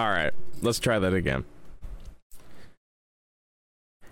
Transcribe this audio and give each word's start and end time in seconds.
All 0.00 0.08
right, 0.08 0.32
let's 0.62 0.78
try 0.78 0.98
that 0.98 1.12
again. 1.12 1.44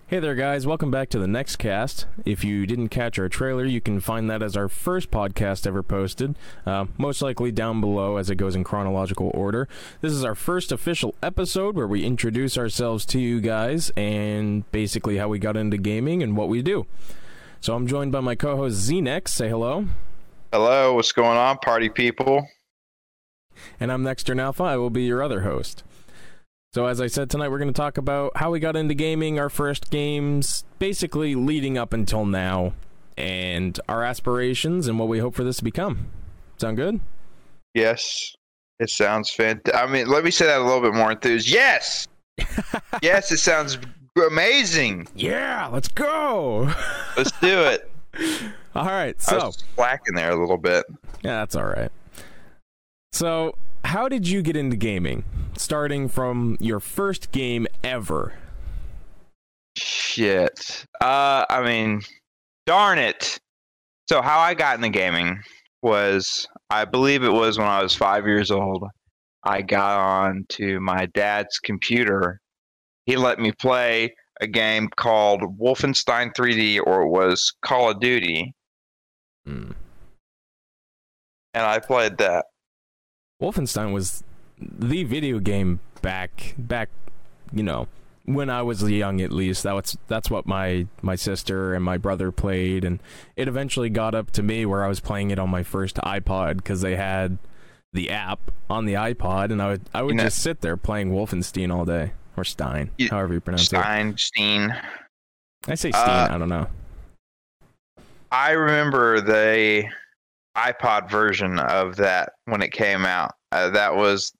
Hey 0.05 0.19
there, 0.19 0.35
guys. 0.35 0.67
Welcome 0.67 0.91
back 0.91 1.09
to 1.09 1.17
the 1.17 1.27
next 1.27 1.55
cast. 1.55 2.05
If 2.25 2.43
you 2.43 2.67
didn't 2.67 2.89
catch 2.89 3.17
our 3.17 3.27
trailer, 3.27 3.65
you 3.65 3.81
can 3.81 3.99
find 3.99 4.29
that 4.29 4.43
as 4.43 4.55
our 4.55 4.67
first 4.67 5.09
podcast 5.09 5.65
ever 5.65 5.81
posted, 5.81 6.35
uh, 6.63 6.85
most 6.99 7.23
likely 7.23 7.51
down 7.51 7.81
below 7.81 8.17
as 8.17 8.29
it 8.29 8.35
goes 8.35 8.55
in 8.55 8.63
chronological 8.63 9.31
order. 9.33 9.67
This 9.99 10.13
is 10.13 10.23
our 10.23 10.35
first 10.35 10.71
official 10.71 11.15
episode 11.23 11.75
where 11.75 11.87
we 11.87 12.05
introduce 12.05 12.55
ourselves 12.55 13.03
to 13.07 13.19
you 13.19 13.41
guys 13.41 13.89
and 13.97 14.71
basically 14.71 15.17
how 15.17 15.27
we 15.27 15.39
got 15.39 15.57
into 15.57 15.77
gaming 15.79 16.21
and 16.21 16.37
what 16.37 16.49
we 16.49 16.61
do. 16.61 16.85
So 17.61 17.73
I'm 17.73 17.87
joined 17.87 18.11
by 18.11 18.19
my 18.19 18.35
co 18.35 18.57
host 18.57 18.87
Znex. 18.87 19.29
Say 19.29 19.49
hello. 19.49 19.87
Hello, 20.53 20.93
what's 20.93 21.13
going 21.13 21.39
on, 21.39 21.57
party 21.57 21.89
people? 21.89 22.47
And 23.79 23.91
I'm 23.91 24.03
Nexter 24.03 24.39
Alpha. 24.39 24.63
I 24.63 24.77
will 24.77 24.89
be 24.89 25.03
your 25.03 25.21
other 25.21 25.41
host. 25.41 25.83
So, 26.71 26.85
as 26.85 27.01
I 27.01 27.07
said 27.07 27.31
tonight, 27.31 27.49
we're 27.49 27.57
going 27.57 27.73
to 27.73 27.77
talk 27.77 27.97
about 27.97 28.37
how 28.37 28.51
we 28.51 28.59
got 28.59 28.75
into 28.75 28.93
gaming, 28.93 29.39
our 29.39 29.49
first 29.49 29.89
games, 29.89 30.63
basically 30.77 31.33
leading 31.33 31.79
up 31.79 31.93
until 31.93 32.25
now, 32.25 32.73
and 33.17 33.79
our 33.89 34.03
aspirations 34.03 34.87
and 34.87 34.99
what 34.99 35.07
we 35.07 35.17
hope 35.17 35.33
for 35.33 35.43
this 35.43 35.57
to 35.57 35.63
become. 35.63 36.09
Sound 36.57 36.77
good? 36.77 36.99
Yes, 37.73 38.35
it 38.79 38.91
sounds 38.91 39.31
fantastic. 39.31 39.75
I 39.75 39.91
mean, 39.91 40.07
let 40.07 40.23
me 40.23 40.29
say 40.29 40.45
that 40.45 40.59
a 40.59 40.63
little 40.63 40.81
bit 40.81 40.93
more 40.93 41.11
enthused. 41.11 41.49
Yes, 41.49 42.07
yes, 43.01 43.31
it 43.31 43.37
sounds 43.39 43.79
amazing. 44.27 45.07
Yeah, 45.15 45.67
let's 45.71 45.87
go. 45.87 46.71
Let's 47.17 47.31
do 47.39 47.61
it. 47.61 47.91
all 48.75 48.85
right, 48.85 49.15
I 49.19 49.21
so 49.21 49.45
was 49.47 49.63
slacking 49.75 50.13
there 50.13 50.31
a 50.31 50.39
little 50.39 50.57
bit. 50.57 50.85
yeah, 51.23 51.39
that's 51.39 51.55
all 51.55 51.65
right. 51.65 51.91
So, 53.11 53.55
how 53.83 54.07
did 54.07 54.27
you 54.27 54.41
get 54.41 54.55
into 54.55 54.75
gaming? 54.77 55.23
Starting 55.57 56.07
from 56.07 56.57
your 56.59 56.79
first 56.79 57.31
game 57.31 57.67
ever. 57.83 58.33
Shit. 59.77 60.85
Uh, 61.01 61.45
I 61.49 61.61
mean, 61.63 62.01
darn 62.65 62.97
it. 62.99 63.39
So 64.09 64.21
how 64.21 64.39
I 64.39 64.53
got 64.53 64.75
into 64.77 64.89
gaming 64.89 65.39
was, 65.81 66.47
I 66.69 66.85
believe 66.85 67.23
it 67.23 67.31
was 67.31 67.57
when 67.57 67.67
I 67.67 67.81
was 67.81 67.93
five 67.95 68.25
years 68.25 68.51
old. 68.51 68.83
I 69.43 69.61
got 69.61 69.99
on 69.99 70.45
to 70.49 70.79
my 70.79 71.05
dad's 71.07 71.59
computer. 71.59 72.39
He 73.05 73.15
let 73.15 73.39
me 73.39 73.51
play 73.51 74.13
a 74.41 74.47
game 74.47 74.89
called 74.95 75.41
Wolfenstein 75.59 76.31
3D, 76.35 76.81
or 76.85 77.03
it 77.03 77.07
was 77.09 77.53
Call 77.61 77.91
of 77.91 77.99
Duty, 77.99 78.53
Hmm. 79.45 79.71
and 81.53 81.63
I 81.65 81.79
played 81.79 82.17
that. 82.17 82.45
Wolfenstein 83.41 83.93
was 83.93 84.23
the 84.59 85.03
video 85.05 85.39
game 85.39 85.79
back 86.01 86.53
back 86.57 86.89
you 87.53 87.63
know 87.63 87.87
when 88.25 88.49
I 88.49 88.61
was 88.61 88.83
young 88.83 89.21
at 89.21 89.31
least 89.31 89.63
that 89.63 89.73
was 89.73 89.97
that's 90.07 90.29
what 90.29 90.45
my 90.45 90.85
my 91.01 91.15
sister 91.15 91.73
and 91.73 91.83
my 91.83 91.97
brother 91.97 92.31
played 92.31 92.83
and 92.83 92.99
it 93.35 93.47
eventually 93.47 93.89
got 93.89 94.13
up 94.13 94.31
to 94.31 94.43
me 94.43 94.65
where 94.65 94.83
I 94.83 94.87
was 94.87 94.99
playing 94.99 95.31
it 95.31 95.39
on 95.39 95.49
my 95.49 95.63
first 95.63 95.95
iPod 95.97 96.63
cuz 96.65 96.81
they 96.81 96.95
had 96.95 97.37
the 97.93 98.09
app 98.09 98.39
on 98.69 98.85
the 98.85 98.93
iPod 98.93 99.51
and 99.51 99.61
I 99.61 99.69
would 99.69 99.81
I 99.93 100.01
would 100.03 100.11
You 100.11 100.17
know- 100.17 100.23
just 100.23 100.41
sit 100.41 100.61
there 100.61 100.77
playing 100.77 101.11
Wolfenstein 101.11 101.73
all 101.73 101.85
day 101.85 102.11
or 102.37 102.43
Stein 102.43 102.91
You- 102.97 103.09
however 103.09 103.33
you 103.33 103.39
pronounce 103.39 103.63
it. 103.63 104.17
Stein. 104.17 104.75
I 105.67 105.75
say 105.75 105.91
Stein 105.91 106.31
Uh, 106.31 106.35
I 106.35 106.37
don't 106.37 106.49
know 106.49 106.67
I 108.31 108.51
remember 108.51 109.21
the 109.21 109.85
iPod 110.59 111.09
version 111.09 111.59
of 111.59 111.95
that 111.97 112.33
when 112.45 112.61
it 112.61 112.71
came 112.71 113.05
out. 113.05 113.31
Uh, 113.51 113.69
that 113.69 113.95
was 113.95 114.33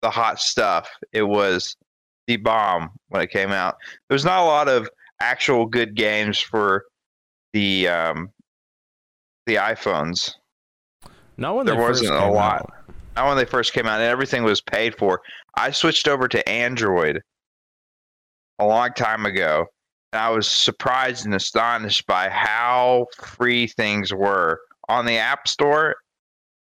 the 0.00 0.10
hot 0.10 0.40
stuff. 0.40 0.88
It 1.12 1.22
was 1.22 1.76
the 2.26 2.36
bomb 2.36 2.90
when 3.08 3.22
it 3.22 3.30
came 3.30 3.50
out. 3.52 3.76
There 4.08 4.14
was 4.14 4.24
not 4.24 4.42
a 4.42 4.46
lot 4.46 4.68
of 4.68 4.88
actual 5.20 5.66
good 5.66 5.94
games 5.94 6.40
for 6.40 6.84
the 7.52 7.88
um, 7.88 8.30
the 9.46 9.56
iPhones. 9.56 10.32
not 11.36 11.56
when 11.56 11.66
there 11.66 11.76
wasn't 11.76 12.10
a 12.10 12.28
lot. 12.28 12.62
out. 12.62 12.72
Not 13.16 13.28
when 13.28 13.36
they 13.36 13.44
first 13.44 13.74
came 13.74 13.86
out, 13.86 14.00
and 14.00 14.08
everything 14.08 14.42
was 14.42 14.60
paid 14.62 14.96
for. 14.96 15.20
I 15.54 15.70
switched 15.70 16.08
over 16.08 16.28
to 16.28 16.48
Android 16.48 17.20
a 18.58 18.66
long 18.66 18.92
time 18.94 19.26
ago, 19.26 19.66
and 20.12 20.20
I 20.20 20.30
was 20.30 20.48
surprised 20.48 21.26
and 21.26 21.34
astonished 21.34 22.06
by 22.06 22.30
how 22.30 23.06
free 23.18 23.66
things 23.66 24.14
were 24.14 24.60
on 24.92 25.06
the 25.06 25.16
App 25.16 25.48
Store. 25.48 25.96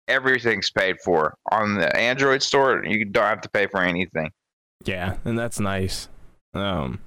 Everything's 0.08 0.72
paid 0.72 0.98
for. 1.04 1.36
On 1.52 1.76
the 1.76 1.96
Android 1.96 2.42
store, 2.42 2.84
you 2.86 3.06
don't 3.06 3.26
have 3.26 3.42
to 3.42 3.50
pay 3.50 3.68
for 3.68 3.82
anything. 3.82 4.32
Yeah, 4.84 5.18
and 5.26 5.38
that's 5.38 5.60
nice. 5.60 6.08
Um, 6.54 7.00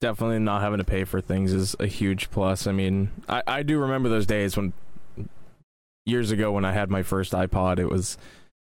definitely 0.00 0.38
not 0.40 0.62
having 0.62 0.78
to 0.78 0.84
pay 0.84 1.04
for 1.04 1.20
things 1.20 1.52
is 1.52 1.74
a 1.80 1.86
huge 1.86 2.30
plus. 2.30 2.66
I 2.66 2.72
mean, 2.72 3.10
I, 3.28 3.42
I 3.46 3.62
do 3.62 3.78
remember 3.78 4.08
those 4.08 4.26
days 4.26 4.56
when 4.56 4.72
years 6.04 6.30
ago 6.30 6.52
when 6.52 6.64
I 6.64 6.72
had 6.72 6.90
my 6.90 7.02
first 7.02 7.32
iPod, 7.32 7.78
it 7.78 7.88
was 7.88 8.18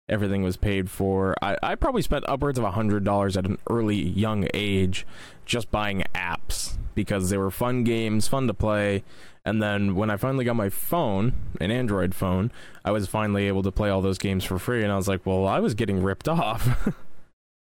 everything 0.09 0.43
was 0.43 0.57
paid 0.57 0.91
for. 0.91 1.35
I, 1.41 1.57
I 1.63 1.75
probably 1.77 2.03
spent 2.03 2.29
upwards 2.29 2.59
of 2.59 2.65
a 2.65 2.73
hundred 2.73 3.05
dollars 3.05 3.37
at 3.37 3.47
an 3.47 3.59
early 3.71 3.97
young 3.97 4.49
age 4.53 5.07
just 5.47 5.71
buying 5.71 6.05
apps 6.15 6.77
because 6.95 7.31
they 7.31 7.39
were 7.39 7.51
fun 7.51 7.85
games, 7.85 8.29
fun 8.29 8.47
to 8.49 8.55
play. 8.55 9.05
And 9.45 9.63
then 9.63 9.95
when 9.95 10.11
I 10.11 10.17
finally 10.17 10.45
got 10.45 10.57
my 10.57 10.69
phone, 10.69 11.33
an 11.61 11.71
Android 11.71 12.15
phone, 12.15 12.53
I 12.85 12.91
was 12.91 13.09
finally 13.09 13.49
able 13.49 13.63
to 13.63 13.73
play 13.73 13.89
all 13.89 14.03
those 14.03 14.19
games 14.19 14.45
for 14.45 14.59
free. 14.59 14.83
And 14.83 14.93
I 14.93 14.97
was 14.97 15.09
like, 15.09 15.25
well, 15.25 15.47
I 15.47 15.61
was 15.61 15.75
getting 15.75 16.03
ripped 16.03 16.29
off. 16.29 16.95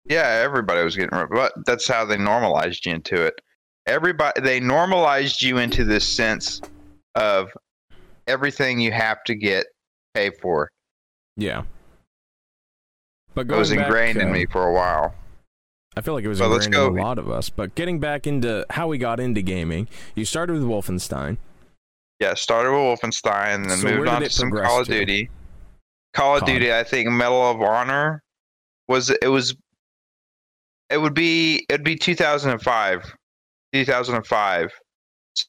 Yeah, 0.05 0.41
everybody 0.43 0.83
was 0.83 0.95
getting, 0.95 1.17
ripped. 1.17 1.31
but 1.33 1.53
that's 1.65 1.87
how 1.87 2.03
they 2.05 2.17
normalized 2.17 2.85
you 2.85 2.93
into 2.93 3.21
it. 3.23 3.39
Everybody, 3.87 4.41
they 4.41 4.59
normalized 4.59 5.41
you 5.41 5.57
into 5.59 5.85
this 5.85 6.07
sense 6.07 6.61
of 7.15 7.49
everything 8.27 8.79
you 8.79 8.91
have 8.91 9.23
to 9.25 9.35
get 9.35 9.65
paid 10.13 10.33
for. 10.41 10.69
Yeah. 11.37 11.63
But 13.33 13.49
It 13.49 13.55
was 13.55 13.69
going 13.69 13.79
back, 13.79 13.87
ingrained 13.87 14.17
in 14.17 14.29
uh, 14.29 14.33
me 14.33 14.45
for 14.45 14.67
a 14.67 14.73
while. 14.73 15.15
I 15.95 16.01
feel 16.01 16.13
like 16.13 16.23
it 16.23 16.27
was 16.29 16.39
But 16.39 16.51
ingrained 16.51 16.73
in 16.75 16.97
a 16.97 17.01
lot 17.01 17.17
of 17.17 17.29
us. 17.29 17.49
But 17.49 17.73
getting 17.75 17.99
back 17.99 18.27
into 18.27 18.65
how 18.71 18.87
we 18.87 18.97
got 18.97 19.19
into 19.19 19.41
gaming, 19.41 19.87
you 20.15 20.25
started 20.25 20.53
with 20.53 20.63
Wolfenstein. 20.63 21.37
Yeah, 22.23 22.33
started 22.35 22.71
with 22.71 22.79
Wolfenstein, 23.01 23.55
and 23.55 23.69
then 23.69 23.77
So 23.79 23.87
moved 23.89 24.07
on 24.07 24.21
to 24.21 24.29
some 24.29 24.49
Call 24.49 24.79
of 24.79 24.87
to? 24.87 24.93
Duty. 24.97 25.29
Call 26.13 26.35
of 26.35 26.39
COD. 26.41 26.45
Duty, 26.47 26.73
I 26.73 26.83
think 26.83 27.09
Medal 27.09 27.51
of 27.51 27.61
Honor 27.61 28.23
was 28.87 29.09
it 29.09 29.27
was 29.27 29.53
it 30.89 30.99
would 30.99 31.13
be 31.13 31.65
it'd 31.67 31.83
be 31.83 31.97
2005. 31.97 33.13
2005. 33.73 34.71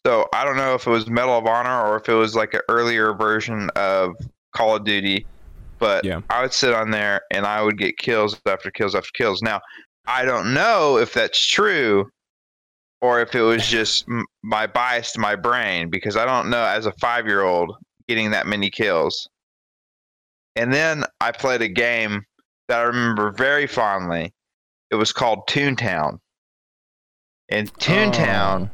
So 0.04 0.26
I 0.32 0.44
don't 0.44 0.56
know 0.56 0.74
if 0.74 0.86
it 0.86 0.90
was 0.90 1.06
Medal 1.08 1.38
of 1.38 1.46
Honor 1.46 1.80
or 1.86 1.96
if 1.96 2.08
it 2.08 2.14
was 2.14 2.34
like 2.34 2.54
an 2.54 2.62
earlier 2.68 3.12
version 3.14 3.70
of 3.76 4.16
Call 4.56 4.74
of 4.74 4.84
Duty, 4.84 5.26
but 5.78 6.04
Yeah. 6.04 6.22
I 6.28 6.42
would 6.42 6.52
sit 6.52 6.74
on 6.74 6.90
there 6.90 7.20
and 7.30 7.46
I 7.46 7.62
would 7.62 7.78
get 7.78 7.98
kills 7.98 8.40
after 8.46 8.72
kills 8.72 8.96
after 8.96 9.10
kills. 9.14 9.42
Now, 9.42 9.60
I 10.06 10.24
don't 10.24 10.52
know 10.54 10.98
if 10.98 11.12
that's 11.12 11.46
true 11.46 12.10
or 13.04 13.20
if 13.20 13.34
it 13.34 13.42
was 13.42 13.66
just 13.66 14.06
my 14.42 14.66
bias 14.66 15.12
to 15.12 15.20
my 15.20 15.36
brain 15.36 15.90
because 15.90 16.16
I 16.16 16.24
don't 16.24 16.48
know 16.48 16.64
as 16.64 16.86
a 16.86 16.92
5-year-old 16.92 17.76
getting 18.08 18.30
that 18.30 18.46
many 18.46 18.70
kills. 18.70 19.28
And 20.56 20.72
then 20.72 21.04
I 21.20 21.30
played 21.30 21.60
a 21.60 21.68
game 21.68 22.24
that 22.68 22.80
I 22.80 22.84
remember 22.84 23.30
very 23.30 23.66
fondly. 23.66 24.32
It 24.90 24.94
was 24.94 25.12
called 25.12 25.46
Toontown. 25.48 26.18
And 27.50 27.70
Toontown, 27.74 28.68
Oh, 28.68 28.70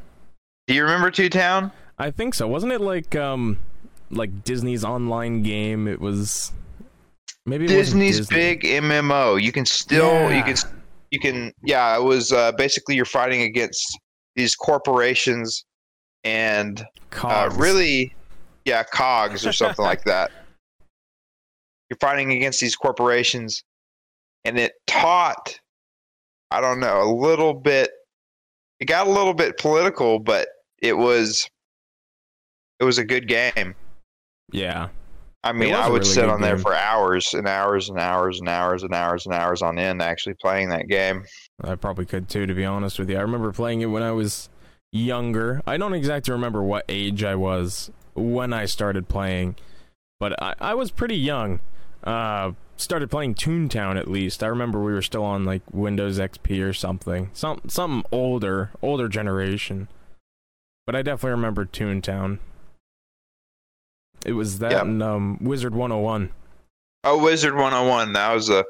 do 0.69 0.75
you 0.75 0.83
remember 0.85 1.11
Toontown? 1.11 1.73
I 1.99 2.13
think 2.13 2.35
so. 2.35 2.47
Wasn't 2.47 2.71
it 2.71 2.81
like 2.81 3.17
um 3.17 3.59
like 4.13 4.45
Disney's 4.45 4.85
online 4.85 5.43
game? 5.43 5.89
It 5.89 6.01
was 6.01 6.53
maybe 7.47 7.65
it 7.65 7.69
Disney's 7.69 8.19
Disney. 8.19 8.37
big 8.37 8.63
MMO. 8.63 9.43
You 9.43 9.51
can 9.51 9.67
still 9.67 10.33
you 10.33 10.45
can 10.45 10.55
you 11.11 11.19
can 11.19 11.53
yeah, 11.65 11.97
it 11.97 12.03
was 12.05 12.31
uh, 12.33 12.53
basically 12.53 12.95
you're 12.95 13.05
fighting 13.05 13.43
against 13.43 13.99
these 14.37 14.55
corporations 14.55 15.65
and 16.25 16.85
uh, 17.23 17.51
really 17.55 18.15
yeah, 18.65 18.83
cogs 18.83 19.47
or 19.47 19.53
something 19.53 19.85
like 19.85 20.05
that. 20.05 20.31
You're 21.91 21.99
fighting 22.01 22.33
against 22.33 22.61
these 22.61 22.77
corporations 22.77 23.65
and 24.45 24.59
it 24.59 24.73
taught 24.87 25.59
I 26.53 26.61
don't 26.61 26.81
know, 26.81 27.03
a 27.03 27.13
little 27.13 27.55
bit 27.55 27.91
it 28.81 28.87
got 28.87 29.07
a 29.07 29.11
little 29.11 29.35
bit 29.35 29.59
political, 29.59 30.19
but 30.19 30.49
it 30.81 30.97
was 30.97 31.49
it 32.81 32.85
was 32.85 32.99
a 32.99 33.05
good 33.05 33.29
game. 33.29 33.75
Yeah. 34.53 34.89
I 35.43 35.53
mean, 35.53 35.75
I 35.75 35.89
would 35.89 36.03
really 36.03 36.15
sit 36.15 36.29
on 36.29 36.43
there 36.43 36.57
game. 36.57 36.63
for 36.63 36.75
hours 36.75 37.33
and 37.33 37.49
hours 37.49 37.89
and 37.89 37.99
hours 37.99 38.41
and 38.41 38.49
hours 38.49 38.83
and 38.83 38.93
hours 38.93 39.25
and 39.25 39.35
hours 39.35 39.63
on 39.63 39.79
end 39.79 40.03
actually 40.03 40.35
playing 40.35 40.69
that 40.69 40.87
game. 40.89 41.25
I 41.63 41.77
probably 41.77 42.05
could 42.05 42.29
too, 42.29 42.45
to 42.47 42.55
be 42.55 42.65
honest 42.65 42.99
with 42.99 43.09
you. 43.09 43.17
I 43.17 43.23
remember 43.23 43.51
playing 43.53 43.81
it 43.81 43.87
when 43.87 44.03
I 44.03 44.13
was 44.13 44.51
younger. 44.93 45.63
I 45.67 45.79
don't 45.79 45.95
exactly 45.95 46.33
remember 46.33 46.63
what 46.63 46.85
age 46.89 47.25
I 47.25 47.37
was 47.37 47.91
when 48.15 48.53
I 48.53 48.67
started 48.67 49.09
playing, 49.09 49.57
but 50.19 50.41
I, 50.43 50.55
I 50.61 50.75
was 50.75 50.91
pretty 50.91 51.17
young. 51.17 51.61
Uh, 52.05 52.53
started 52.77 53.11
playing 53.11 53.35
Toontown 53.35 53.99
at 53.99 54.09
least. 54.09 54.43
I 54.43 54.47
remember 54.47 54.83
we 54.83 54.93
were 54.93 55.03
still 55.03 55.25
on 55.25 55.45
like 55.45 55.63
Windows 55.73 56.19
XP 56.19 56.63
or 56.63 56.73
something. 56.75 57.31
Some 57.33 57.63
something 57.67 58.05
older, 58.13 58.71
older 58.83 59.09
generation. 59.09 59.89
But 60.87 60.97
I 60.97 61.03
definitely 61.03 61.33
remember 61.33 61.65
Toontown. 61.65 62.39
It 64.25 64.33
was 64.33 64.59
that 64.59 64.73
and 64.73 65.03
um, 65.03 65.39
Wizard 65.41 65.75
101. 65.75 66.31
Oh, 67.05 67.23
Wizard 67.23 67.55
101. 67.55 68.13
That 68.13 68.35
was 68.35 68.51
a 68.51 68.65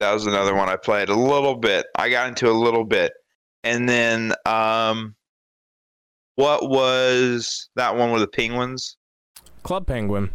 that 0.00 0.12
was 0.12 0.26
another 0.26 0.54
one 0.54 0.68
I 0.68 0.76
played 0.76 1.08
a 1.08 1.14
little 1.14 1.54
bit. 1.56 1.86
I 1.96 2.10
got 2.10 2.28
into 2.28 2.50
a 2.50 2.52
little 2.52 2.84
bit. 2.84 3.12
And 3.62 3.88
then 3.88 4.34
um 4.44 5.14
what 6.36 6.68
was 6.68 7.68
that 7.76 7.96
one 7.96 8.10
with 8.10 8.20
the 8.20 8.28
penguins? 8.28 8.96
Club 9.62 9.86
Penguin. 9.86 10.30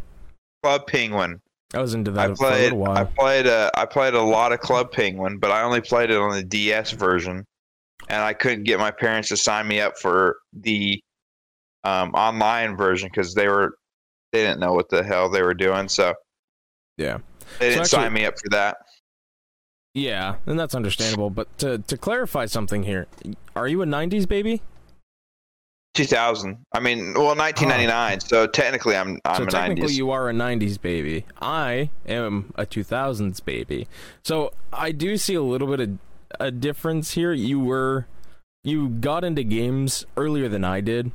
Club 0.63 0.88
Penguin. 0.88 1.42
I 1.74 1.80
was 1.81 1.94
into 1.94 2.10
that 2.12 2.21
I 2.21 2.27
for 2.27 2.33
a 2.33 2.36
played 2.36 2.63
little 2.63 2.80
while. 2.80 2.98
I 2.98 3.04
played 3.04 3.45
a 3.45 3.69
I 3.75 3.86
played 3.86 4.13
a 4.16 4.21
lot 4.21 4.51
of 4.51 4.60
Club 4.60 4.92
Penguin, 4.92 5.38
but 5.38 5.51
I 5.51 5.62
only 5.62 5.81
played 5.81 6.10
it 6.10 6.18
on 6.18 6.31
the 6.31 6.44
DS 6.44 6.92
version. 6.92 7.45
And 8.07 8.24
I 8.24 8.33
couldn't 8.33 8.63
get 8.63 8.80
my 8.80 8.89
parents 8.89 9.30
to 9.30 9.38
sign 9.38 9.68
me 9.68 9.80
up 9.81 10.00
for 10.00 10.38
the 10.54 11.00
um, 11.84 12.12
online 12.14 12.76
version 12.76 13.10
because 13.12 13.34
they 13.34 13.48
were 13.48 13.76
they 14.31 14.44
didn't 14.44 14.60
know 14.60 14.74
what 14.74 14.90
the 14.90 15.04
hell 15.04 15.30
they 15.30 15.42
were 15.42 15.54
doing, 15.54 15.88
so 15.90 16.14
yeah. 16.98 17.20
they 17.60 17.70
So 17.72 17.76
didn't 17.76 17.88
sign 17.88 18.02
actually- 18.06 18.14
me 18.22 18.26
up 18.26 18.36
for 18.40 18.50
that. 18.50 18.78
Yeah, 19.96 20.36
and 20.46 20.58
that's 20.60 20.76
understandable. 20.76 21.30
But 21.31 21.56
to 21.60 21.80
to 21.80 21.98
clarify 21.98 22.46
something 22.46 22.84
here, 22.84 23.08
are 23.56 23.68
you 23.68 23.81
a 23.81 23.86
'90s 23.86 24.28
baby? 24.28 24.62
2000. 25.96 26.60
I 26.74 26.80
mean, 26.80 27.14
well, 27.16 27.36
1999. 27.36 28.20
So 28.22 28.46
technically, 28.48 28.96
I'm 28.96 29.20
I'm 29.26 29.36
so 29.38 29.46
technically, 29.48 29.90
90s. 29.94 29.98
you 29.98 30.12
are 30.12 30.30
a 30.30 30.34
'90s 30.34 30.80
baby. 30.80 31.26
I 31.42 31.90
am 32.08 32.54
a 32.56 32.66
2000s 32.66 33.44
baby. 33.44 33.88
So 34.24 34.54
I 34.72 34.92
do 34.92 35.18
see 35.18 35.34
a 35.34 35.42
little 35.42 35.68
bit 35.68 35.80
of 35.80 35.98
a 36.40 36.52
difference 36.52 37.14
here. 37.14 37.34
You 37.34 37.60
were 37.60 38.06
you 38.64 38.90
got 38.90 39.24
into 39.24 39.44
games 39.44 40.06
earlier 40.16 40.48
than 40.48 40.64
I 40.64 40.81
did, 40.81 41.12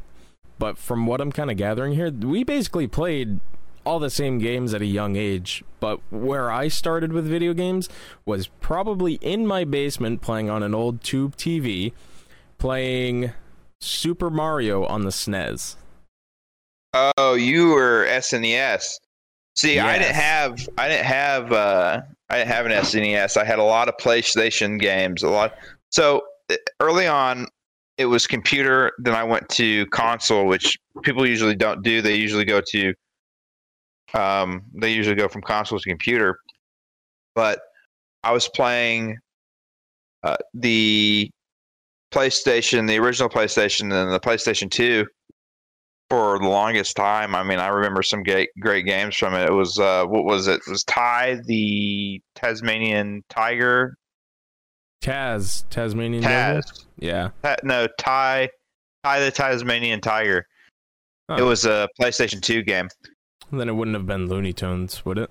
but 0.58 0.78
from 0.78 1.06
what 1.06 1.20
I'm 1.20 1.32
kind 1.32 1.50
of 1.50 1.56
gathering 1.56 1.94
here, 1.94 2.10
we 2.10 2.44
basically 2.44 2.86
played 2.86 3.40
all 3.84 3.98
the 3.98 4.10
same 4.10 4.38
games 4.38 4.72
at 4.74 4.82
a 4.82 4.86
young 4.86 5.16
age. 5.16 5.62
But 5.80 6.00
where 6.10 6.50
I 6.50 6.68
started 6.68 7.12
with 7.12 7.26
video 7.26 7.54
games 7.54 7.88
was 8.24 8.46
probably 8.46 9.14
in 9.14 9.46
my 9.46 9.64
basement 9.64 10.22
playing 10.22 10.50
on 10.50 10.62
an 10.62 10.74
old 10.74 11.02
tube 11.02 11.36
TV, 11.36 11.92
playing 12.58 13.32
Super 13.80 14.30
Mario 14.30 14.84
on 14.86 15.02
the 15.02 15.10
SNES. 15.10 15.76
Oh, 17.16 17.34
you 17.34 17.70
were 17.70 18.06
SNES. 18.08 19.00
See, 19.56 19.78
I 19.78 19.98
didn't 19.98 20.14
have 20.14 20.68
I 20.78 20.88
didn't 20.88 21.06
have 21.06 21.52
uh 21.52 22.02
I 22.30 22.38
didn't 22.38 22.48
have 22.48 22.66
an 22.66 22.72
SNES. 22.72 23.36
I 23.36 23.44
had 23.44 23.58
a 23.58 23.64
lot 23.64 23.88
of 23.88 23.96
PlayStation 23.98 24.80
games, 24.80 25.22
a 25.22 25.28
lot. 25.28 25.54
So 25.90 26.24
early 26.80 27.06
on 27.06 27.46
it 27.96 28.06
was 28.06 28.26
computer, 28.26 28.93
then 28.99 29.14
I 29.14 29.25
went 29.25 29.49
to 29.50 29.87
console, 29.87 30.46
which 30.46 30.76
people 31.02 31.26
usually 31.26 31.55
don't 31.55 31.82
do. 31.82 32.02
They 32.02 32.17
usually 32.17 32.44
go 32.44 32.61
to 32.69 32.94
um 34.14 34.62
they 34.75 34.93
usually 34.93 35.17
go 35.17 35.29
from 35.29 35.43
console 35.43 35.79
to 35.79 35.88
computer. 35.88 36.38
But 37.35 37.61
I 38.23 38.32
was 38.32 38.49
playing 38.49 39.19
uh, 40.23 40.37
the 40.55 41.31
PlayStation, 42.12 42.88
the 42.88 42.99
original 42.99 43.29
PlayStation 43.29 43.93
and 43.93 44.12
the 44.12 44.20
PlayStation 44.20 44.70
2 44.70 45.05
for 46.11 46.38
the 46.38 46.49
longest 46.49 46.97
time. 46.97 47.35
I 47.35 47.43
mean, 47.43 47.58
I 47.58 47.69
remember 47.69 48.02
some 48.02 48.23
great 48.23 48.49
great 48.61 48.87
games 48.87 49.17
from 49.17 49.35
it. 49.35 49.49
It 49.49 49.52
was 49.52 49.79
uh, 49.79 50.05
what 50.06 50.25
was 50.25 50.47
it? 50.47 50.61
It 50.67 50.70
was 50.70 50.85
Ty 50.85 51.40
the 51.47 52.20
Tasmanian 52.35 53.23
Tiger. 53.29 53.97
Taz, 55.04 55.64
Tasmanian 55.70 56.22
Devil? 56.22 56.62
Yeah. 56.98 57.30
Ta- 57.42 57.56
no, 57.62 57.86
Ty 57.98 58.48
Ty 59.04 59.20
the 59.20 59.30
Tasmanian 59.30 60.00
Tiger. 60.00 60.46
Oh. 61.28 61.36
It 61.36 61.42
was 61.42 61.64
a 61.66 61.88
PlayStation 62.00 62.40
2 62.40 62.62
game. 62.62 62.88
Then 63.52 63.68
it 63.68 63.72
wouldn't 63.72 63.96
have 63.96 64.06
been 64.06 64.28
Looney 64.28 64.52
Tunes, 64.52 65.04
would 65.04 65.18
it? 65.18 65.30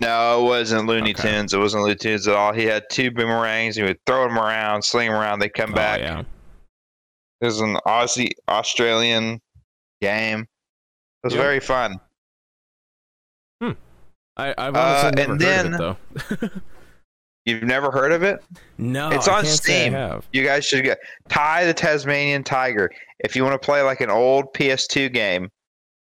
No, 0.00 0.40
it 0.40 0.44
wasn't 0.48 0.86
Looney 0.86 1.12
Okay. 1.14 1.30
Tunes. 1.30 1.54
It 1.54 1.58
wasn't 1.58 1.84
Looney 1.84 1.94
Tunes 1.94 2.26
at 2.26 2.34
all. 2.34 2.52
He 2.52 2.64
had 2.64 2.84
two 2.90 3.10
boomerangs. 3.12 3.76
He 3.76 3.82
would 3.84 3.98
throw 4.06 4.26
them 4.26 4.36
around, 4.38 4.82
sling 4.82 5.08
them 5.10 5.18
around. 5.20 5.38
They 5.38 5.48
come 5.48 5.72
back. 5.72 6.00
Oh, 6.00 6.02
yeah. 6.02 6.22
It 7.40 7.44
was 7.46 7.60
an 7.60 7.76
Aussie 7.86 8.32
Australian 8.48 9.40
game. 10.00 10.40
It 10.40 10.46
was 11.26 11.34
Yeah. 11.34 11.40
very 11.42 11.60
fun. 11.60 12.00
I, 14.34 14.54
I've 14.56 14.74
Uh, 14.74 14.80
honestly 14.80 15.10
never 15.12 15.32
and 15.32 15.42
heard 15.42 15.66
of 15.66 15.72
it 15.74 16.50
though. 16.52 16.60
You've 17.44 17.64
never 17.64 17.90
heard 17.90 18.12
of 18.12 18.22
it? 18.22 18.42
no, 18.78 19.10
It's 19.10 19.26
on 19.26 19.42
can't 19.42 19.46
say 19.48 19.86
I 19.88 19.90
Steam. 19.90 20.22
You 20.32 20.44
guys 20.44 20.64
should 20.64 20.84
get 20.84 20.98
Ty 21.28 21.64
the 21.64 21.74
Tasmanian 21.74 22.44
Tiger. 22.44 22.90
If 23.20 23.34
you 23.34 23.42
want 23.44 23.60
to 23.60 23.64
play 23.64 23.82
like 23.82 24.00
an 24.00 24.10
old 24.10 24.52
PS2 24.54 25.12
game 25.12 25.48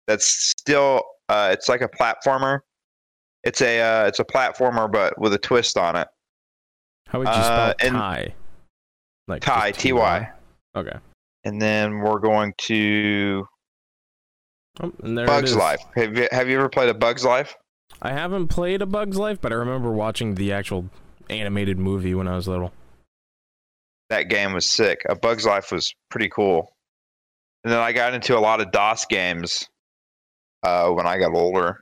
that's 0.06 0.26
still 0.58 1.02
uh, 1.28 1.50
it's 1.52 1.68
like 1.68 1.80
a 1.80 1.88
platformer. 1.88 2.60
It's 3.44 3.62
a 3.62 3.80
uh, 3.80 4.06
it's 4.06 4.18
a 4.18 4.24
platformer 4.24 4.90
but 4.90 5.18
with 5.18 5.32
a 5.32 5.38
twist 5.38 5.78
on 5.78 5.96
it. 5.96 6.08
How 7.08 7.18
would 7.20 7.28
you 7.28 7.34
spell 7.34 7.68
Uh, 7.70 7.72
Ty? 7.74 8.34
Like 9.28 9.42
just 9.42 9.80
T 9.80 9.92
Y. 9.92 10.28
Okay. 10.76 10.96
And 11.44 11.60
then 11.60 11.98
we're 12.00 12.18
going 12.18 12.52
to 12.58 13.46
Oh, 14.82 14.92
and 15.02 15.16
there 15.16 15.26
Bugs. 15.26 15.56
Life. 15.56 15.80
Have 15.96 16.16
you, 16.16 16.28
have 16.30 16.48
you 16.48 16.58
ever 16.58 16.68
played 16.68 16.88
a 16.88 16.94
Bugs 16.94 17.24
Life? 17.24 17.54
I 18.02 18.12
haven't 18.12 18.48
played 18.48 18.82
a 18.82 18.86
Bug's 18.86 19.16
Life, 19.18 19.40
but 19.40 19.52
I 19.52 19.56
remember 19.56 19.90
watching 19.90 20.36
the 20.36 20.52
actual 20.52 20.88
animated 21.30 21.78
movie 21.78 22.14
when 22.14 22.28
I 22.28 22.36
was 22.36 22.48
little. 22.48 22.72
That 24.10 24.28
game 24.28 24.52
was 24.52 24.68
sick. 24.68 25.02
A 25.08 25.14
Bugs 25.14 25.46
Life 25.46 25.70
was 25.70 25.94
pretty 26.10 26.28
cool. 26.28 26.72
And 27.62 27.72
then 27.72 27.80
I 27.80 27.92
got 27.92 28.14
into 28.14 28.36
a 28.36 28.40
lot 28.40 28.60
of 28.60 28.72
DOS 28.72 29.06
games 29.06 29.68
uh, 30.62 30.88
when 30.90 31.06
I 31.06 31.18
got 31.18 31.32
older. 31.32 31.78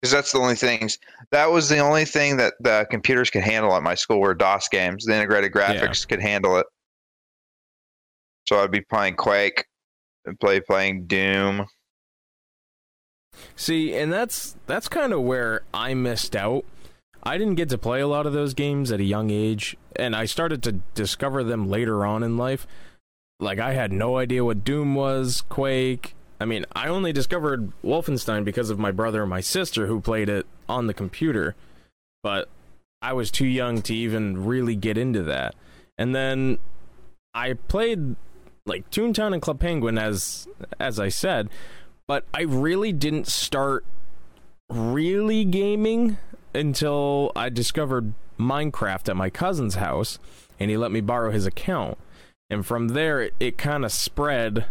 Because 0.00 0.12
that's 0.12 0.32
the 0.32 0.38
only 0.38 0.56
things. 0.56 0.98
That 1.30 1.50
was 1.50 1.68
the 1.68 1.78
only 1.78 2.04
thing 2.04 2.36
that 2.38 2.54
the 2.60 2.86
computers 2.90 3.30
could 3.30 3.42
handle 3.42 3.74
at 3.74 3.82
my 3.82 3.94
school 3.94 4.20
were 4.20 4.34
DOS 4.34 4.68
games. 4.68 5.04
The 5.04 5.14
integrated 5.14 5.52
graphics 5.52 6.06
could 6.06 6.20
handle 6.20 6.58
it. 6.58 6.66
So 8.46 8.62
I'd 8.62 8.70
be 8.70 8.82
playing 8.82 9.14
Quake, 9.16 9.64
and 10.26 10.38
play 10.38 10.60
playing 10.60 11.06
Doom. 11.06 11.66
See, 13.56 13.94
and 13.94 14.12
that's 14.12 14.56
that's 14.66 14.88
kind 14.88 15.12
of 15.12 15.22
where 15.22 15.62
I 15.72 15.94
missed 15.94 16.36
out. 16.36 16.64
I 17.24 17.38
didn't 17.38 17.54
get 17.54 17.70
to 17.70 17.78
play 17.78 18.00
a 18.00 18.06
lot 18.06 18.26
of 18.26 18.32
those 18.32 18.52
games 18.52 18.92
at 18.92 19.00
a 19.00 19.04
young 19.04 19.30
age, 19.30 19.76
and 19.96 20.14
I 20.14 20.26
started 20.26 20.62
to 20.64 20.72
discover 20.94 21.42
them 21.42 21.68
later 21.68 22.04
on 22.04 22.22
in 22.22 22.36
life. 22.36 22.66
Like 23.40 23.58
I 23.58 23.72
had 23.72 23.92
no 23.92 24.18
idea 24.18 24.44
what 24.44 24.64
Doom 24.64 24.94
was, 24.94 25.42
Quake. 25.48 26.14
I 26.40 26.44
mean, 26.44 26.66
I 26.74 26.88
only 26.88 27.12
discovered 27.12 27.72
Wolfenstein 27.82 28.44
because 28.44 28.68
of 28.68 28.78
my 28.78 28.90
brother 28.90 29.22
and 29.22 29.30
my 29.30 29.40
sister 29.40 29.86
who 29.86 30.00
played 30.00 30.28
it 30.28 30.46
on 30.68 30.86
the 30.86 30.94
computer. 30.94 31.54
But 32.22 32.48
I 33.00 33.12
was 33.12 33.30
too 33.30 33.46
young 33.46 33.82
to 33.82 33.94
even 33.94 34.44
really 34.44 34.76
get 34.76 34.98
into 34.98 35.22
that. 35.24 35.54
And 35.96 36.14
then 36.14 36.58
I 37.32 37.54
played 37.54 38.16
like 38.66 38.90
Toontown 38.90 39.32
and 39.32 39.42
Club 39.42 39.60
Penguin 39.60 39.98
as 39.98 40.48
as 40.80 40.98
I 40.98 41.08
said, 41.08 41.48
but 42.06 42.24
I 42.32 42.42
really 42.42 42.92
didn't 42.92 43.26
start 43.26 43.84
really 44.70 45.44
gaming 45.44 46.16
until 46.54 47.32
I 47.34 47.48
discovered 47.48 48.14
Minecraft 48.38 49.08
at 49.08 49.16
my 49.16 49.30
cousin's 49.30 49.76
house 49.76 50.18
and 50.58 50.70
he 50.70 50.76
let 50.76 50.92
me 50.92 51.00
borrow 51.00 51.30
his 51.30 51.46
account. 51.46 51.98
And 52.50 52.64
from 52.64 52.88
there 52.88 53.20
it, 53.20 53.34
it 53.40 53.58
kind 53.58 53.84
of 53.84 53.92
spread 53.92 54.66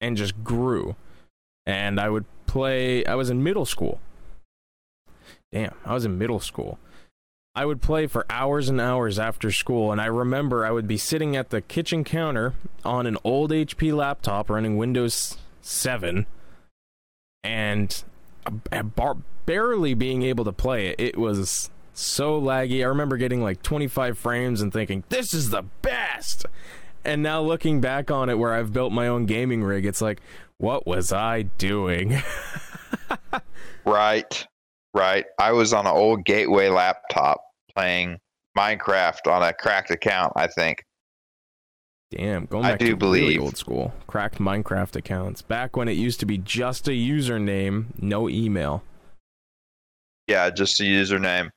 and 0.00 0.16
just 0.16 0.42
grew. 0.44 0.96
And 1.66 2.00
I 2.00 2.08
would 2.10 2.24
play 2.46 3.04
I 3.06 3.14
was 3.14 3.30
in 3.30 3.42
middle 3.42 3.66
school. 3.66 4.00
Damn, 5.52 5.74
I 5.84 5.94
was 5.94 6.04
in 6.04 6.18
middle 6.18 6.40
school. 6.40 6.78
I 7.54 7.64
would 7.64 7.82
play 7.82 8.06
for 8.06 8.24
hours 8.30 8.68
and 8.68 8.80
hours 8.80 9.18
after 9.18 9.50
school, 9.50 9.90
and 9.90 10.00
I 10.00 10.06
remember 10.06 10.64
I 10.64 10.70
would 10.70 10.86
be 10.86 10.96
sitting 10.96 11.34
at 11.36 11.50
the 11.50 11.60
kitchen 11.60 12.04
counter 12.04 12.54
on 12.84 13.06
an 13.06 13.18
old 13.24 13.50
HP 13.50 13.92
laptop 13.92 14.48
running 14.48 14.76
Windows 14.76 15.36
7 15.60 16.26
and 17.42 18.04
bar- 18.94 19.18
barely 19.46 19.94
being 19.94 20.22
able 20.22 20.44
to 20.44 20.52
play 20.52 20.88
it. 20.88 20.96
It 20.98 21.18
was 21.18 21.70
so 21.92 22.40
laggy. 22.40 22.82
I 22.82 22.88
remember 22.88 23.16
getting 23.16 23.42
like 23.42 23.62
25 23.62 24.18
frames 24.18 24.60
and 24.60 24.72
thinking, 24.72 25.04
this 25.08 25.34
is 25.34 25.50
the 25.50 25.62
best. 25.82 26.46
And 27.04 27.22
now 27.22 27.40
looking 27.42 27.80
back 27.80 28.10
on 28.10 28.28
it, 28.28 28.38
where 28.38 28.52
I've 28.52 28.72
built 28.72 28.92
my 28.92 29.08
own 29.08 29.26
gaming 29.26 29.62
rig, 29.64 29.86
it's 29.86 30.02
like, 30.02 30.20
what 30.58 30.86
was 30.86 31.12
I 31.12 31.42
doing? 31.42 32.22
Right, 33.84 34.46
right. 34.94 35.24
I 35.38 35.52
was 35.52 35.72
on 35.72 35.86
an 35.86 35.92
old 35.92 36.24
Gateway 36.24 36.68
laptop 36.68 37.40
playing 37.74 38.18
Minecraft 38.56 39.26
on 39.26 39.42
a 39.42 39.52
cracked 39.52 39.90
account. 39.90 40.32
I 40.36 40.46
think. 40.46 40.84
Damn, 42.10 42.46
going 42.46 42.64
I 42.64 42.72
back 42.72 42.80
do 42.80 42.96
to 42.96 43.06
really 43.06 43.38
old 43.38 43.56
school, 43.56 43.92
cracked 44.08 44.38
Minecraft 44.38 44.96
accounts. 44.96 45.42
Back 45.42 45.76
when 45.76 45.86
it 45.86 45.92
used 45.92 46.18
to 46.20 46.26
be 46.26 46.38
just 46.38 46.88
a 46.88 46.92
username, 46.92 47.86
no 48.00 48.28
email. 48.28 48.82
Yeah, 50.26 50.50
just 50.50 50.80
a 50.80 50.82
username. 50.82 51.50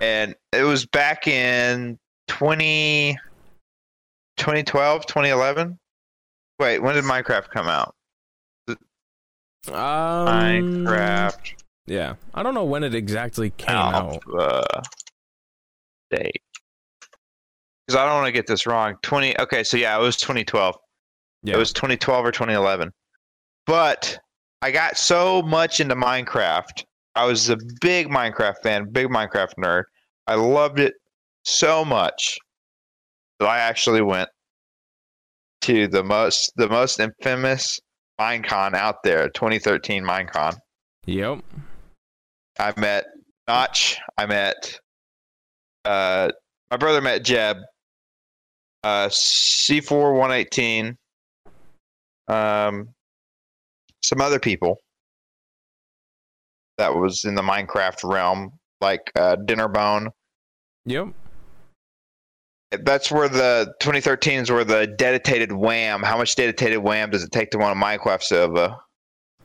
And 0.00 0.34
it 0.52 0.62
was 0.62 0.86
back 0.86 1.28
in 1.28 1.98
20, 2.28 3.18
2012, 4.38 5.06
2011. 5.06 5.78
Wait, 6.58 6.78
when 6.78 6.94
did 6.94 7.04
Minecraft 7.04 7.50
come 7.50 7.68
out? 7.68 7.94
Um, 9.68 9.74
Minecraft 10.26 11.52
Yeah, 11.86 12.14
I 12.32 12.42
don't 12.42 12.54
know 12.54 12.64
when 12.64 12.82
it 12.82 12.94
exactly 12.94 13.50
came 13.50 13.76
out. 13.76 14.22
uh, 14.36 14.80
date. 16.10 16.42
Because 17.92 18.06
I 18.06 18.08
don't 18.08 18.22
want 18.22 18.28
to 18.28 18.32
get 18.32 18.46
this 18.46 18.64
wrong. 18.64 18.94
20. 19.02 19.38
Okay, 19.38 19.62
so 19.62 19.76
yeah, 19.76 19.98
it 19.98 20.00
was 20.00 20.16
2012. 20.16 20.76
Yeah, 21.42 21.54
It 21.54 21.58
was 21.58 21.74
2012 21.74 22.24
or 22.24 22.32
2011. 22.32 22.90
But 23.66 24.18
I 24.62 24.70
got 24.70 24.96
so 24.96 25.42
much 25.42 25.78
into 25.78 25.94
Minecraft. 25.94 26.84
I 27.14 27.26
was 27.26 27.50
a 27.50 27.58
big 27.82 28.08
Minecraft 28.08 28.62
fan, 28.62 28.90
big 28.90 29.08
Minecraft 29.08 29.52
nerd. 29.58 29.82
I 30.26 30.36
loved 30.36 30.80
it 30.80 30.94
so 31.44 31.84
much 31.84 32.38
that 33.38 33.46
I 33.46 33.58
actually 33.58 34.00
went 34.00 34.30
to 35.62 35.86
the 35.86 36.02
most 36.02 36.50
the 36.56 36.68
most 36.70 36.98
infamous 36.98 37.78
Minecon 38.18 38.72
out 38.72 39.02
there, 39.04 39.28
2013 39.28 40.02
Minecon. 40.02 40.56
Yep. 41.04 41.40
I 42.58 42.72
met 42.80 43.04
Notch. 43.46 43.98
I 44.16 44.24
met 44.24 44.78
uh, 45.84 46.30
my 46.70 46.78
brother 46.78 47.02
met 47.02 47.22
Jeb. 47.22 47.58
Uh, 48.84 49.08
C4 49.08 50.12
118. 50.12 50.96
Um, 52.28 52.88
some 54.02 54.20
other 54.20 54.38
people 54.38 54.78
that 56.78 56.94
was 56.94 57.24
in 57.24 57.34
the 57.34 57.42
Minecraft 57.42 58.02
realm, 58.04 58.52
like 58.80 59.10
uh, 59.16 59.36
Dinnerbone. 59.36 60.08
Yep. 60.86 61.08
That's 62.72 63.10
where 63.10 63.28
the 63.28 63.74
2013 63.80 64.40
is 64.40 64.50
where 64.50 64.64
the 64.64 64.86
dedicated 64.86 65.52
wham. 65.52 66.02
How 66.02 66.16
much 66.16 66.34
dedicated 66.34 66.78
wham 66.78 67.10
does 67.10 67.22
it 67.22 67.30
take 67.30 67.50
to 67.50 67.58
want 67.58 67.78
a 67.78 67.80
Minecraft 67.80 68.22
server? 68.22 68.76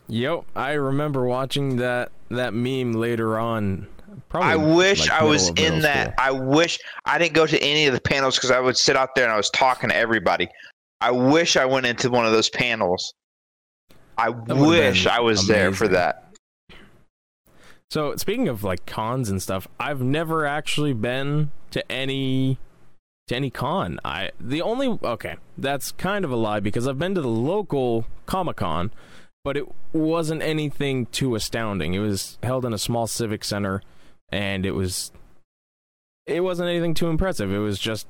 Yep. 0.07 0.45
I 0.55 0.71
remember 0.73 1.25
watching 1.25 1.75
that 1.77 2.11
that 2.29 2.53
meme 2.53 2.93
later 2.93 3.37
on. 3.37 3.87
Probably 4.29 4.49
I 4.49 4.55
wish 4.55 5.09
like, 5.09 5.21
I 5.21 5.23
was 5.23 5.49
in 5.49 5.81
that. 5.81 6.13
school. 6.13 6.13
I 6.17 6.31
wish 6.31 6.79
I 7.05 7.17
didn't 7.17 7.33
go 7.33 7.45
to 7.45 7.59
any 7.61 7.87
of 7.87 7.93
the 7.93 8.01
panels 8.01 8.35
because 8.35 8.51
I 8.51 8.59
would 8.59 8.77
sit 8.77 8.95
out 8.95 9.15
there 9.15 9.25
and 9.25 9.33
I 9.33 9.37
was 9.37 9.49
talking 9.49 9.89
to 9.89 9.95
everybody. 9.95 10.49
I 11.01 11.11
wish 11.11 11.57
I 11.57 11.65
went 11.65 11.85
into 11.85 12.09
one 12.09 12.25
of 12.25 12.31
those 12.31 12.49
panels. 12.49 13.13
I 14.17 14.29
wish 14.29 15.05
I 15.05 15.19
was 15.19 15.47
there 15.47 15.71
for 15.73 15.87
that. 15.89 16.33
So 17.89 18.15
speaking 18.15 18.47
of 18.47 18.63
like 18.63 18.85
cons 18.85 19.29
and 19.29 19.41
stuff, 19.41 19.67
I've 19.79 20.01
never 20.01 20.45
actually 20.45 20.93
been 20.93 21.51
to 21.71 21.89
any 21.91 22.57
to 23.27 23.35
any 23.35 23.49
con. 23.49 23.99
I 24.03 24.31
the 24.39 24.61
only 24.61 24.97
okay, 25.03 25.35
that's 25.57 25.91
kind 25.93 26.25
of 26.25 26.31
a 26.31 26.35
lie 26.35 26.59
because 26.59 26.87
I've 26.87 26.99
been 26.99 27.15
to 27.15 27.21
the 27.21 27.27
local 27.27 28.05
Comic 28.25 28.57
Con, 28.57 28.91
but 29.43 29.55
it 29.55 29.65
wasn't 29.93 30.41
anything 30.41 31.05
too 31.07 31.35
astounding. 31.35 31.93
It 31.93 31.99
was 31.99 32.37
held 32.43 32.65
in 32.65 32.73
a 32.73 32.77
small 32.77 33.07
civic 33.07 33.43
center, 33.43 33.81
and 34.29 34.65
it 34.65 34.71
was 34.71 35.11
it 36.25 36.41
wasn't 36.41 36.69
anything 36.69 36.93
too 36.93 37.07
impressive. 37.07 37.51
It 37.51 37.59
was 37.59 37.79
just 37.79 38.07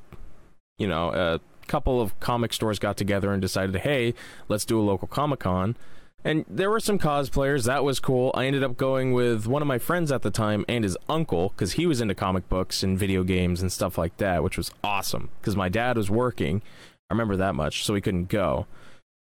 you 0.78 0.88
know 0.88 1.10
a 1.10 1.40
couple 1.68 2.02
of 2.02 2.18
comic 2.20 2.54
stores 2.54 2.80
got 2.80 2.98
together 2.98 3.32
and 3.32 3.42
decided, 3.42 3.76
hey, 3.82 4.14
let's 4.48 4.66
do 4.66 4.80
a 4.80 4.82
local 4.82 5.08
Comic 5.08 5.40
Con. 5.40 5.76
And 6.24 6.46
there 6.50 6.70
were 6.70 6.80
some 6.80 6.98
cosplayers. 6.98 7.66
That 7.66 7.84
was 7.84 8.00
cool. 8.00 8.32
I 8.34 8.48
ended 8.48 8.64
up 8.64 8.76
going 8.76 9.14
with 9.14 9.48
one 9.48 9.62
of 9.62 9.68
my 9.68 9.78
friends 9.78 10.12
at 10.12 10.24
the 10.24 10.32
time 10.32 10.66
and 10.68 10.84
his 10.84 10.98
uncle 11.08 11.50
because 11.50 11.74
he 11.74 11.86
was 11.86 12.02
into 12.02 12.16
comic 12.16 12.50
books 12.50 12.84
and 12.84 12.98
video 12.98 13.24
games 13.24 13.62
and 13.62 13.72
stuff 13.72 13.98
like 13.98 14.18
that, 14.18 14.44
which 14.44 14.58
was 14.58 14.72
awesome 14.84 15.30
because 15.40 15.56
my 15.56 15.70
dad 15.70 15.96
was 15.96 16.10
working. 16.10 16.62
I 17.10 17.14
remember 17.14 17.38
that 17.38 17.56
much, 17.56 17.86
so 17.86 17.94
he 17.96 18.02
couldn't 18.02 18.30
go. 18.30 18.66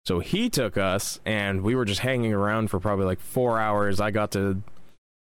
So 0.06 0.20
he 0.20 0.50
took 0.50 0.78
us, 0.78 1.20
and 1.26 1.62
we 1.62 1.76
were 1.76 1.86
just 1.86 2.02
hanging 2.02 2.34
around 2.34 2.70
for 2.70 2.80
probably 2.80 3.06
like 3.06 3.22
four 3.22 3.60
hours. 3.60 4.02
I 4.02 4.12
got 4.12 4.32
to, 4.32 4.62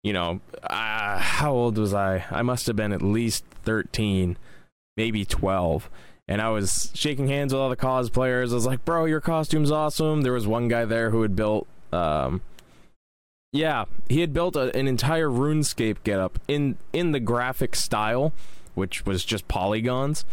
you 0.04 0.14
know, 0.14 0.42
uh, 0.64 1.18
how 1.18 1.54
old 1.54 1.78
was 1.78 1.94
I? 1.94 2.26
I 2.30 2.42
must 2.42 2.68
have 2.68 2.76
been 2.76 2.92
at 2.92 3.02
least 3.02 3.46
13, 3.64 4.38
maybe 4.98 5.26
12 5.26 5.90
and 6.28 6.42
I 6.42 6.50
was 6.50 6.92
shaking 6.94 7.28
hands 7.28 7.54
with 7.54 7.62
all 7.62 7.70
the 7.70 7.76
cosplayers. 7.76 8.52
I 8.52 8.56
was 8.56 8.66
like, 8.66 8.86
"Bro, 8.86 9.06
your 9.06 9.22
costume's 9.22 9.72
awesome." 9.72 10.22
There 10.22 10.34
was 10.34 10.48
one 10.48 10.68
guy 10.68 10.86
there 10.86 11.10
who 11.10 11.22
had 11.22 11.36
built, 11.36 11.68
um, 11.92 12.42
yeah, 13.52 13.86
he 14.10 14.22
had 14.22 14.34
built 14.34 14.56
a, 14.56 14.76
an 14.76 14.88
entire 14.88 15.30
RuneScape 15.30 15.98
getup 16.04 16.40
in 16.48 16.78
in 16.94 17.12
the 17.12 17.20
graphic 17.20 17.76
style, 17.76 18.34
which 18.74 19.06
was 19.06 19.26
just 19.26 19.48
polygons. 19.48 20.26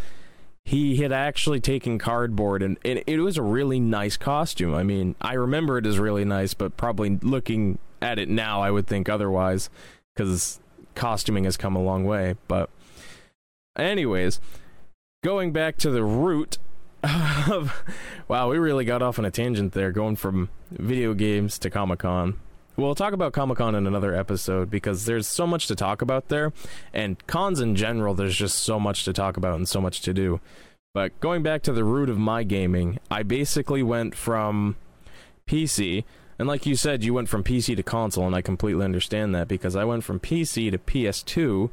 He 0.71 0.99
had 0.99 1.11
actually 1.11 1.61
taken 1.61 1.99
cardboard, 1.99 2.63
and, 2.63 2.79
and 2.85 3.03
it 3.07 3.19
was 3.19 3.37
a 3.37 3.43
really 3.43 3.81
nice 3.81 4.17
costume. 4.17 4.73
I 4.73 4.85
mean, 4.85 5.17
I 5.21 5.35
remember 5.35 5.79
it 5.79 5.87
as 5.87 5.99
really 5.99 6.25
nice, 6.25 6.55
but 6.55 6.77
probably 6.77 7.19
looking 7.23 7.79
at 8.01 8.19
it 8.19 8.29
now, 8.29 8.63
I 8.63 8.71
would 8.71 8.87
think 8.87 9.09
otherwise, 9.09 9.69
because 10.15 10.61
costuming 10.95 11.45
has 11.45 11.57
come 11.57 11.75
a 11.75 11.83
long 11.83 12.05
way. 12.05 12.37
But, 12.47 12.71
anyways 13.77 14.41
going 15.23 15.53
back 15.53 15.77
to 15.77 15.91
the 15.91 16.05
root 16.05 16.59
of 17.03 17.85
wow 18.29 18.51
we 18.51 18.59
really 18.59 18.85
got 18.85 19.03
off 19.03 19.19
on 19.19 19.25
a 19.25 19.31
tangent 19.31 19.73
there 19.73 19.93
going 19.93 20.17
from 20.17 20.49
video 20.71 21.15
games 21.15 21.59
to 21.59 21.71
comic-con 21.71 22.39
we'll 22.81 22.95
talk 22.95 23.13
about 23.13 23.33
comic-con 23.33 23.75
in 23.75 23.87
another 23.87 24.15
episode 24.15 24.71
because 24.71 25.05
there's 25.05 25.27
so 25.27 25.47
much 25.47 25.67
to 25.69 25.75
talk 25.75 26.03
about 26.03 26.29
there. 26.29 26.53
And 26.93 27.25
cons 27.27 27.61
in 27.61 27.77
general 27.77 28.15
there's 28.15 28.37
just 28.37 28.59
so 28.59 28.81
much 28.81 29.05
to 29.05 29.13
talk 29.13 29.37
about 29.37 29.57
and 29.57 29.69
so 29.69 29.81
much 29.81 30.01
to 30.03 30.15
do. 30.15 30.41
But 30.93 31.19
going 31.21 31.43
back 31.43 31.63
to 31.63 31.73
the 31.73 31.85
root 31.85 32.09
of 32.09 32.19
my 32.19 32.43
gaming 32.43 32.99
i 33.11 33.23
basically 33.23 33.81
went 33.81 34.17
from 34.17 34.75
pc 35.47 36.03
and 36.37 36.49
like 36.49 36.67
you 36.67 36.75
said 36.75 37.05
you 37.05 37.15
went 37.15 37.29
from 37.29 37.45
pc 37.45 37.77
to 37.77 37.83
console 37.85 38.27
and 38.27 38.35
i 38.35 38.43
completely 38.43 38.85
understand 38.85 39.33
that 39.33 39.47
because 39.47 39.77
i 39.77 39.85
went 39.85 40.03
from 40.03 40.19
pc 40.19 40.69
to 40.73 40.79
ps2 40.79 41.71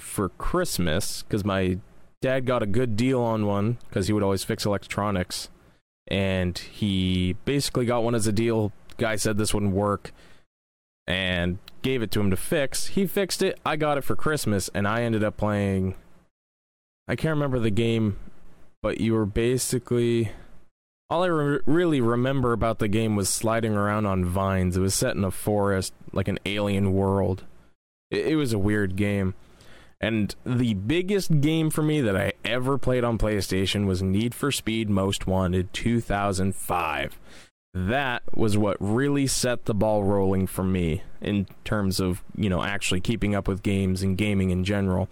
for 0.00 0.30
christmas 0.30 1.22
because 1.22 1.44
my 1.44 1.78
dad 2.20 2.46
got 2.46 2.62
a 2.62 2.66
good 2.66 2.96
deal 2.96 3.20
on 3.20 3.46
one 3.46 3.78
because 3.88 4.06
he 4.06 4.12
would 4.12 4.22
always 4.22 4.44
fix 4.44 4.64
electronics. 4.64 5.48
And 6.08 6.56
he 6.58 7.36
basically 7.44 7.86
got 7.86 8.02
one 8.02 8.14
as 8.14 8.26
a 8.26 8.32
deal. 8.32 8.72
Guy 8.96 9.16
said 9.16 9.38
this 9.38 9.52
wouldn't 9.52 9.72
work 9.72 10.12
and 11.06 11.58
gave 11.82 12.02
it 12.02 12.10
to 12.10 12.20
him 12.20 12.30
to 12.30 12.36
fix. 12.36 12.88
He 12.88 13.06
fixed 13.06 13.42
it. 13.42 13.58
I 13.64 13.76
got 13.76 13.98
it 13.98 14.04
for 14.04 14.16
christmas 14.16 14.68
and 14.74 14.86
i 14.88 15.02
ended 15.02 15.22
up 15.22 15.36
playing 15.36 15.94
i 17.08 17.14
can't 17.16 17.34
remember 17.34 17.58
the 17.58 17.70
game 17.70 18.18
but 18.82 19.00
you 19.00 19.14
were 19.14 19.26
basically 19.26 20.30
all 21.08 21.22
i 21.22 21.26
re- 21.26 21.60
really 21.66 22.00
remember 22.00 22.52
about 22.52 22.78
the 22.78 22.88
game 22.88 23.16
was 23.16 23.28
sliding 23.28 23.74
around 23.74 24.06
on 24.06 24.24
vines. 24.24 24.76
It 24.76 24.80
was 24.80 24.94
set 24.94 25.16
in 25.16 25.24
a 25.24 25.30
forest 25.30 25.92
like 26.12 26.28
an 26.28 26.38
alien 26.44 26.92
world. 26.92 27.44
It, 28.10 28.26
it 28.26 28.36
was 28.36 28.52
a 28.52 28.58
weird 28.58 28.96
game. 28.96 29.34
And 30.00 30.34
the 30.44 30.74
biggest 30.74 31.40
game 31.40 31.70
for 31.70 31.82
me 31.82 32.02
that 32.02 32.16
I 32.16 32.32
ever 32.44 32.76
played 32.76 33.02
on 33.02 33.16
PlayStation 33.16 33.86
was 33.86 34.02
Need 34.02 34.34
for 34.34 34.52
Speed 34.52 34.90
Most 34.90 35.26
Wanted 35.26 35.72
2005. 35.72 37.18
That 37.78 38.22
was 38.34 38.56
what 38.56 38.78
really 38.80 39.26
set 39.26 39.66
the 39.66 39.74
ball 39.74 40.02
rolling 40.02 40.46
for 40.46 40.64
me 40.64 41.02
in 41.20 41.46
terms 41.62 42.00
of, 42.00 42.24
you 42.34 42.48
know, 42.48 42.62
actually 42.62 43.02
keeping 43.02 43.34
up 43.34 43.46
with 43.46 43.62
games 43.62 44.02
and 44.02 44.16
gaming 44.16 44.48
in 44.48 44.64
general. 44.64 45.10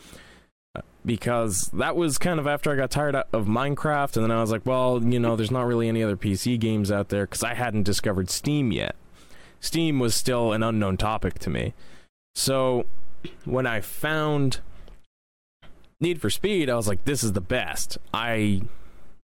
Because 1.05 1.69
that 1.75 1.95
was 1.95 2.17
kind 2.17 2.41
of 2.41 2.47
after 2.47 2.73
I 2.73 2.77
got 2.77 2.91
tired 2.91 3.17
of 3.17 3.45
Minecraft, 3.45 4.17
and 4.17 4.25
then 4.25 4.31
I 4.31 4.41
was 4.41 4.51
like, 4.51 4.65
well, 4.65 5.05
you 5.05 5.21
know, 5.21 5.37
there's 5.37 5.51
not 5.51 5.67
really 5.67 5.89
any 5.89 6.03
other 6.03 6.17
PC 6.17 6.59
games 6.59 6.91
out 6.91 7.11
there 7.11 7.27
because 7.27 7.45
I 7.45 7.53
hadn't 7.53 7.83
discovered 7.83 8.31
Steam 8.31 8.73
yet. 8.73 8.97
Steam 9.61 9.99
was 9.99 10.15
still 10.15 10.53
an 10.53 10.63
unknown 10.63 10.97
topic 10.97 11.39
to 11.41 11.51
me. 11.51 11.75
So 12.35 12.87
when 13.45 13.67
I 13.67 13.83
found 13.83 14.61
Need 16.01 16.19
for 16.19 16.31
Speed, 16.31 16.71
I 16.71 16.77
was 16.77 16.89
like, 16.89 17.05
this 17.05 17.23
is 17.23 17.35
the 17.35 17.43
best. 17.43 17.99
I 18.15 18.63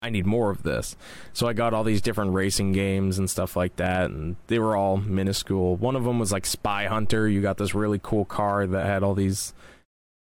I 0.02 0.10
need 0.10 0.26
more 0.26 0.50
of 0.50 0.62
this. 0.62 0.96
So 1.32 1.48
I 1.48 1.52
got 1.52 1.72
all 1.72 1.84
these 1.84 2.02
different 2.02 2.34
racing 2.34 2.72
games 2.72 3.18
and 3.18 3.28
stuff 3.28 3.56
like 3.56 3.76
that, 3.76 4.10
and 4.10 4.36
they 4.46 4.58
were 4.58 4.76
all 4.76 4.98
minuscule. 4.98 5.76
One 5.76 5.96
of 5.96 6.04
them 6.04 6.18
was 6.18 6.32
like 6.32 6.46
Spy 6.46 6.86
Hunter. 6.86 7.28
You 7.28 7.40
got 7.40 7.56
this 7.56 7.74
really 7.74 8.00
cool 8.02 8.24
car 8.24 8.66
that 8.66 8.86
had 8.86 9.02
all 9.02 9.14
these 9.14 9.54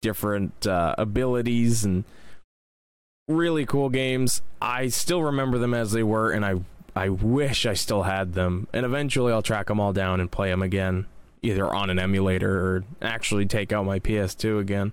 different 0.01 0.67
uh, 0.67 0.95
abilities 0.97 1.85
and 1.85 2.05
really 3.29 3.67
cool 3.67 3.89
games. 3.89 4.43
I 4.63 4.89
still 4.89 5.23
remember 5.23 5.59
them 5.59 5.75
as 5.75 5.93
they 5.93 6.03
were, 6.03 6.31
and 6.31 6.45
I 6.45 6.61
I 6.97 7.09
wish 7.09 7.67
I 7.67 7.75
still 7.75 8.05
had 8.05 8.35
them. 8.35 8.69
And 8.73 8.87
eventually, 8.87 9.33
I'll 9.33 9.43
track 9.43 9.67
them 9.67 9.81
all 9.81 9.93
down 9.93 10.21
and 10.21 10.31
play 10.31 10.51
them 10.51 10.63
again, 10.63 11.07
either 11.43 11.73
on 11.75 11.91
an 11.91 11.99
emulator 11.99 12.59
or 12.59 12.85
actually 13.03 13.47
take 13.47 13.73
out 13.73 13.85
my 13.85 13.99
PS2 13.99 14.61
again. 14.61 14.93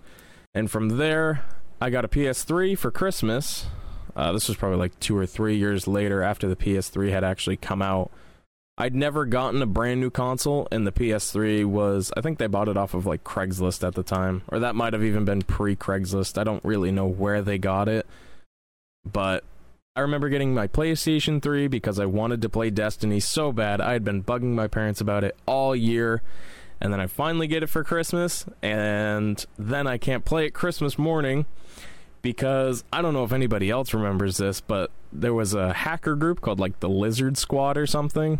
And 0.54 0.70
from 0.70 0.98
there, 0.98 1.46
I 1.80 1.90
got 1.90 2.04
a 2.04 2.10
PS3 2.10 2.78
for 2.78 2.92
Christmas. 2.92 3.68
Uh, 4.16 4.32
this 4.32 4.48
was 4.48 4.58
probably 4.58 4.78
like 4.78 5.00
two 5.00 5.18
or 5.18 5.26
three 5.26 5.58
years 5.58 5.88
later 5.88 6.22
after 6.22 6.48
the 6.48 6.56
PS3 6.56 7.12
had 7.12 7.24
actually 7.24 7.58
come 7.58 7.82
out. 7.82 8.12
I'd 8.78 8.96
never 8.96 9.26
gotten 9.26 9.62
a 9.62 9.68
brand 9.68 10.02
new 10.02 10.10
console, 10.10 10.68
and 10.72 10.88
the 10.88 10.92
PS3 10.92 11.66
was, 11.66 12.12
I 12.18 12.22
think 12.22 12.40
they 12.40 12.48
bought 12.48 12.68
it 12.68 12.78
off 12.78 12.94
of 12.94 13.06
like 13.06 13.24
Craigslist 13.24 13.86
at 13.86 13.96
the 13.96 14.04
time, 14.04 14.42
or 14.48 14.60
that 14.60 14.76
might 14.76 14.94
have 14.94 15.04
even 15.04 15.26
been 15.26 15.42
pre 15.42 15.76
Craigslist. 15.76 16.38
I 16.38 16.44
don't 16.44 16.64
really 16.64 16.92
know 16.92 17.06
where 17.06 17.42
they 17.42 17.58
got 17.58 17.88
it, 17.88 18.08
but 19.06 19.44
I 19.96 20.00
remember 20.00 20.30
getting 20.30 20.54
my 20.54 20.68
PlayStation 20.68 21.42
3 21.42 21.68
because 21.68 22.00
I 22.00 22.06
wanted 22.06 22.42
to 22.42 22.50
play 22.50 22.70
Destiny 22.70 23.20
so 23.20 23.52
bad. 23.52 23.82
I 23.82 23.94
had 23.94 24.04
been 24.04 24.24
bugging 24.24 24.56
my 24.56 24.68
parents 24.68 25.02
about 25.02 25.24
it 25.24 25.36
all 25.46 25.76
year, 25.76 26.22
and 26.80 26.92
then 26.92 27.00
I 27.00 27.08
finally 27.08 27.48
get 27.48 27.62
it 27.62 27.68
for 27.68 27.84
Christmas, 27.84 28.46
and 28.64 29.46
then 29.60 29.86
I 29.86 29.98
can't 29.98 30.26
play 30.26 30.46
it 30.46 30.52
Christmas 30.52 30.98
morning 30.98 31.46
because 32.22 32.84
I 32.92 33.02
don't 33.02 33.14
know 33.14 33.24
if 33.24 33.32
anybody 33.32 33.70
else 33.70 33.94
remembers 33.94 34.38
this, 34.38 34.62
but 34.62 34.92
there 35.12 35.34
was 35.34 35.54
a 35.54 35.74
hacker 35.74 36.16
group 36.16 36.42
called 36.42 36.60
like 36.60 36.80
the 36.80 36.90
Lizard 36.90 37.38
Squad 37.38 37.78
or 37.78 37.88
something. 37.88 38.40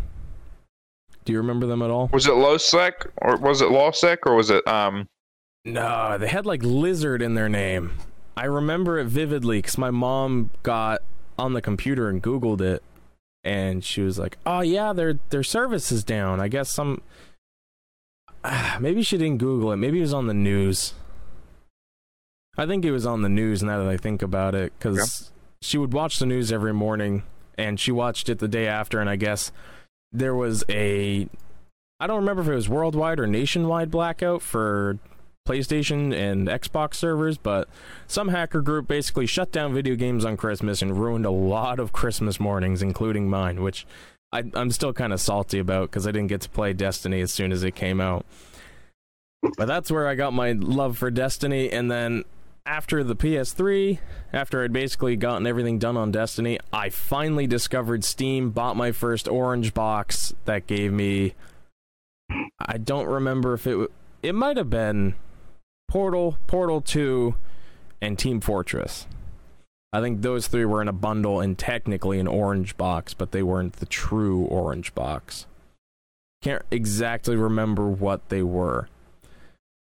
Do 1.24 1.32
you 1.32 1.38
remember 1.38 1.66
them 1.66 1.82
at 1.82 1.90
all? 1.90 2.08
Was 2.12 2.26
it 2.26 2.32
LulzSec 2.32 3.06
or 3.20 3.36
was 3.36 3.60
it 3.60 3.68
LulzSec 3.68 4.18
or 4.26 4.34
was 4.34 4.50
it 4.50 4.66
um? 4.66 5.08
No, 5.64 6.18
they 6.18 6.26
had 6.26 6.46
like 6.46 6.62
lizard 6.64 7.22
in 7.22 7.34
their 7.34 7.48
name. 7.48 7.92
I 8.36 8.46
remember 8.46 8.98
it 8.98 9.06
vividly 9.06 9.58
because 9.58 9.78
my 9.78 9.90
mom 9.90 10.50
got 10.62 11.02
on 11.38 11.52
the 11.52 11.62
computer 11.62 12.08
and 12.08 12.22
Googled 12.22 12.60
it, 12.60 12.82
and 13.44 13.84
she 13.84 14.02
was 14.02 14.18
like, 14.18 14.38
"Oh 14.44 14.60
yeah, 14.60 14.92
their 14.92 15.20
their 15.30 15.44
service 15.44 15.92
is 15.92 16.02
down. 16.02 16.40
I 16.40 16.48
guess 16.48 16.70
some." 16.70 17.02
maybe 18.80 19.02
she 19.02 19.16
didn't 19.16 19.38
Google 19.38 19.70
it. 19.70 19.76
Maybe 19.76 19.98
it 19.98 20.02
was 20.02 20.14
on 20.14 20.26
the 20.26 20.34
news. 20.34 20.94
I 22.56 22.66
think 22.66 22.84
it 22.84 22.90
was 22.90 23.06
on 23.06 23.22
the 23.22 23.28
news 23.28 23.62
now 23.62 23.78
that 23.78 23.88
I 23.88 23.96
think 23.96 24.22
about 24.22 24.54
it, 24.54 24.72
because 24.78 24.96
yeah. 24.96 25.28
she 25.62 25.78
would 25.78 25.92
watch 25.92 26.18
the 26.18 26.26
news 26.26 26.52
every 26.52 26.74
morning, 26.74 27.22
and 27.56 27.80
she 27.80 27.92
watched 27.92 28.28
it 28.28 28.38
the 28.38 28.48
day 28.48 28.66
after, 28.66 29.00
and 29.00 29.08
I 29.08 29.16
guess 29.16 29.52
there 30.12 30.34
was 30.34 30.62
a 30.68 31.28
I 32.02 32.06
don't 32.08 32.16
remember 32.16 32.42
if 32.42 32.48
it 32.48 32.54
was 32.54 32.68
worldwide 32.68 33.20
or 33.20 33.28
nationwide 33.28 33.90
blackout 33.90 34.42
for 34.42 34.98
PlayStation 35.46 36.12
and 36.12 36.48
Xbox 36.48 36.94
servers, 36.94 37.38
but 37.38 37.68
some 38.08 38.28
hacker 38.28 38.60
group 38.60 38.88
basically 38.88 39.26
shut 39.26 39.52
down 39.52 39.72
video 39.72 39.94
games 39.94 40.24
on 40.24 40.36
Christmas 40.36 40.82
and 40.82 40.98
ruined 40.98 41.24
a 41.24 41.30
lot 41.30 41.78
of 41.78 41.92
Christmas 41.92 42.40
mornings, 42.40 42.82
including 42.82 43.30
mine, 43.30 43.62
which 43.62 43.86
I, 44.32 44.42
am 44.54 44.72
still 44.72 44.92
kind 44.92 45.12
of 45.12 45.20
salty 45.20 45.60
about 45.60 45.90
because 45.90 46.06
I 46.06 46.10
didn't 46.10 46.28
get 46.28 46.40
to 46.40 46.50
play 46.50 46.72
Destiny 46.72 47.20
as 47.20 47.32
soon 47.32 47.52
as 47.52 47.62
it 47.62 47.76
came 47.76 48.00
out. 48.00 48.26
But 49.56 49.66
that's 49.66 49.90
where 49.90 50.08
I 50.08 50.14
got 50.14 50.32
my 50.32 50.52
love 50.52 50.98
for 50.98 51.10
Destiny, 51.10 51.70
and 51.70 51.90
then 51.90 52.24
after 52.64 53.02
the 53.02 53.16
PS3, 53.16 53.98
after 54.32 54.62
I'd 54.62 54.72
basically 54.72 55.16
gotten 55.16 55.46
everything 55.46 55.78
done 55.78 55.96
on 55.96 56.10
Destiny, 56.10 56.58
I 56.72 56.88
finally 56.90 57.46
discovered 57.46 58.04
Steam, 58.04 58.50
bought 58.50 58.76
my 58.76 58.92
first 58.92 59.28
orange 59.28 59.74
box 59.74 60.34
that 60.44 60.66
gave 60.66 60.92
me 60.92 61.34
I 62.58 62.78
don't 62.78 63.06
remember 63.06 63.54
if 63.54 63.66
it 63.66 63.90
it 64.22 64.34
might 64.34 64.56
have 64.56 64.70
been 64.70 65.14
Portal, 65.88 66.38
Portal 66.46 66.80
2 66.80 67.34
and 68.00 68.18
Team 68.18 68.40
Fortress. 68.40 69.06
I 69.92 70.00
think 70.00 70.22
those 70.22 70.46
three 70.46 70.64
were 70.64 70.80
in 70.80 70.88
a 70.88 70.92
bundle 70.92 71.40
and 71.40 71.58
technically 71.58 72.18
an 72.18 72.26
orange 72.26 72.76
box, 72.76 73.12
but 73.12 73.32
they 73.32 73.42
weren't 73.42 73.74
the 73.74 73.86
true 73.86 74.44
orange 74.44 74.94
box. 74.94 75.46
Can't 76.40 76.62
exactly 76.70 77.36
remember 77.36 77.88
what 77.88 78.28
they 78.28 78.42
were. 78.42 78.88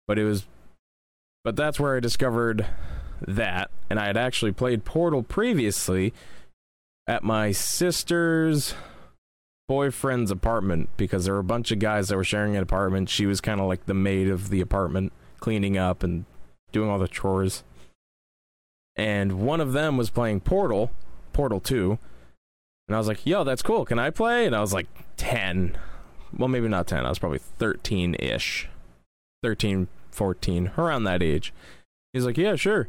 But 0.08 0.18
it 0.18 0.24
was 0.24 0.46
but 1.44 1.56
that's 1.56 1.80
where 1.80 1.96
I 1.96 2.00
discovered 2.00 2.66
that. 3.28 3.70
And 3.90 4.00
I 4.00 4.08
had 4.08 4.18
actually 4.18 4.52
played 4.52 4.86
Portal 4.86 5.24
previously 5.24 6.14
at 7.08 7.24
my 7.24 7.52
sister's 7.52 8.74
boyfriend's 9.68 10.32
apartment 10.32 10.90
because 10.98 11.26
there 11.26 11.34
were 11.34 11.40
a 11.40 11.44
bunch 11.44 11.72
of 11.72 11.80
guys 11.80 12.10
that 12.10 12.18
were 12.18 12.24
sharing 12.24 12.56
an 12.56 12.64
apartment. 12.64 13.10
She 13.10 13.26
was 13.26 13.42
kind 13.42 13.62
of 13.62 13.68
like 13.68 13.86
the 13.86 13.94
maid 13.94 14.30
of 14.30 14.50
the 14.50 14.62
apartment, 14.62 15.14
cleaning 15.40 15.78
up 15.78 16.04
and 16.04 16.26
doing 16.72 16.90
all 16.90 17.00
the 17.00 17.08
chores. 17.08 17.64
And 18.96 19.42
one 19.42 19.62
of 19.62 19.74
them 19.74 19.98
was 19.98 20.10
playing 20.10 20.42
Portal, 20.42 20.92
Portal 21.34 21.60
2. 21.60 21.98
And 22.88 22.96
I 22.96 22.98
was 22.98 23.08
like, 23.08 23.26
yo, 23.26 23.44
that's 23.44 23.62
cool. 23.62 23.86
Can 23.86 24.00
I 24.00 24.10
play? 24.10 24.46
And 24.46 24.56
I 24.56 24.60
was 24.60 24.74
like 24.74 24.88
10. 25.18 25.78
Well, 26.38 26.50
maybe 26.50 26.68
not 26.68 26.88
10. 26.88 27.06
I 27.06 27.10
was 27.10 27.20
probably 27.20 27.40
13 27.40 28.16
ish. 28.20 28.68
13, 29.44 29.88
14, 30.12 30.72
around 30.78 31.04
that 31.04 31.24
age. 31.24 31.54
He's 32.14 32.26
like, 32.26 32.38
yeah, 32.38 32.56
sure. 32.56 32.88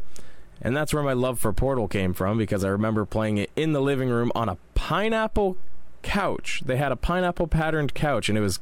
And 0.61 0.77
that's 0.77 0.95
where 0.95 1.03
my 1.03 1.13
love 1.13 1.41
for 1.41 1.53
Portal 1.53 1.89
came 1.89 2.13
from 2.15 2.39
because 2.39 2.65
I 2.65 2.69
remember 2.69 3.05
playing 3.05 3.39
it 3.39 3.51
in 3.57 3.73
the 3.73 3.81
living 3.81 4.09
room 4.09 4.31
on 4.35 4.49
a 4.49 4.59
pineapple 4.75 5.57
couch. 6.03 6.63
They 6.65 6.77
had 6.77 6.93
a 6.93 6.97
pineapple 6.97 7.49
patterned 7.49 7.95
couch 7.95 8.29
and 8.29 8.39
it 8.39 8.43
was 8.43 8.61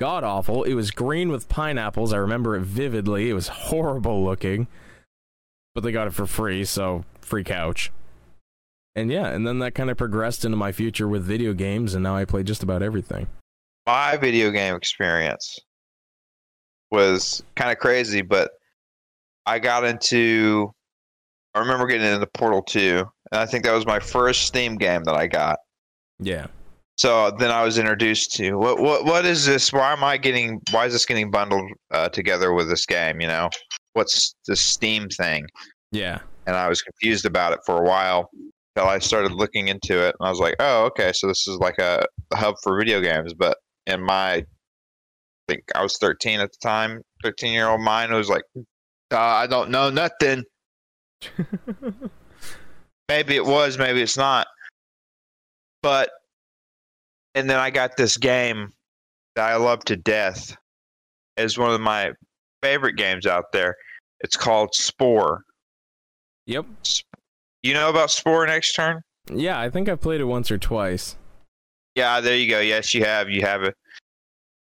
god 0.00 0.24
awful. 0.24 0.64
It 0.64 0.74
was 0.74 0.90
green 0.90 1.30
with 1.30 1.48
pineapples. 1.48 2.12
I 2.12 2.16
remember 2.16 2.56
it 2.56 2.62
vividly. 2.62 3.30
It 3.30 3.34
was 3.34 3.48
horrible 3.48 4.24
looking. 4.24 4.66
But 5.74 5.82
they 5.82 5.92
got 5.92 6.06
it 6.06 6.14
for 6.14 6.26
free, 6.26 6.64
so 6.64 7.04
free 7.20 7.44
couch. 7.44 7.90
And 8.96 9.10
yeah, 9.10 9.26
and 9.26 9.46
then 9.46 9.58
that 9.58 9.74
kind 9.74 9.90
of 9.90 9.96
progressed 9.96 10.44
into 10.44 10.56
my 10.56 10.70
future 10.70 11.08
with 11.08 11.24
video 11.24 11.52
games, 11.52 11.94
and 11.94 12.04
now 12.04 12.14
I 12.14 12.24
play 12.24 12.44
just 12.44 12.62
about 12.62 12.80
everything. 12.80 13.26
My 13.86 14.16
video 14.16 14.52
game 14.52 14.76
experience 14.76 15.58
was 16.94 17.42
kind 17.56 17.70
of 17.70 17.78
crazy, 17.78 18.22
but 18.22 18.52
I 19.46 19.58
got 19.58 19.84
into. 19.84 20.72
I 21.54 21.60
remember 21.60 21.86
getting 21.86 22.06
into 22.06 22.26
Portal 22.26 22.62
2, 22.62 23.04
and 23.30 23.40
I 23.40 23.46
think 23.46 23.64
that 23.64 23.72
was 23.72 23.86
my 23.86 24.00
first 24.00 24.42
Steam 24.42 24.76
game 24.76 25.04
that 25.04 25.14
I 25.14 25.26
got. 25.26 25.58
Yeah. 26.18 26.46
So 26.96 27.30
then 27.38 27.50
I 27.50 27.62
was 27.64 27.78
introduced 27.78 28.34
to 28.36 28.54
what 28.54 28.78
what 28.78 29.04
what 29.04 29.24
is 29.24 29.44
this? 29.46 29.72
Why 29.72 29.92
am 29.92 30.04
I 30.04 30.16
getting? 30.16 30.60
Why 30.70 30.86
is 30.86 30.92
this 30.92 31.04
getting 31.04 31.30
bundled 31.30 31.68
uh, 31.90 32.08
together 32.08 32.52
with 32.52 32.68
this 32.68 32.86
game? 32.86 33.20
You 33.20 33.26
know, 33.26 33.50
what's 33.94 34.34
the 34.46 34.54
Steam 34.56 35.08
thing? 35.08 35.46
Yeah. 35.90 36.20
And 36.46 36.56
I 36.56 36.68
was 36.68 36.82
confused 36.82 37.24
about 37.24 37.52
it 37.52 37.60
for 37.66 37.82
a 37.82 37.88
while 37.88 38.30
until 38.76 38.88
I 38.88 38.98
started 38.98 39.32
looking 39.32 39.68
into 39.68 39.98
it, 39.98 40.14
and 40.18 40.26
I 40.26 40.30
was 40.30 40.40
like, 40.40 40.56
oh, 40.60 40.84
okay, 40.86 41.12
so 41.12 41.26
this 41.26 41.46
is 41.48 41.56
like 41.58 41.78
a, 41.78 42.04
hub 42.32 42.54
for 42.62 42.78
video 42.78 43.00
games. 43.00 43.34
But 43.34 43.58
in 43.86 44.02
my 44.02 44.44
think 45.48 45.62
I 45.74 45.82
was 45.82 45.96
13 45.98 46.40
at 46.40 46.50
the 46.52 46.58
time. 46.62 47.02
13 47.22 47.52
year 47.52 47.68
old 47.68 47.80
mind 47.80 48.12
was 48.12 48.28
like, 48.28 48.44
uh, 48.56 49.18
I 49.18 49.46
don't 49.46 49.70
know 49.70 49.90
nothing. 49.90 50.44
maybe 53.08 53.36
it 53.36 53.44
was, 53.44 53.78
maybe 53.78 54.02
it's 54.02 54.16
not. 54.16 54.46
But, 55.82 56.10
and 57.34 57.48
then 57.48 57.58
I 57.58 57.70
got 57.70 57.96
this 57.96 58.16
game 58.16 58.72
that 59.36 59.50
I 59.50 59.56
love 59.56 59.84
to 59.86 59.96
death. 59.96 60.56
It's 61.36 61.58
one 61.58 61.72
of 61.72 61.80
my 61.80 62.12
favorite 62.62 62.96
games 62.96 63.26
out 63.26 63.52
there. 63.52 63.74
It's 64.20 64.36
called 64.36 64.74
Spore. 64.74 65.42
Yep. 66.46 66.66
You 67.62 67.74
know 67.74 67.90
about 67.90 68.10
Spore 68.10 68.46
next 68.46 68.74
turn? 68.74 69.02
Yeah, 69.32 69.58
I 69.58 69.70
think 69.70 69.88
I've 69.88 70.00
played 70.00 70.20
it 70.20 70.24
once 70.24 70.50
or 70.50 70.58
twice. 70.58 71.16
Yeah, 71.94 72.20
there 72.20 72.36
you 72.36 72.48
go. 72.48 72.60
Yes, 72.60 72.92
you 72.94 73.04
have. 73.04 73.30
You 73.30 73.42
have 73.42 73.62
it. 73.62 73.74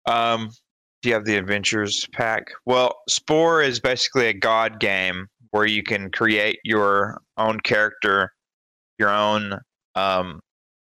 Um, 0.07 0.49
do 1.01 1.09
you 1.09 1.15
have 1.15 1.25
the 1.25 1.35
adventures 1.35 2.07
pack? 2.13 2.47
Well, 2.65 2.95
Spore 3.07 3.61
is 3.61 3.79
basically 3.79 4.27
a 4.27 4.33
god 4.33 4.79
game 4.79 5.27
where 5.51 5.65
you 5.65 5.83
can 5.83 6.09
create 6.09 6.59
your 6.63 7.21
own 7.37 7.59
character, 7.59 8.33
your 8.97 9.09
own 9.09 9.59
um, 9.95 10.39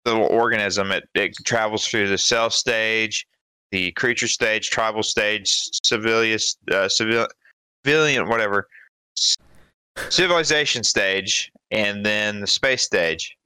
little 0.07 0.27
organism. 0.27 0.93
It, 0.93 1.05
it 1.15 1.37
travels 1.45 1.87
through 1.87 2.09
the 2.09 2.19
cell 2.19 2.49
stage, 2.49 3.27
the 3.71 3.93
creature 3.93 4.29
stage, 4.29 4.71
tribal 4.71 5.03
stage, 5.03 5.51
civilian, 5.85 6.39
uh, 6.71 6.89
civil, 6.89 7.27
civilian, 7.85 8.29
whatever, 8.29 8.67
civilization 10.09 10.85
stage, 10.85 11.51
and 11.71 12.05
then 12.07 12.41
the 12.41 12.47
space 12.47 12.85
stage 12.85 13.37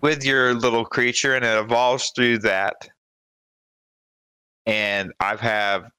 with 0.00 0.24
your 0.24 0.54
little 0.54 0.84
creature, 0.84 1.34
and 1.34 1.44
it 1.44 1.58
evolves 1.58 2.12
through 2.14 2.38
that 2.38 2.74
and 4.70 5.12
I've 5.18 5.40
have 5.40 5.90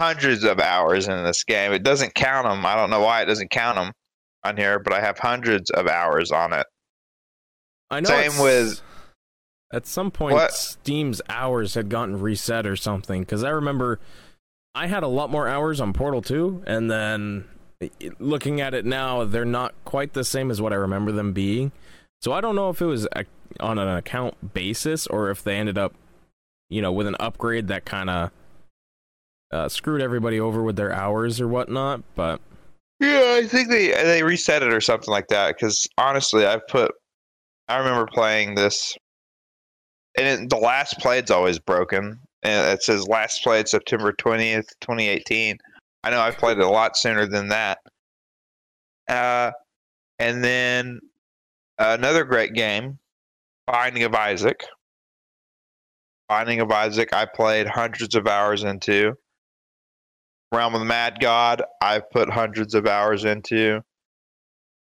hundreds 0.00 0.42
of 0.42 0.58
hours 0.58 1.06
in 1.06 1.22
this 1.22 1.44
game. 1.44 1.72
It 1.72 1.84
doesn't 1.84 2.14
count 2.14 2.48
them. 2.48 2.66
I 2.66 2.74
don't 2.74 2.90
know 2.90 3.00
why 3.00 3.22
it 3.22 3.26
doesn't 3.26 3.50
count 3.50 3.76
them 3.76 3.92
on 4.42 4.56
here, 4.56 4.80
but 4.80 4.92
I 4.92 5.00
have 5.00 5.18
hundreds 5.18 5.70
of 5.70 5.86
hours 5.86 6.32
on 6.32 6.52
it. 6.52 6.66
I 7.90 8.00
know. 8.00 8.08
Same 8.08 8.42
with. 8.42 8.82
At 9.72 9.86
some 9.86 10.10
point, 10.10 10.34
what? 10.34 10.52
Steam's 10.52 11.22
hours 11.28 11.74
had 11.74 11.88
gotten 11.88 12.20
reset 12.20 12.66
or 12.66 12.76
something. 12.76 13.22
Because 13.22 13.44
I 13.44 13.50
remember 13.50 14.00
I 14.74 14.88
had 14.88 15.04
a 15.04 15.08
lot 15.08 15.30
more 15.30 15.46
hours 15.46 15.80
on 15.80 15.92
Portal 15.92 16.22
2, 16.22 16.64
and 16.66 16.90
then 16.90 17.44
looking 18.18 18.60
at 18.60 18.74
it 18.74 18.84
now, 18.84 19.24
they're 19.24 19.44
not 19.44 19.74
quite 19.84 20.12
the 20.12 20.24
same 20.24 20.50
as 20.50 20.60
what 20.60 20.72
I 20.72 20.76
remember 20.76 21.12
them 21.12 21.32
being. 21.32 21.70
So 22.20 22.32
I 22.32 22.40
don't 22.40 22.56
know 22.56 22.70
if 22.70 22.80
it 22.80 22.86
was 22.86 23.06
on 23.60 23.78
an 23.78 23.96
account 23.96 24.54
basis 24.54 25.06
or 25.06 25.30
if 25.30 25.44
they 25.44 25.56
ended 25.56 25.78
up 25.78 25.94
you 26.68 26.82
know, 26.82 26.92
with 26.92 27.06
an 27.06 27.16
upgrade 27.20 27.68
that 27.68 27.84
kind 27.84 28.10
of 28.10 28.30
uh, 29.52 29.68
screwed 29.68 30.00
everybody 30.00 30.40
over 30.40 30.62
with 30.62 30.76
their 30.76 30.92
hours 30.92 31.40
or 31.40 31.48
whatnot. 31.48 32.02
But 32.14 32.40
yeah, 33.00 33.36
I 33.38 33.46
think 33.46 33.68
they 33.68 33.88
they 33.88 34.22
reset 34.22 34.62
it 34.62 34.72
or 34.72 34.80
something 34.80 35.10
like 35.10 35.28
that. 35.28 35.54
Because 35.54 35.86
honestly, 35.98 36.46
I've 36.46 36.66
put, 36.68 36.92
I 37.68 37.78
remember 37.78 38.06
playing 38.06 38.54
this 38.54 38.96
and 40.16 40.42
it, 40.42 40.50
the 40.50 40.56
last 40.56 40.98
played's 40.98 41.30
always 41.30 41.58
broken. 41.58 42.18
And 42.42 42.72
it 42.72 42.82
says 42.82 43.08
last 43.08 43.42
played 43.42 43.68
September 43.68 44.12
twentieth, 44.12 44.66
twenty 44.80 45.08
eighteen. 45.08 45.56
I 46.02 46.10
know 46.10 46.20
I 46.20 46.30
played 46.30 46.58
it 46.58 46.64
a 46.64 46.68
lot 46.68 46.96
sooner 46.96 47.26
than 47.26 47.48
that. 47.48 47.78
Uh, 49.08 49.52
and 50.18 50.44
then 50.44 51.00
another 51.78 52.24
great 52.24 52.52
game, 52.52 52.98
Binding 53.66 54.02
of 54.02 54.14
Isaac. 54.14 54.64
Binding 56.28 56.60
of 56.60 56.70
Isaac, 56.70 57.10
I 57.12 57.26
played 57.26 57.66
hundreds 57.66 58.14
of 58.14 58.26
hours 58.26 58.64
into. 58.64 59.14
Realm 60.52 60.74
of 60.74 60.80
the 60.80 60.86
Mad 60.86 61.18
God, 61.20 61.62
I've 61.82 62.08
put 62.10 62.30
hundreds 62.30 62.74
of 62.74 62.86
hours 62.86 63.24
into. 63.24 63.82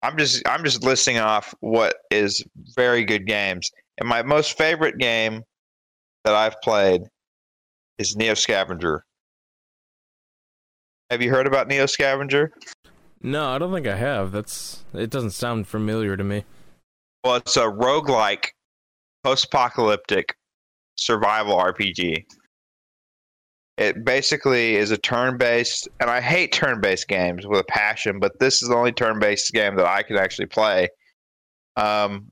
I'm 0.03 0.19
just 0.19 0.47
I'm 0.47 0.63
just 0.63 0.85
listing 0.85 1.19
off 1.19 1.55
what 1.61 1.97
is 2.11 2.45
very 2.77 3.05
good 3.05 3.27
games. 3.27 3.71
And 3.99 4.09
my 4.09 4.23
most 4.23 4.57
favorite 4.57 4.99
game 4.99 5.43
that 6.25 6.35
I've 6.35 6.61
played 6.61 7.03
is 7.99 8.15
Neo 8.15 8.35
Scavenger. 8.35 9.05
Have 11.11 11.23
you 11.23 11.31
heard 11.31 11.47
about 11.47 11.69
Neo 11.69 11.87
Scavenger? 11.87 12.53
No, 13.23 13.49
I 13.49 13.59
don't 13.59 13.73
think 13.73 13.87
I 13.87 13.97
have. 13.97 14.33
That's 14.33 14.85
it 14.93 15.11
doesn't 15.11 15.31
sound 15.31 15.67
familiar 15.67 16.17
to 16.17 16.25
me. 16.25 16.45
Well, 17.25 17.37
it's 17.37 17.57
a 17.57 17.63
roguelike 17.63 18.49
post-apocalyptic 19.25 20.37
survival 20.97 21.57
RPG. 21.57 22.25
It 23.79 24.05
basically 24.05 24.77
is 24.77 24.91
a 24.91 24.97
turn-based, 24.97 25.89
and 26.01 26.09
I 26.09 26.21
hate 26.21 26.53
turn-based 26.53 27.09
games 27.09 27.47
with 27.47 27.61
a 27.61 27.65
passion, 27.65 28.19
but 28.19 28.39
this 28.41 28.63
is 28.63 28.69
the 28.69 28.75
only 28.75 28.93
turn-based 28.93 29.53
game 29.53 29.77
that 29.77 29.87
I 29.87 30.03
can 30.03 30.17
actually 30.17 30.47
play. 30.47 30.89
Um, 31.77 32.31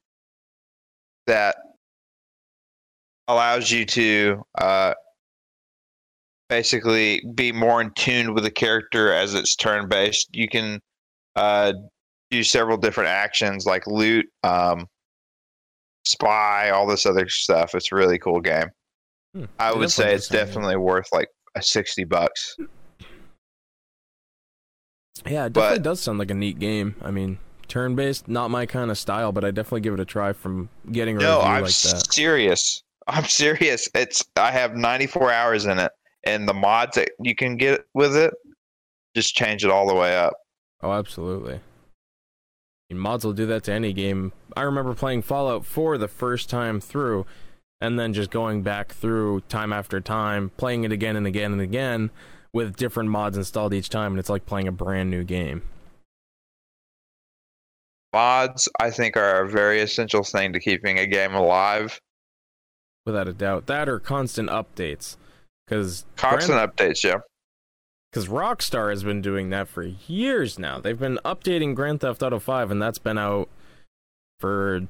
that 1.27 1.57
allows 3.29 3.71
you 3.71 3.85
to 3.85 4.43
uh, 4.59 4.95
basically 6.49 7.23
be 7.35 7.53
more 7.53 7.81
in 7.81 7.91
tune 7.97 8.35
with 8.35 8.45
the 8.45 8.51
character 8.51 9.13
as 9.13 9.35
it's 9.35 9.57
turn 9.57 9.89
based. 9.89 10.29
You 10.33 10.49
can 10.49 10.81
uh, 11.37 11.73
do 12.31 12.43
several 12.43 12.77
different 12.77 13.11
actions 13.11 13.67
like 13.67 13.87
loot, 13.87 14.27
um, 14.43 14.87
spy, 16.05 16.71
all 16.71 16.87
this 16.87 17.07
other 17.07 17.29
stuff. 17.29 17.75
It's 17.75 17.91
a 17.93 17.95
really 17.97 18.19
cool 18.19 18.41
game. 18.41 18.67
Hmm. 19.35 19.45
I 19.59 19.73
would 19.75 19.91
say 19.91 20.15
it's 20.15 20.29
definitely 20.29 20.77
worth 20.77 21.09
like 21.13 21.29
a 21.55 21.63
sixty 21.63 22.05
bucks. 22.05 22.57
Yeah, 25.27 25.47
it 25.47 25.53
But- 25.53 25.61
definitely 25.61 25.83
does 25.85 26.01
sound 26.01 26.19
like 26.19 26.31
a 26.31 26.35
neat 26.35 26.59
game. 26.59 26.97
I 27.03 27.11
mean, 27.11 27.39
turn 27.69 27.95
based, 27.95 28.29
not 28.29 28.51
my 28.51 28.67
kind 28.67 28.91
of 28.91 28.99
style, 28.99 29.33
but 29.33 29.45
I 29.45 29.51
definitely 29.51 29.81
give 29.83 29.95
it 29.95 30.01
a 30.01 30.05
try 30.05 30.33
from 30.33 30.69
getting 30.93 31.17
a 31.17 31.21
No, 31.21 31.39
review 31.39 31.51
I'm 31.53 31.63
like 31.63 31.71
that. 31.73 32.13
serious. 32.13 32.83
I'm 33.07 33.25
serious. 33.25 33.89
It's 33.95 34.25
I 34.37 34.51
have 34.51 34.75
94 34.77 35.31
hours 35.33 35.67
in 35.67 35.79
it, 35.79 35.93
and 36.25 36.49
the 36.49 36.55
mods 36.55 36.97
that 36.97 37.11
you 37.21 37.35
can 37.35 37.57
get 37.57 37.85
with 37.95 38.17
it 38.17 38.35
just 39.15 39.35
change 39.37 39.65
it 39.65 39.71
all 39.71 39.87
the 39.87 39.95
way 39.95 40.17
up. 40.17 40.35
Oh, 40.83 40.93
absolutely. 40.93 41.61
Mods 42.91 43.25
will 43.25 43.33
do 43.33 43.47
that 43.47 43.65
to 43.65 43.73
any 43.73 43.93
game. 43.93 44.33
I 44.57 44.63
remember 44.63 44.95
playing 44.95 45.23
Fallout 45.23 45.65
4 45.65 45.99
the 45.99 46.09
first 46.09 46.49
time 46.49 46.81
through, 46.81 47.27
and 47.81 47.99
then 47.99 48.13
just 48.13 48.31
going 48.31 48.63
back 48.63 48.93
through 48.93 49.41
time 49.49 49.73
after 49.73 50.01
time, 50.01 50.51
playing 50.57 50.85
it 50.85 50.93
again 50.93 51.17
and 51.17 51.27
again 51.27 51.53
and 51.53 51.61
again 51.61 52.11
with 52.53 52.77
different 52.77 53.11
mods 53.11 53.37
installed 53.37 53.75
each 53.75 53.89
time, 53.89 54.13
and 54.13 54.21
it's 54.21 54.31
like 54.31 54.47
playing 54.47 54.69
a 54.69 54.73
brand 54.73 55.11
new 55.11 55.25
game. 55.25 55.63
Mods, 58.13 58.69
I 58.81 58.91
think, 58.91 59.17
are 59.17 59.43
a 59.43 59.49
very 59.49 59.81
essential 59.81 60.23
thing 60.23 60.53
to 60.53 60.61
keeping 60.61 61.01
a 61.01 61.07
game 61.07 61.35
alive. 61.35 62.01
Without 63.05 63.27
a 63.27 63.33
doubt. 63.33 63.67
That 63.67 63.89
or 63.89 63.99
constant 63.99 64.51
updates. 64.51 65.17
Because 65.67 66.05
Constant 66.17 66.59
updates, 66.59 67.03
yeah. 67.03 67.19
Because 68.15 68.29
Rockstar 68.29 68.91
has 68.91 69.03
been 69.03 69.21
doing 69.21 69.51
that 69.51 69.67
for 69.67 69.83
years 69.83 70.57
now. 70.57 70.79
They've 70.79 70.97
been 70.97 71.19
updating 71.25 71.75
Grand 71.75 72.01
Theft 72.01 72.23
Auto 72.23 72.39
5, 72.39 72.71
and 72.71 72.81
that's 72.81 72.99
been 72.99 73.19
out 73.19 73.49
for 74.39 74.87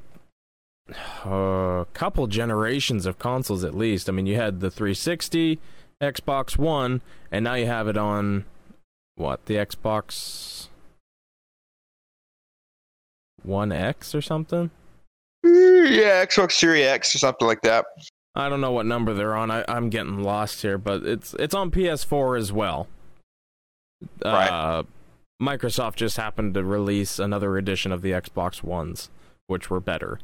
a 1.24 1.24
uh, 1.26 1.84
couple 1.94 2.26
generations 2.26 3.06
of 3.06 3.18
consoles 3.18 3.64
at 3.64 3.74
least. 3.74 4.10
I 4.10 4.12
mean, 4.12 4.26
you 4.26 4.37
had 4.37 4.60
the 4.60 4.70
360, 4.70 5.58
Xbox 6.02 6.58
One, 6.58 7.00
and 7.32 7.44
now 7.44 7.54
you 7.54 7.64
have 7.64 7.88
it 7.88 7.96
on 7.96 8.44
what? 9.14 9.46
The 9.46 9.54
Xbox 9.54 10.68
One 13.42 13.72
X 13.72 14.14
or 14.14 14.20
something? 14.20 14.70
Mm, 15.46 15.96
yeah, 15.96 16.22
Xbox 16.26 16.52
Series 16.52 16.84
X 16.84 17.14
or 17.14 17.18
something 17.18 17.48
like 17.48 17.62
that. 17.62 17.87
I 18.34 18.50
don't 18.50 18.60
know 18.60 18.72
what 18.72 18.84
number 18.84 19.14
they're 19.14 19.34
on. 19.34 19.50
I, 19.50 19.64
I'm 19.66 19.88
getting 19.88 20.22
lost 20.22 20.60
here, 20.60 20.76
but 20.76 21.04
it's 21.04 21.32
it's 21.38 21.54
on 21.54 21.70
PS4 21.70 22.38
as 22.38 22.52
well. 22.52 22.87
Right. 24.24 24.48
Uh, 24.48 24.83
Microsoft 25.40 25.96
just 25.96 26.16
happened 26.16 26.54
to 26.54 26.64
release 26.64 27.18
another 27.18 27.57
edition 27.57 27.92
of 27.92 28.02
the 28.02 28.12
Xbox 28.12 28.62
Ones, 28.62 29.11
which 29.46 29.68
were 29.70 29.80
better. 29.80 30.20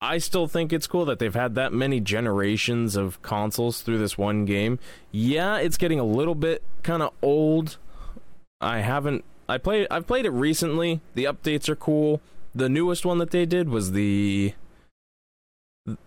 I 0.00 0.18
still 0.18 0.46
think 0.46 0.72
it's 0.72 0.86
cool 0.86 1.06
that 1.06 1.18
they've 1.18 1.34
had 1.34 1.54
that 1.54 1.72
many 1.72 1.98
generations 1.98 2.94
of 2.94 3.22
consoles 3.22 3.80
through 3.80 3.98
this 3.98 4.18
one 4.18 4.44
game. 4.44 4.78
Yeah, 5.10 5.56
it's 5.56 5.78
getting 5.78 5.98
a 5.98 6.04
little 6.04 6.34
bit 6.34 6.62
kind 6.82 7.02
of 7.02 7.14
old. 7.22 7.78
I 8.60 8.80
haven't 8.80 9.24
I 9.48 9.58
played 9.58 9.86
I've 9.90 10.06
played 10.06 10.26
it 10.26 10.30
recently. 10.30 11.00
The 11.14 11.24
updates 11.24 11.68
are 11.68 11.76
cool. 11.76 12.20
The 12.54 12.68
newest 12.68 13.04
one 13.06 13.18
that 13.18 13.30
they 13.30 13.46
did 13.46 13.68
was 13.68 13.92
the 13.92 14.54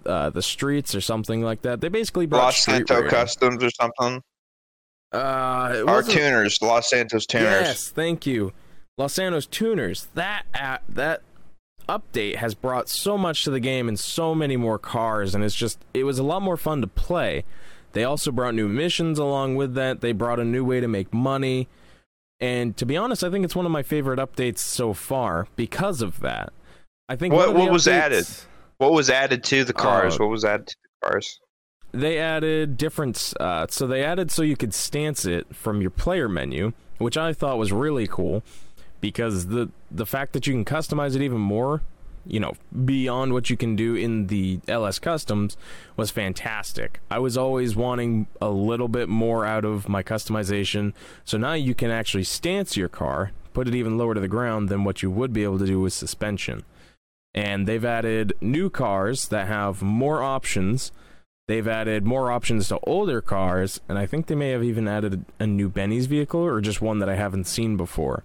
uh, 0.06 0.30
the 0.30 0.42
streets 0.42 0.96
or 0.96 1.02
something 1.02 1.42
like 1.42 1.62
that. 1.64 1.82
They 1.82 1.90
basically 1.90 2.26
brought 2.26 2.44
Los 2.44 2.68
racing. 2.68 2.86
Customs 2.86 3.64
or 3.64 3.70
something. 3.72 4.24
Uh, 5.12 5.84
it 5.86 6.06
tuners, 6.10 6.62
Los 6.62 6.90
Santos 6.90 7.26
tuners. 7.26 7.68
Yes, 7.68 7.90
thank 7.90 8.26
you. 8.26 8.52
Los 8.98 9.14
Santos 9.14 9.46
Tuners. 9.46 10.08
That 10.16 10.46
uh, 10.54 10.78
that 10.90 11.22
update 11.88 12.36
has 12.36 12.56
brought 12.56 12.90
so 12.90 13.18
much 13.18 13.44
to 13.44 13.52
the 13.52 13.60
game 13.60 13.88
and 13.88 13.98
so 14.00 14.36
many 14.36 14.58
more 14.58 14.78
cars, 14.80 15.34
and 15.36 15.44
it's 15.44 15.56
just 15.56 15.80
it 15.94 16.04
was 16.04 16.20
a 16.20 16.24
lot 16.24 16.42
more 16.42 16.58
fun 16.58 16.82
to 16.82 16.88
play. 16.88 17.44
They 17.94 18.04
also 18.04 18.32
brought 18.32 18.54
new 18.56 18.68
missions 18.68 19.18
along 19.18 19.56
with 19.56 19.74
that. 19.76 20.02
They 20.02 20.12
brought 20.12 20.40
a 20.40 20.44
new 20.46 20.64
way 20.66 20.80
to 20.82 20.88
make 20.88 21.14
money. 21.14 21.68
And 22.40 22.76
to 22.78 22.86
be 22.86 22.98
honest, 22.98 23.24
I 23.24 23.32
think 23.32 23.46
it's 23.46 23.56
one 23.56 23.66
of 23.66 23.72
my 23.72 23.82
favorite 23.82 24.20
updates 24.20 24.60
so 24.60 24.94
far 24.94 25.48
because 25.56 26.02
of 26.02 26.20
that. 26.20 26.54
I 27.10 27.16
think 27.16 27.34
What- 27.34 27.56
what 27.56 27.72
was 27.72 27.86
updates- 27.88 27.92
added? 27.92 28.28
What 28.78 28.92
was 28.94 29.10
added 29.10 29.44
to 29.46 29.64
the 29.64 29.74
cars? 29.74 30.16
Uh, 30.16 30.18
what 30.20 30.30
was 30.30 30.46
added 30.46 30.68
to 30.68 30.76
the 30.84 31.08
cars? 31.10 31.40
They 31.92 32.18
added 32.18 32.78
different 32.78 33.34
uh, 33.40 33.66
so 33.70 33.88
they 33.88 34.04
added 34.04 34.32
so 34.32 34.42
you 34.42 34.58
could 34.58 34.74
stance 34.74 35.26
it 35.26 35.56
from 35.56 35.82
your 35.82 35.90
player 35.90 36.28
menu 36.28 36.74
which 36.98 37.18
i 37.18 37.34
thought 37.34 37.58
was 37.58 37.72
really 37.72 38.08
cool 38.08 38.44
because 39.02 39.48
the 39.48 39.70
the 39.92 40.06
fact 40.06 40.34
that 40.34 40.48
you 40.48 40.54
can 40.54 40.66
customize 40.66 41.16
it 41.16 41.22
even 41.22 41.40
more 41.40 41.82
you 42.26 42.40
know 42.40 42.54
beyond 42.86 43.32
what 43.32 43.50
you 43.50 43.56
can 43.56 43.76
do 43.76 43.96
in 43.96 44.28
the 44.28 44.60
ls 44.68 45.00
customs 45.00 45.56
was 45.96 46.12
fantastic. 46.12 47.00
I 47.10 47.20
was 47.20 47.38
always 47.38 47.76
wanting 47.76 48.28
a 48.42 48.50
little 48.50 48.90
bit 48.90 49.08
more 49.08 49.46
out 49.46 49.64
of 49.64 49.88
my 49.88 50.04
customization. 50.04 50.94
So 51.24 51.38
now 51.38 51.54
you 51.54 51.74
can 51.74 51.90
actually 51.90 52.26
stance 52.26 52.76
your 52.76 52.90
car 52.90 53.32
put 53.58 53.68
it 53.68 53.74
even 53.74 53.98
lower 53.98 54.14
to 54.14 54.20
the 54.20 54.28
ground 54.28 54.70
than 54.70 54.84
what 54.84 55.02
you 55.02 55.10
would 55.10 55.34
be 55.34 55.44
able 55.44 55.58
to 55.58 55.66
do 55.66 55.82
with 55.82 55.92
suspension. 55.92 56.64
And 57.34 57.68
they've 57.68 57.84
added 57.84 58.34
new 58.40 58.70
cars 58.70 59.30
that 59.30 59.48
have 59.48 59.82
more 59.82 60.22
options 60.22 60.92
They've 61.48 61.68
added 61.68 62.06
more 62.06 62.30
options 62.30 62.68
to 62.68 62.80
older 62.84 63.22
cars, 63.22 63.80
and 63.88 63.98
I 63.98 64.06
think 64.06 64.28
they 64.28 64.36
may 64.36 64.50
have 64.50 64.64
even 64.64 64.86
added 64.86 65.24
a 65.40 65.48
new 65.48 65.70
Benny's 65.70 66.06
vehicle 66.06 66.42
or 66.42 66.60
just 66.60 66.82
one 66.82 67.00
that 67.00 67.08
I 67.08 67.16
haven't 67.16 67.48
seen 67.48 67.78
before. 67.78 68.24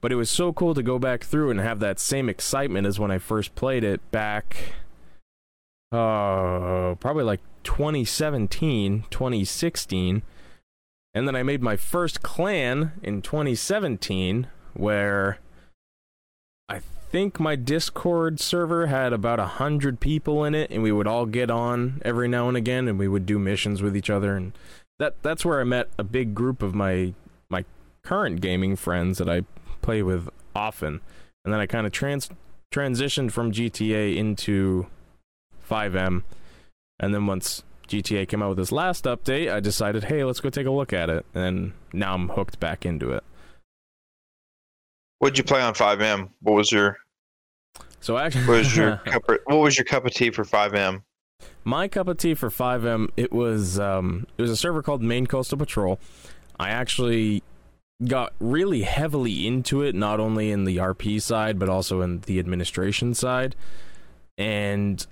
But 0.00 0.12
it 0.12 0.16
was 0.16 0.30
so 0.30 0.52
cool 0.52 0.72
to 0.74 0.82
go 0.82 0.98
back 1.00 1.24
through 1.24 1.50
and 1.50 1.58
have 1.58 1.80
that 1.80 1.98
same 1.98 2.28
excitement 2.28 2.86
as 2.86 3.00
when 3.00 3.10
I 3.10 3.18
first 3.18 3.56
played 3.56 3.82
it 3.82 4.00
back, 4.12 4.74
uh, 5.90 6.94
probably 7.00 7.24
like 7.24 7.40
2017, 7.64 9.06
2016. 9.10 10.22
And 11.14 11.28
then 11.28 11.36
I 11.36 11.42
made 11.42 11.62
my 11.62 11.76
first 11.76 12.22
clan 12.22 12.92
in 13.02 13.22
2017, 13.22 14.46
where 14.74 15.38
think 17.12 17.38
my 17.38 17.54
Discord 17.54 18.40
server 18.40 18.86
had 18.86 19.12
about 19.12 19.38
a 19.38 19.46
hundred 19.46 20.00
people 20.00 20.44
in 20.44 20.54
it, 20.54 20.70
and 20.70 20.82
we 20.82 20.90
would 20.90 21.06
all 21.06 21.26
get 21.26 21.50
on 21.50 22.00
every 22.06 22.26
now 22.26 22.48
and 22.48 22.56
again, 22.56 22.88
and 22.88 22.98
we 22.98 23.06
would 23.06 23.26
do 23.26 23.38
missions 23.38 23.82
with 23.82 23.94
each 23.94 24.08
other, 24.08 24.34
and 24.34 24.52
that 24.98 25.22
that's 25.22 25.44
where 25.44 25.60
I 25.60 25.64
met 25.64 25.90
a 25.98 26.04
big 26.04 26.34
group 26.34 26.62
of 26.62 26.74
my 26.74 27.12
my 27.50 27.66
current 28.02 28.40
gaming 28.40 28.76
friends 28.76 29.18
that 29.18 29.28
I 29.28 29.42
play 29.82 30.02
with 30.02 30.30
often, 30.56 31.00
and 31.44 31.52
then 31.52 31.60
I 31.60 31.66
kind 31.66 31.86
of 31.86 31.92
trans 31.92 32.30
transitioned 32.74 33.30
from 33.30 33.52
GTA 33.52 34.16
into 34.16 34.86
FiveM, 35.68 36.22
and 36.98 37.14
then 37.14 37.26
once 37.26 37.62
GTA 37.88 38.26
came 38.26 38.42
out 38.42 38.48
with 38.48 38.58
this 38.58 38.72
last 38.72 39.04
update, 39.04 39.52
I 39.52 39.60
decided, 39.60 40.04
hey, 40.04 40.24
let's 40.24 40.40
go 40.40 40.48
take 40.48 40.66
a 40.66 40.70
look 40.70 40.94
at 40.94 41.10
it, 41.10 41.26
and 41.34 41.74
now 41.92 42.14
I'm 42.14 42.30
hooked 42.30 42.58
back 42.58 42.86
into 42.86 43.12
it. 43.12 43.22
What'd 45.18 45.38
you 45.38 45.44
play 45.44 45.60
on 45.60 45.74
FiveM? 45.74 46.30
What 46.40 46.54
was 46.54 46.72
your 46.72 46.98
So 48.02 48.18
actually, 48.18 48.46
what 48.46 48.58
was 48.58 48.76
your 48.76 48.96
cup 49.04 49.28
of, 49.28 49.38
what 49.44 49.56
was 49.58 49.78
your 49.78 49.84
cup 49.84 50.04
of 50.04 50.12
tea 50.12 50.30
for 50.30 50.44
FiveM? 50.44 51.02
My 51.64 51.86
cup 51.86 52.08
of 52.08 52.18
tea 52.18 52.34
for 52.34 52.50
FiveM, 52.50 53.10
it 53.16 53.32
was 53.32 53.78
um, 53.78 54.26
it 54.36 54.42
was 54.42 54.50
a 54.50 54.56
server 54.56 54.82
called 54.82 55.02
Main 55.02 55.26
Coastal 55.26 55.56
Patrol. 55.56 56.00
I 56.58 56.70
actually 56.70 57.44
got 58.06 58.32
really 58.40 58.82
heavily 58.82 59.46
into 59.46 59.82
it, 59.82 59.94
not 59.94 60.18
only 60.18 60.50
in 60.50 60.64
the 60.64 60.78
RP 60.78 61.22
side 61.22 61.58
but 61.58 61.68
also 61.68 62.00
in 62.00 62.20
the 62.22 62.40
administration 62.40 63.14
side, 63.14 63.54
and 64.36 65.06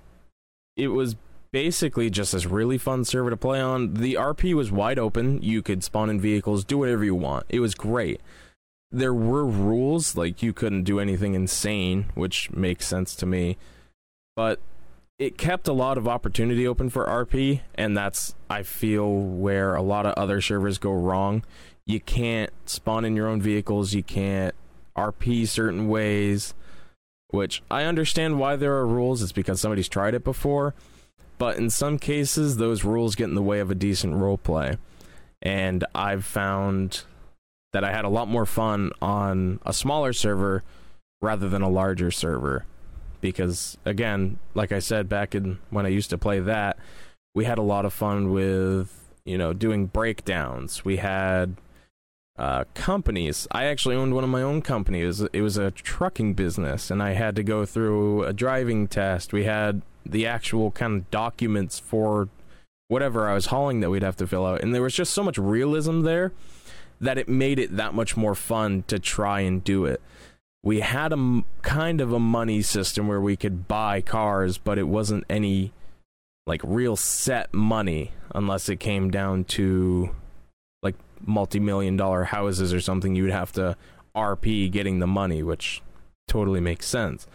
it 0.75 0.89
was 0.89 1.15
basically 1.53 2.09
just 2.09 2.33
this 2.33 2.45
really 2.45 2.77
fun 2.77 3.05
server 3.05 3.29
to 3.29 3.37
play 3.37 3.61
on. 3.61 3.93
The 3.93 4.15
RP 4.15 4.53
was 4.53 4.69
wide 4.69 4.99
open; 4.99 5.41
you 5.41 5.61
could 5.61 5.81
spawn 5.81 6.09
in 6.09 6.19
vehicles, 6.19 6.65
do 6.65 6.77
whatever 6.77 7.05
you 7.05 7.15
want. 7.15 7.45
It 7.47 7.61
was 7.61 7.73
great. 7.73 8.19
There 8.91 9.13
were 9.13 9.45
rules, 9.45 10.17
like 10.17 10.43
you 10.43 10.51
couldn't 10.51 10.83
do 10.83 10.99
anything 10.99 11.33
insane, 11.33 12.05
which 12.13 12.51
makes 12.51 12.85
sense 12.85 13.15
to 13.15 13.25
me, 13.25 13.57
but 14.35 14.59
it 15.17 15.37
kept 15.37 15.67
a 15.67 15.73
lot 15.73 15.97
of 15.97 16.07
opportunity 16.07 16.67
open 16.67 16.89
for 16.89 17.05
RP, 17.05 17.61
and 17.75 17.95
that's 17.95 18.35
I 18.49 18.63
feel 18.63 19.07
where 19.07 19.75
a 19.75 19.81
lot 19.81 20.05
of 20.05 20.13
other 20.15 20.41
servers 20.41 20.77
go 20.77 20.91
wrong. 20.91 21.43
You 21.85 21.99
can't 21.99 22.51
spawn 22.65 23.05
in 23.05 23.15
your 23.15 23.27
own 23.27 23.41
vehicles, 23.41 23.93
you 23.93 24.03
can't 24.03 24.55
RP 24.97 25.47
certain 25.47 25.87
ways, 25.87 26.53
which 27.29 27.61
I 27.69 27.83
understand 27.83 28.39
why 28.39 28.55
there 28.55 28.73
are 28.73 28.87
rules. 28.87 29.21
It's 29.21 29.31
because 29.31 29.61
somebody's 29.61 29.87
tried 29.87 30.15
it 30.15 30.23
before, 30.23 30.73
but 31.37 31.57
in 31.57 31.69
some 31.69 31.97
cases, 31.97 32.57
those 32.57 32.83
rules 32.83 33.15
get 33.15 33.29
in 33.29 33.35
the 33.35 33.41
way 33.41 33.59
of 33.59 33.71
a 33.71 33.75
decent 33.75 34.15
role 34.15 34.37
play. 34.37 34.77
And 35.41 35.85
I've 35.95 36.25
found 36.25 37.03
that 37.73 37.83
I 37.83 37.91
had 37.91 38.05
a 38.05 38.09
lot 38.09 38.27
more 38.27 38.45
fun 38.45 38.91
on 39.01 39.59
a 39.65 39.73
smaller 39.73 40.13
server 40.13 40.63
rather 41.21 41.47
than 41.47 41.61
a 41.61 41.69
larger 41.69 42.11
server 42.11 42.65
because 43.21 43.77
again, 43.85 44.39
like 44.53 44.71
I 44.71 44.79
said 44.79 45.07
back 45.07 45.33
in 45.33 45.59
when 45.69 45.85
I 45.85 45.89
used 45.89 46.09
to 46.09 46.17
play 46.17 46.39
that, 46.39 46.77
we 47.33 47.45
had 47.45 47.57
a 47.57 47.63
lot 47.63 47.85
of 47.85 47.93
fun 47.93 48.31
with 48.31 49.09
you 49.23 49.37
know 49.37 49.53
doing 49.53 49.85
breakdowns. 49.85 50.83
We 50.83 50.97
had 50.97 51.55
uh, 52.37 52.65
companies. 52.73 53.47
I 53.51 53.65
actually 53.65 53.95
owned 53.95 54.15
one 54.15 54.23
of 54.23 54.29
my 54.29 54.41
own 54.41 54.61
companies. 54.61 55.21
It 55.31 55.41
was 55.41 55.57
a 55.57 55.71
trucking 55.71 56.33
business, 56.33 56.91
and 56.91 57.01
I 57.01 57.11
had 57.11 57.35
to 57.37 57.43
go 57.43 57.65
through 57.65 58.23
a 58.23 58.33
driving 58.33 58.87
test. 58.87 59.31
We 59.31 59.45
had 59.45 59.83
the 60.05 60.25
actual 60.25 60.71
kind 60.71 60.97
of 60.97 61.11
documents 61.11 61.79
for 61.79 62.27
whatever 62.87 63.29
I 63.29 63.35
was 63.35 63.45
hauling 63.45 63.79
that 63.81 63.89
we'd 63.89 64.03
have 64.03 64.17
to 64.17 64.27
fill 64.27 64.45
out, 64.45 64.61
and 64.61 64.73
there 64.73 64.81
was 64.81 64.95
just 64.95 65.13
so 65.13 65.23
much 65.23 65.37
realism 65.37 66.01
there 66.01 66.33
that 67.01 67.17
it 67.17 67.27
made 67.27 67.59
it 67.59 67.75
that 67.75 67.93
much 67.93 68.15
more 68.15 68.35
fun 68.35 68.83
to 68.87 68.97
try 68.97 69.41
and 69.41 69.63
do 69.63 69.85
it 69.85 70.01
we 70.63 70.81
had 70.81 71.11
a 71.11 71.43
kind 71.61 72.01
of 72.01 72.13
a 72.13 72.19
money 72.19 72.61
system 72.61 73.07
where 73.07 73.21
we 73.21 73.35
could 73.35 73.67
buy 73.67 74.01
cars, 74.01 74.57
but 74.57 74.77
it 74.77 74.87
wasn't 74.87 75.23
any 75.29 75.73
like 76.45 76.61
real 76.63 76.95
set 76.95 77.53
money 77.53 78.11
unless 78.33 78.69
it 78.69 78.79
came 78.79 79.09
down 79.09 79.43
to 79.43 80.09
like 80.83 80.95
multi-million 81.25 81.97
dollar 81.97 82.25
houses 82.25 82.73
or 82.73 82.81
something 82.81 83.15
you 83.15 83.23
would 83.23 83.31
have 83.31 83.51
to 83.51 83.75
RP 84.15 84.69
getting 84.71 84.99
the 84.99 85.07
money, 85.07 85.41
which 85.41 85.81
totally 86.27 86.59
makes 86.59 86.85
sense. 86.85 87.25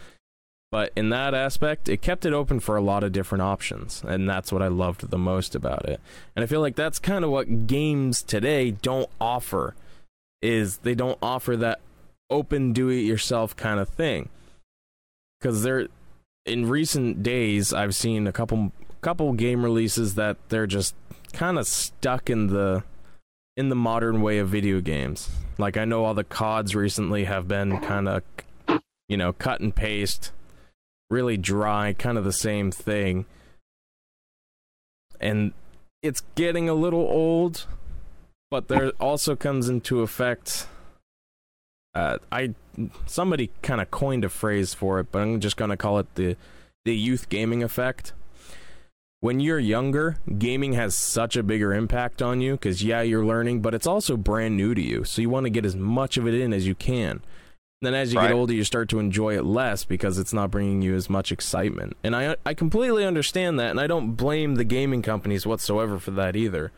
But 0.71 0.91
in 0.97 1.09
that 1.09 1.33
aspect, 1.33 1.87
it 1.87 2.01
kept 2.01 2.25
it 2.25 2.33
open 2.33 2.59
for 2.59 2.75
a 2.75 2.81
lot 2.81 3.03
of 3.03 3.13
different 3.13 3.41
options, 3.41 4.03
and 4.05 4.29
that's 4.29 4.51
what 4.51 4.61
I 4.61 4.67
loved 4.67 5.09
the 5.09 5.17
most 5.17 5.55
about 5.55 5.87
it. 5.87 6.01
And 6.35 6.43
I 6.43 6.45
feel 6.45 6.59
like 6.59 6.75
that's 6.75 6.99
kind 6.99 7.23
of 7.23 7.31
what 7.31 7.67
games 7.67 8.21
today 8.21 8.71
don't 8.71 9.09
offer 9.19 9.75
is 10.41 10.79
they 10.79 10.93
don't 10.93 11.17
offer 11.21 11.55
that 11.57 11.79
open 12.29 12.73
do 12.73 12.89
it 12.89 13.01
yourself 13.01 13.55
kind 13.55 13.79
of 13.79 13.87
thing. 13.89 14.29
Because 15.39 15.63
there 15.63 15.87
in 16.45 16.69
recent 16.69 17.21
days 17.21 17.73
i've 17.73 17.93
seen 17.93 18.25
a 18.25 18.31
couple 18.31 18.71
couple 19.01 19.33
game 19.33 19.65
releases 19.65 20.15
that 20.15 20.37
they're 20.47 20.65
just 20.65 20.95
kind 21.33 21.59
of 21.59 21.67
stuck 21.67 22.29
in 22.29 22.47
the 22.47 22.81
in 23.57 23.67
the 23.67 23.75
modern 23.75 24.21
way 24.21 24.37
of 24.37 24.49
video 24.49 24.81
games. 24.81 25.29
Like 25.57 25.77
i 25.77 25.85
know 25.85 26.05
all 26.05 26.13
the 26.13 26.23
cods 26.23 26.75
recently 26.75 27.23
have 27.25 27.47
been 27.47 27.79
kind 27.79 28.07
of 28.07 28.23
you 29.07 29.17
know 29.17 29.33
cut 29.33 29.59
and 29.59 29.73
paste 29.73 30.31
really 31.09 31.37
dry 31.37 31.93
kind 31.93 32.17
of 32.17 32.23
the 32.23 32.33
same 32.33 32.71
thing 32.71 33.25
and 35.19 35.53
it's 36.03 36.21
getting 36.35 36.69
a 36.69 36.73
little 36.73 37.01
old 37.01 37.65
but 38.51 38.67
there 38.67 38.91
also 38.99 39.35
comes 39.35 39.69
into 39.69 40.01
effect 40.01 40.67
uh, 41.97 42.19
I 42.31 42.53
somebody 43.07 43.49
kind 43.63 43.81
of 43.81 43.89
coined 43.89 44.23
a 44.23 44.29
phrase 44.29 44.75
for 44.75 44.99
it, 44.99 45.11
but 45.11 45.23
I'm 45.23 45.39
just 45.39 45.57
gonna 45.57 45.77
call 45.77 45.97
it 45.97 46.13
the 46.13 46.35
the 46.85 46.95
youth 46.95 47.27
gaming 47.27 47.63
effect. 47.63 48.13
When 49.19 49.39
you're 49.39 49.57
younger, 49.57 50.17
gaming 50.37 50.73
has 50.73 50.95
such 50.95 51.35
a 51.35 51.41
bigger 51.41 51.73
impact 51.73 52.21
on 52.21 52.39
you 52.39 52.51
because 52.51 52.83
yeah, 52.83 53.01
you're 53.01 53.25
learning, 53.25 53.61
but 53.61 53.73
it's 53.73 53.87
also 53.87 54.15
brand 54.15 54.55
new 54.55 54.75
to 54.75 54.81
you, 54.81 55.05
so 55.05 55.23
you 55.23 55.29
want 55.31 55.45
to 55.45 55.49
get 55.49 55.65
as 55.65 55.75
much 55.75 56.17
of 56.17 56.27
it 56.27 56.35
in 56.35 56.53
as 56.53 56.67
you 56.67 56.75
can. 56.75 57.21
Then 57.81 57.93
as 57.93 58.11
you 58.11 58.19
right. 58.19 58.29
get 58.29 58.33
older, 58.33 58.53
you 58.53 58.63
start 58.63 58.89
to 58.89 58.99
enjoy 58.99 59.37
it 59.37 59.45
less 59.45 59.85
because 59.85 60.17
it's 60.17 60.33
not 60.33 60.49
bringing 60.49 60.81
you 60.81 60.95
as 60.95 61.09
much 61.09 61.31
excitement. 61.31 61.95
And 62.03 62.15
I 62.15 62.35
I 62.45 62.53
completely 62.53 63.05
understand 63.05 63.59
that, 63.59 63.69
and 63.69 63.79
I 63.79 63.85
don't 63.87 64.13
blame 64.13 64.55
the 64.55 64.63
gaming 64.63 65.01
companies 65.01 65.45
whatsoever 65.45 65.99
for 65.99 66.11
that 66.11 66.35
either. 66.35 66.71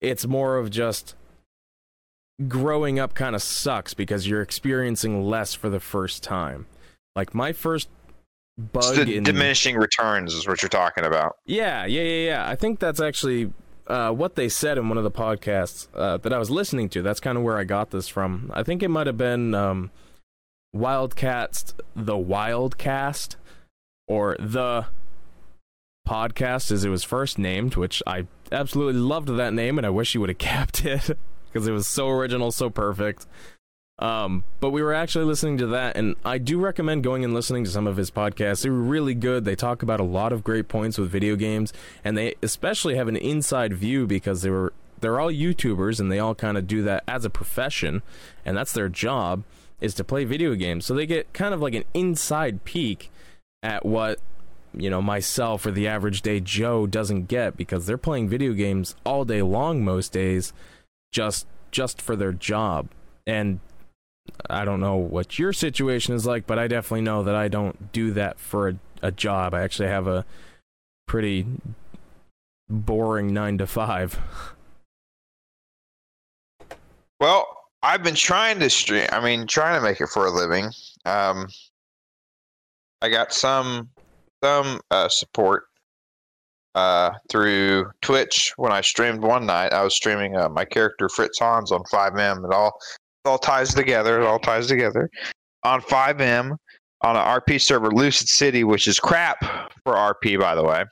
It's 0.00 0.26
more 0.26 0.56
of 0.56 0.70
just 0.70 1.16
growing 2.48 2.98
up 2.98 3.14
kind 3.14 3.34
of 3.34 3.42
sucks 3.42 3.94
because 3.94 4.28
you're 4.28 4.42
experiencing 4.42 5.24
less 5.24 5.54
for 5.54 5.68
the 5.68 5.80
first 5.80 6.22
time. 6.22 6.66
Like 7.16 7.34
my 7.34 7.52
first 7.52 7.88
bug 8.56 9.08
in... 9.08 9.24
diminishing 9.24 9.76
returns 9.76 10.34
is 10.34 10.46
what 10.46 10.62
you're 10.62 10.68
talking 10.68 11.04
about. 11.04 11.36
Yeah, 11.46 11.84
yeah, 11.84 12.02
yeah, 12.02 12.26
yeah. 12.26 12.48
I 12.48 12.54
think 12.54 12.78
that's 12.78 13.00
actually 13.00 13.52
uh, 13.86 14.10
what 14.10 14.36
they 14.36 14.48
said 14.48 14.78
in 14.78 14.88
one 14.88 14.98
of 14.98 15.04
the 15.04 15.10
podcasts 15.10 15.88
uh, 15.94 16.16
that 16.18 16.32
I 16.32 16.38
was 16.38 16.50
listening 16.50 16.88
to. 16.90 17.02
That's 17.02 17.20
kind 17.20 17.36
of 17.36 17.44
where 17.44 17.58
I 17.58 17.64
got 17.64 17.90
this 17.90 18.08
from. 18.08 18.50
I 18.54 18.62
think 18.62 18.82
it 18.82 18.88
might 18.88 19.06
have 19.06 19.18
been 19.18 19.54
um, 19.54 19.90
Wildcats, 20.74 21.74
the 21.94 22.14
Wildcast, 22.14 23.36
or 24.08 24.36
the 24.40 24.86
podcast 26.06 26.70
as 26.72 26.84
it 26.84 26.90
was 26.90 27.04
first 27.04 27.38
named, 27.38 27.76
which 27.76 28.02
I 28.06 28.26
absolutely 28.50 29.00
loved 29.00 29.28
that 29.28 29.54
name, 29.54 29.78
and 29.78 29.86
I 29.86 29.90
wish 29.90 30.14
you 30.14 30.20
would 30.20 30.30
have 30.30 30.38
kept 30.38 30.84
it 30.84 31.16
because 31.46 31.66
it 31.66 31.72
was 31.72 31.86
so 31.86 32.08
original, 32.08 32.50
so 32.50 32.68
perfect. 32.68 33.26
Um, 34.00 34.42
but 34.58 34.70
we 34.70 34.82
were 34.82 34.92
actually 34.92 35.24
listening 35.24 35.58
to 35.58 35.68
that, 35.68 35.96
and 35.96 36.16
I 36.24 36.38
do 36.38 36.58
recommend 36.58 37.04
going 37.04 37.24
and 37.24 37.32
listening 37.32 37.62
to 37.64 37.70
some 37.70 37.86
of 37.86 37.96
his 37.96 38.10
podcasts. 38.10 38.64
They're 38.64 38.72
really 38.72 39.14
good. 39.14 39.44
They 39.44 39.54
talk 39.54 39.84
about 39.84 40.00
a 40.00 40.04
lot 40.04 40.32
of 40.32 40.42
great 40.42 40.66
points 40.66 40.98
with 40.98 41.10
video 41.10 41.36
games, 41.36 41.72
and 42.02 42.18
they 42.18 42.34
especially 42.42 42.96
have 42.96 43.06
an 43.06 43.16
inside 43.16 43.72
view 43.72 44.08
because 44.08 44.42
they 44.42 44.50
were 44.50 44.72
they're 44.98 45.20
all 45.20 45.30
YouTubers 45.30 46.00
and 46.00 46.10
they 46.10 46.18
all 46.18 46.34
kind 46.34 46.56
of 46.56 46.66
do 46.66 46.82
that 46.82 47.04
as 47.06 47.24
a 47.24 47.30
profession, 47.30 48.02
and 48.44 48.56
that's 48.56 48.72
their 48.72 48.88
job 48.88 49.44
is 49.80 49.94
to 49.94 50.04
play 50.04 50.24
video 50.24 50.54
games. 50.54 50.86
So 50.86 50.94
they 50.94 51.06
get 51.06 51.32
kind 51.32 51.54
of 51.54 51.60
like 51.60 51.74
an 51.74 51.84
inside 51.94 52.64
peek 52.64 53.10
at 53.62 53.84
what 53.84 54.20
you 54.76 54.90
know 54.90 55.00
myself 55.00 55.64
or 55.66 55.70
the 55.70 55.86
average 55.88 56.22
day 56.22 56.40
Joe 56.40 56.86
doesn't 56.86 57.26
get 57.26 57.56
because 57.56 57.86
they're 57.86 57.96
playing 57.98 58.28
video 58.28 58.52
games 58.52 58.96
all 59.04 59.24
day 59.24 59.42
long 59.42 59.84
most 59.84 60.12
days 60.12 60.52
just 61.12 61.46
just 61.70 62.00
for 62.00 62.16
their 62.16 62.32
job. 62.32 62.88
And 63.26 63.60
I 64.48 64.64
don't 64.64 64.80
know 64.80 64.96
what 64.96 65.38
your 65.38 65.52
situation 65.52 66.14
is 66.14 66.26
like, 66.26 66.46
but 66.46 66.58
I 66.58 66.68
definitely 66.68 67.02
know 67.02 67.22
that 67.22 67.34
I 67.34 67.48
don't 67.48 67.92
do 67.92 68.12
that 68.12 68.38
for 68.38 68.68
a, 68.68 68.78
a 69.02 69.10
job. 69.10 69.54
I 69.54 69.62
actually 69.62 69.88
have 69.88 70.06
a 70.06 70.24
pretty 71.06 71.46
boring 72.68 73.32
nine 73.34 73.58
to 73.58 73.66
five. 73.66 74.18
Well, 77.20 77.63
I've 77.84 78.02
been 78.02 78.14
trying 78.14 78.58
to 78.60 78.70
stream. 78.70 79.06
I 79.12 79.22
mean, 79.22 79.46
trying 79.46 79.78
to 79.78 79.86
make 79.86 80.00
it 80.00 80.08
for 80.08 80.24
a 80.24 80.30
living. 80.30 80.70
Um, 81.04 81.46
I 83.02 83.10
got 83.10 83.34
some 83.34 83.90
some 84.42 84.80
uh, 84.90 85.10
support 85.10 85.64
uh, 86.74 87.10
through 87.30 87.90
Twitch 88.00 88.54
when 88.56 88.72
I 88.72 88.80
streamed 88.80 89.22
one 89.22 89.44
night. 89.44 89.74
I 89.74 89.84
was 89.84 89.94
streaming 89.94 90.34
uh, 90.34 90.48
my 90.48 90.64
character 90.64 91.10
Fritz 91.10 91.38
Hans 91.38 91.72
on 91.72 91.82
FiveM. 91.92 92.46
It 92.46 92.54
all 92.54 92.72
it 93.24 93.28
all 93.28 93.38
ties 93.38 93.74
together. 93.74 94.18
It 94.18 94.24
all 94.24 94.38
ties 94.38 94.66
together 94.66 95.10
on 95.62 95.82
FiveM 95.82 96.56
on 97.02 97.16
an 97.16 97.40
RP 97.40 97.60
server, 97.60 97.90
Lucid 97.90 98.28
City, 98.28 98.64
which 98.64 98.88
is 98.88 98.98
crap 98.98 99.44
for 99.84 99.92
RP, 99.92 100.40
by 100.40 100.54
the 100.54 100.64
way. 100.64 100.84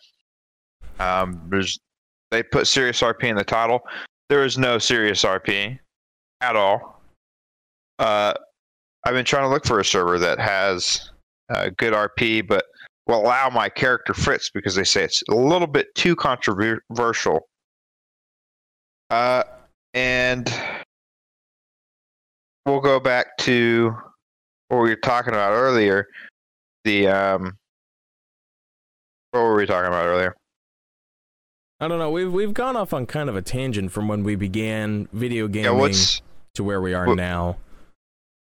Um, 1.00 1.40
there's 1.48 1.78
they 2.31 2.42
put 2.42 2.66
serious 2.66 3.00
RP 3.00 3.24
in 3.24 3.37
the 3.37 3.44
title. 3.44 3.81
There 4.28 4.44
is 4.44 4.59
no 4.59 4.76
serious 4.76 5.24
RP 5.24 5.78
at 6.42 6.57
all. 6.57 7.00
Uh, 7.98 8.35
I've 9.05 9.14
been 9.14 9.24
trying 9.24 9.44
to 9.44 9.48
look 9.48 9.64
for 9.64 9.81
a 9.81 9.85
server 9.85 10.18
that 10.18 10.38
has 10.38 11.11
uh, 11.48 11.70
good 11.76 11.94
RP, 11.94 12.46
but 12.46 12.64
will 13.07 13.20
allow 13.20 13.48
my 13.48 13.68
character 13.68 14.12
Fritz 14.12 14.50
because 14.50 14.74
they 14.74 14.85
say 14.85 15.05
it's 15.05 15.22
a 15.31 15.35
little 15.35 15.66
bit 15.66 15.94
too 15.94 16.14
controversial. 16.14 17.40
Uh, 19.11 19.44
and 19.94 20.52
we'll 22.66 22.81
go 22.81 23.00
back 23.00 23.37
to 23.38 23.96
what 24.68 24.83
we 24.83 24.90
were 24.90 24.96
talking 24.96 25.33
about 25.33 25.52
earlier. 25.52 26.07
The 26.85 27.09
um, 27.09 27.57
what 29.31 29.42
were 29.42 29.57
we 29.57 29.66
talking 29.66 29.88
about 29.88 30.07
earlier? 30.07 30.35
I 31.81 31.88
don't 31.88 31.98
know. 31.98 32.11
We've 32.11 32.33
we've 32.33 32.55
gone 32.55 32.76
off 32.76 32.92
on 32.92 33.07
kind 33.07 33.28
of 33.28 33.37
a 33.37 33.42
tangent 33.42 33.92
from 33.92 34.09
when 34.09 34.22
we 34.22 34.37
began 34.37 35.09
video 35.12 35.48
gaming. 35.48 35.64
Yeah, 35.64 35.78
what's 35.78 36.22
to 36.55 36.65
where 36.65 36.81
we 36.81 36.95
are 36.95 37.07
what- 37.07 37.17
now. 37.17 37.57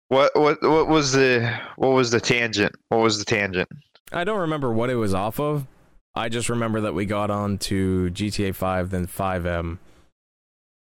what 0.09 0.31
what 0.35 0.61
what 0.61 0.87
was 0.87 1.11
the 1.13 1.51
what 1.77 1.89
was 1.89 2.11
the 2.11 2.19
tangent? 2.19 2.73
What 2.89 2.99
was 2.99 3.17
the 3.19 3.25
tangent? 3.25 3.69
I 4.11 4.23
don't 4.23 4.39
remember 4.41 4.71
what 4.71 4.89
it 4.89 4.95
was 4.95 5.13
off 5.13 5.39
of. 5.39 5.65
I 6.13 6.29
just 6.29 6.47
remember 6.49 6.81
that 6.81 6.93
we 6.93 7.05
got 7.05 7.29
on 7.29 7.57
to 7.57 8.09
GTA 8.11 8.55
5, 8.55 8.89
then 8.89 9.05
FiveM. 9.05 9.79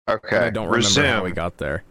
Okay, 0.09 0.37
I 0.39 0.51
don't 0.51 0.65
remember 0.67 0.77
resume. 0.77 1.09
how 1.09 1.25
we 1.25 1.33
got 1.33 1.59
there. 1.59 1.85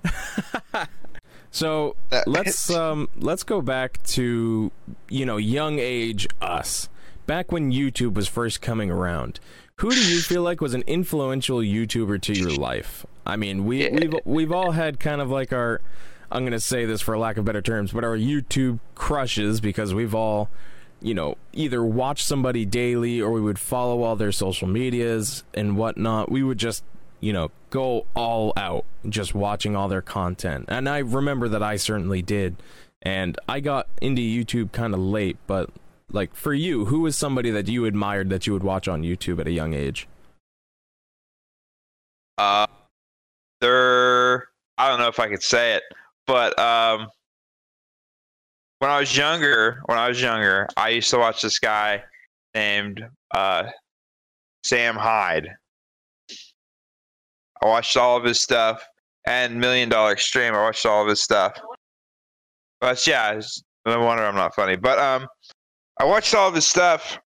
so 1.52 1.96
let's 2.26 2.70
um 2.72 3.08
let's 3.18 3.44
go 3.44 3.62
back 3.62 4.02
to 4.04 4.72
you 5.10 5.26
know 5.26 5.38
young 5.38 5.80
age 5.80 6.28
us 6.42 6.90
back 7.26 7.52
when 7.52 7.72
youtube 7.72 8.14
was 8.14 8.28
first 8.28 8.62
coming 8.62 8.90
around 8.92 9.40
who 9.80 9.90
do 9.92 10.00
you 10.14 10.20
feel 10.22 10.42
like 10.44 10.62
was 10.62 10.74
an 10.74 10.84
influential 10.88 11.58
youtuber 11.60 12.22
to 12.22 12.34
your 12.34 12.52
life? 12.52 13.06
I 13.26 13.36
mean 13.36 13.66
we 13.66 13.84
Yeah. 13.84 13.92
we've 14.00 14.14
we've 14.26 14.52
all 14.52 14.72
had 14.72 15.00
kind 15.00 15.22
of 15.22 15.30
like 15.30 15.54
our 15.54 15.82
i'm 16.32 16.44
going 16.44 16.52
to 16.52 16.60
say 16.60 16.86
this 16.86 17.02
for 17.02 17.18
lack 17.18 17.38
of 17.38 17.46
better 17.46 17.62
terms 17.62 17.92
but 17.92 18.04
our 18.04 18.16
youtube 18.16 18.80
crushes 18.94 19.60
because 19.62 19.94
we've 19.96 20.14
all 20.14 20.50
you 21.02 21.14
know 21.14 21.36
either 21.54 21.84
watch 21.84 22.24
somebody 22.24 22.66
daily 22.66 23.20
or 23.22 23.32
we 23.32 23.42
would 23.42 23.58
follow 23.60 24.04
all 24.04 24.16
their 24.16 24.32
social 24.32 24.68
medias 24.68 25.44
and 25.54 25.78
whatnot. 25.78 26.30
We 26.32 26.44
would 26.44 26.58
just 26.58 26.84
you 27.20 27.34
know 27.34 27.52
go 27.70 28.06
all 28.16 28.52
out 28.58 28.86
just 29.08 29.34
watching 29.34 29.76
all 29.76 29.88
their 29.88 30.02
content. 30.02 30.66
And 30.68 30.90
i 30.90 30.98
remember 31.00 31.48
that 31.50 31.64
i 31.64 31.76
certainly 31.78 32.22
did. 32.22 32.56
And 33.02 33.38
i 33.48 33.60
got 33.60 33.88
into 34.02 34.22
youtube 34.22 34.72
kind 34.74 34.94
of 34.94 35.00
late 35.00 35.38
but 35.48 35.70
like 36.12 36.36
for 36.36 36.54
you 36.54 36.86
who 36.86 37.02
was 37.02 37.18
somebody 37.18 37.52
that 37.52 37.68
you 37.68 37.86
admired 37.86 38.30
that 38.30 38.48
you 38.48 38.54
would 38.54 38.64
watch 38.64 38.88
on 38.88 39.04
youtube 39.04 39.40
at 39.40 39.48
a 39.48 39.52
young 39.52 39.74
age 39.74 40.08
Uh, 42.40 42.66
there. 43.60 44.48
I 44.78 44.88
don't 44.88 44.98
know 44.98 45.10
if 45.10 45.20
I 45.20 45.28
could 45.28 45.44
say 45.44 45.76
it, 45.76 45.84
but 46.26 46.58
um, 46.58 47.08
when 48.80 48.90
I 48.90 48.98
was 48.98 49.16
younger, 49.16 49.82
when 49.88 49.98
I 49.98 50.08
was 50.08 50.22
younger, 50.22 50.66
I 50.78 50.88
used 50.88 51.10
to 51.10 51.18
watch 51.18 51.42
this 51.42 51.60
guy 51.60 52.02
named 52.56 53.06
uh, 53.36 53.64
Sam 54.64 54.96
Hyde. 54.96 55.50
I 57.62 57.66
watched 57.66 57.98
all 57.98 58.16
of 58.16 58.24
his 58.24 58.40
stuff 58.40 58.86
and 59.28 59.60
Million 59.60 59.90
Dollar 59.90 60.14
Extreme. 60.14 60.54
I 60.54 60.62
watched 60.62 60.86
all 60.86 61.02
of 61.02 61.10
his 61.10 61.22
stuff. 61.22 61.60
But 62.80 63.06
yeah, 63.06 63.38
no 63.86 64.00
wonder 64.00 64.24
I'm 64.24 64.36
not 64.36 64.56
funny. 64.56 64.78
But 64.78 64.98
um, 64.98 65.28
I 66.00 66.06
watched 66.06 66.34
all 66.34 66.48
of 66.48 66.56
his 66.56 66.66
stuff 66.66 67.20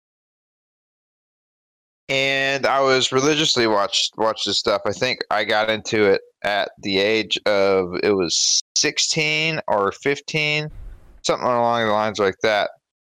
and 2.09 2.67
I 2.67 2.81
was 2.81 3.13
religiously 3.13 3.67
watched 3.67 4.13
watched 4.17 4.47
this 4.47 4.59
stuff. 4.59 4.83
I 4.85 4.93
think 4.93 5.21
I 5.31 5.45
got 5.45 5.71
into 5.71 6.05
it 6.05 6.21
at 6.45 6.71
the 6.79 6.99
age 6.99 7.39
of 7.47 7.95
it 8.03 8.13
was 8.13 8.61
16 8.77 9.61
or 9.69 9.93
15, 9.93 10.71
something 11.23 11.47
along 11.47 11.87
the 11.87 11.93
lines 11.93 12.19
like 12.19 12.35
that. 12.43 12.71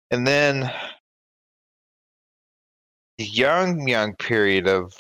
And 0.10 0.26
then 0.26 0.72
the 3.18 3.26
young 3.26 3.88
young 3.88 4.16
period 4.16 4.68
of 4.68 4.94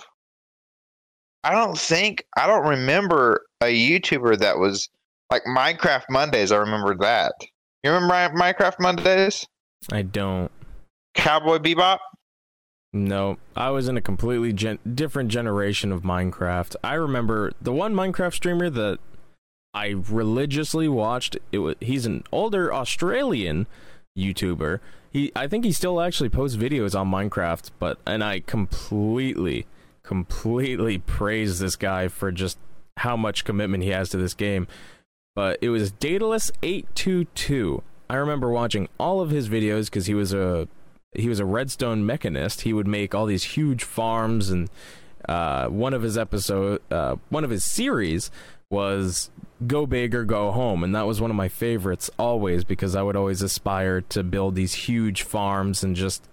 I 1.43 1.51
don't 1.51 1.77
think 1.77 2.25
I 2.35 2.45
don't 2.45 2.67
remember 2.67 3.45
a 3.61 3.73
YouTuber 3.73 4.39
that 4.39 4.59
was 4.59 4.89
like 5.31 5.43
Minecraft 5.45 6.05
Mondays. 6.09 6.51
I 6.51 6.57
remember 6.57 6.95
that. 6.97 7.33
You 7.83 7.91
remember 7.91 8.13
Minecraft 8.37 8.79
Mondays? 8.79 9.47
I 9.91 10.01
don't 10.01 10.51
Cowboy 11.17 11.57
Bebop? 11.57 11.97
No, 12.93 13.37
I 13.55 13.71
was 13.71 13.89
in 13.89 13.97
a 13.97 14.01
completely 14.01 14.53
gen- 14.53 14.79
different 14.95 15.29
generation 15.29 15.91
of 15.91 16.03
Minecraft. 16.03 16.75
I 16.83 16.93
remember 16.93 17.51
the 17.61 17.73
one 17.73 17.93
Minecraft 17.93 18.33
streamer 18.33 18.69
that 18.69 18.99
I 19.73 19.89
religiously 19.89 20.87
watched. 20.87 21.37
It 21.51 21.59
was 21.59 21.75
he's 21.81 22.05
an 22.05 22.23
older 22.31 22.73
Australian 22.73 23.67
YouTuber. 24.17 24.79
He 25.11 25.31
I 25.35 25.47
think 25.47 25.65
he 25.65 25.71
still 25.71 25.99
actually 25.99 26.29
posts 26.29 26.55
videos 26.55 26.97
on 26.97 27.11
Minecraft, 27.11 27.71
but 27.77 27.97
and 28.05 28.23
I 28.23 28.39
completely 28.41 29.65
completely 30.03 30.97
praise 30.99 31.59
this 31.59 31.75
guy 31.75 32.07
for 32.07 32.31
just 32.31 32.57
how 32.97 33.17
much 33.17 33.43
commitment 33.43 33.83
he 33.83 33.89
has 33.89 34.09
to 34.09 34.17
this 34.17 34.33
game. 34.33 34.67
But 35.35 35.59
it 35.61 35.69
was 35.69 35.91
Daedalus 35.91 36.51
822. 36.63 37.83
I 38.09 38.15
remember 38.15 38.49
watching 38.49 38.87
all 38.99 39.21
of 39.21 39.29
his 39.29 39.49
videos 39.49 39.91
cuz 39.91 40.05
he 40.05 40.13
was 40.13 40.33
a 40.33 40.67
he 41.13 41.29
was 41.29 41.39
a 41.39 41.45
redstone 41.45 42.05
mechanist. 42.05 42.61
He 42.61 42.73
would 42.73 42.87
make 42.87 43.15
all 43.15 43.25
these 43.25 43.43
huge 43.43 43.83
farms, 43.83 44.49
and 44.49 44.69
uh, 45.27 45.67
one 45.67 45.93
of 45.93 46.03
his 46.03 46.17
episode, 46.17 46.81
uh, 46.91 47.15
one 47.29 47.43
of 47.43 47.49
his 47.49 47.63
series 47.63 48.29
was 48.69 49.29
"Go 49.65 49.85
Big 49.85 50.13
or 50.13 50.25
Go 50.25 50.51
Home," 50.51 50.83
and 50.83 50.95
that 50.95 51.07
was 51.07 51.19
one 51.19 51.31
of 51.31 51.37
my 51.37 51.47
favorites 51.47 52.09
always 52.19 52.63
because 52.63 52.95
I 52.95 53.01
would 53.01 53.15
always 53.15 53.41
aspire 53.41 54.01
to 54.01 54.23
build 54.23 54.55
these 54.55 54.73
huge 54.73 55.23
farms 55.23 55.83
and 55.83 55.95
just, 55.95 56.27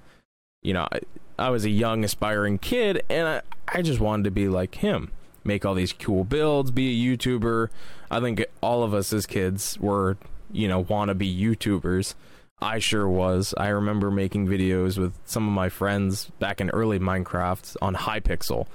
you 0.62 0.74
know, 0.74 0.86
I, 0.92 1.00
I 1.38 1.50
was 1.50 1.64
a 1.64 1.70
young 1.70 2.04
aspiring 2.04 2.58
kid, 2.58 3.02
and 3.08 3.26
I, 3.26 3.42
I 3.66 3.82
just 3.82 4.00
wanted 4.00 4.24
to 4.24 4.30
be 4.30 4.48
like 4.48 4.76
him, 4.76 5.12
make 5.44 5.64
all 5.64 5.74
these 5.74 5.92
cool 5.92 6.24
builds, 6.24 6.70
be 6.70 6.90
a 6.90 7.16
YouTuber. 7.16 7.68
I 8.10 8.20
think 8.20 8.44
all 8.60 8.82
of 8.82 8.92
us 8.92 9.12
as 9.12 9.26
kids 9.26 9.78
were, 9.80 10.16
you 10.54 10.68
know, 10.68 10.84
wannabe 10.84 11.38
YouTubers. 11.38 12.14
I 12.60 12.78
sure 12.78 13.08
was. 13.08 13.52
I 13.58 13.68
remember 13.68 14.10
making 14.10 14.46
videos 14.46 14.96
with 14.96 15.18
some 15.24 15.46
of 15.46 15.52
my 15.52 15.68
friends 15.68 16.30
back 16.38 16.60
in 16.60 16.70
early 16.70 16.98
Minecraft 16.98 17.76
on 17.82 17.94
Hypixel. 17.94 18.66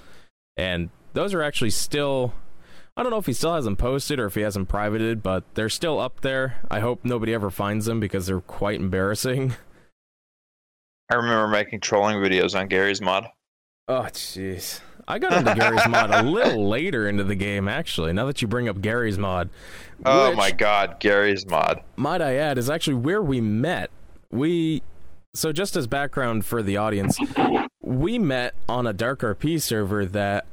And 0.58 0.90
those 1.14 1.34
are 1.34 1.42
actually 1.42 1.72
still 1.72 2.34
I 3.00 3.02
don't 3.02 3.12
know 3.12 3.18
if 3.18 3.28
he 3.28 3.34
still 3.34 3.56
has 3.56 3.64
them 3.64 3.78
posted 3.78 4.20
or 4.20 4.26
if 4.26 4.36
he 4.36 4.42
has 4.42 4.56
them 4.56 4.66
privated, 4.66 5.24
but 5.24 5.46
they're 5.56 5.70
still 5.70 6.02
up 6.02 6.20
there. 6.20 6.58
I 6.70 6.82
hope 6.82 7.06
nobody 7.06 7.34
ever 7.34 7.50
finds 7.50 7.86
them 7.86 8.02
because 8.02 8.28
they're 8.28 8.42
quite 8.42 8.82
embarrassing. 8.82 9.56
I 11.10 11.16
remember 11.16 11.48
making 11.48 11.80
trolling 11.80 12.18
videos 12.18 12.60
on 12.60 12.68
Garry's 12.68 13.00
Mod. 13.00 13.28
Oh 13.88 14.08
jeez. 14.12 14.82
I 15.10 15.18
got 15.20 15.34
into 15.34 15.56
Garry's 15.56 15.88
Mod 15.88 16.12
a 16.12 16.22
little 16.30 16.70
later 16.70 17.10
into 17.10 17.24
the 17.24 17.36
game 17.36 17.68
actually. 17.68 18.14
Now 18.14 18.26
that 18.28 18.42
you 18.42 18.48
bring 18.48 18.70
up 18.70 18.80
Garry's 18.82 19.18
Mod. 19.18 19.50
Oh 20.06 20.34
my 20.36 20.52
god, 20.52 20.98
Garry's 21.00 21.46
Mod. 21.48 21.82
might 21.98 22.22
I 22.22 22.36
add, 22.36 22.58
is 22.58 22.70
actually 22.70 22.94
where 22.94 23.22
we 23.22 23.42
met. 23.42 23.90
We 24.32 24.84
so 25.34 25.52
just 25.52 25.76
as 25.76 25.88
background 25.88 26.46
for 26.46 26.62
the 26.62 26.78
audience, 26.78 27.18
we 27.82 28.18
met 28.20 28.54
on 28.70 28.86
a 28.88 28.94
DarkRP 28.94 29.60
server 29.62 30.06
that 30.06 30.46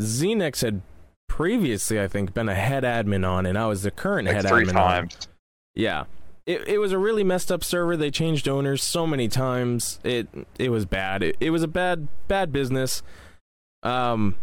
Xenix 0.00 0.62
had 0.62 0.82
previously, 1.28 2.00
I 2.00 2.08
think, 2.08 2.34
been 2.34 2.48
a 2.48 2.54
head 2.54 2.82
admin 2.84 3.26
on, 3.28 3.46
and 3.46 3.56
I 3.56 3.66
was 3.66 3.82
the 3.82 3.90
current 3.90 4.26
Like 4.26 4.36
head 4.36 4.46
three 4.46 4.64
admin 4.64 4.68
on. 4.70 4.74
times. 4.74 5.28
Yeah. 5.74 6.04
It, 6.46 6.68
it 6.68 6.78
was 6.78 6.92
a 6.92 6.98
really 6.98 7.24
messed 7.24 7.50
up 7.50 7.64
server. 7.64 7.96
They 7.96 8.10
changed 8.10 8.46
owners 8.48 8.82
so 8.82 9.06
many 9.06 9.28
times. 9.28 9.98
It 10.04 10.28
it 10.58 10.68
was 10.68 10.84
bad. 10.84 11.22
It, 11.22 11.36
it 11.40 11.50
was 11.50 11.62
a 11.62 11.68
bad 11.68 12.08
bad 12.28 12.52
business. 12.52 13.02
Um 13.84 14.36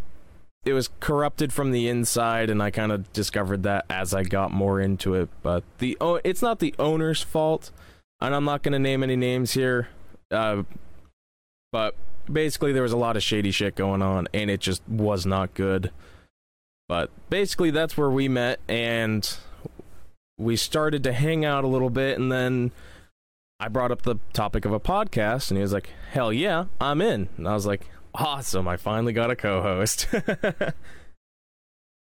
it 0.64 0.74
was 0.74 0.90
corrupted 1.00 1.52
from 1.52 1.72
the 1.72 1.88
inside 1.88 2.50
and 2.52 2.62
I 2.62 2.70
kind 2.70 2.92
of 2.92 3.12
discovered 3.14 3.64
that 3.64 3.86
as 3.90 4.14
I 4.14 4.24
got 4.24 4.52
more 4.52 4.80
into 4.80 5.16
it, 5.16 5.30
but 5.42 5.64
the 5.80 5.98
o- 6.00 6.22
it's 6.24 6.44
not 6.44 6.60
the 6.60 6.76
owner's 6.78 7.24
fault. 7.24 7.72
And 8.20 8.36
I'm 8.36 8.46
not 8.46 8.62
going 8.62 8.74
to 8.74 8.80
name 8.80 9.02
any 9.02 9.16
names 9.16 9.54
here. 9.54 9.88
Uh 10.30 10.64
but 11.72 11.96
basically 12.32 12.74
there 12.74 12.84
was 12.84 12.92
a 12.92 12.98
lot 12.98 13.18
of 13.18 13.24
shady 13.24 13.50
shit 13.52 13.76
going 13.76 14.02
on 14.02 14.28
and 14.34 14.50
it 14.52 14.60
just 14.60 14.88
was 14.88 15.26
not 15.26 15.54
good. 15.56 15.92
But 16.88 17.10
basically 17.30 17.72
that's 17.72 17.98
where 17.98 18.10
we 18.10 18.28
met 18.28 18.60
and 18.68 19.28
we 20.38 20.56
started 20.56 21.04
to 21.06 21.14
hang 21.14 21.44
out 21.46 21.64
a 21.64 21.68
little 21.68 21.90
bit 21.90 22.20
and 22.20 22.32
then 22.32 22.72
I 23.60 23.68
brought 23.68 23.92
up 23.92 24.02
the 24.02 24.16
topic 24.34 24.66
of 24.66 24.74
a 24.74 24.80
podcast 24.80 25.50
and 25.50 25.58
he 25.58 25.62
was 25.62 25.72
like, 25.72 25.90
"Hell 26.12 26.34
yeah, 26.34 26.66
I'm 26.80 27.00
in." 27.00 27.30
And 27.38 27.48
I 27.48 27.54
was 27.54 27.68
like, 27.68 27.88
"Awesome, 28.16 28.68
I 28.68 28.78
finally 28.78 29.14
got 29.14 29.32
a 29.32 29.36
co-host." 29.36 30.08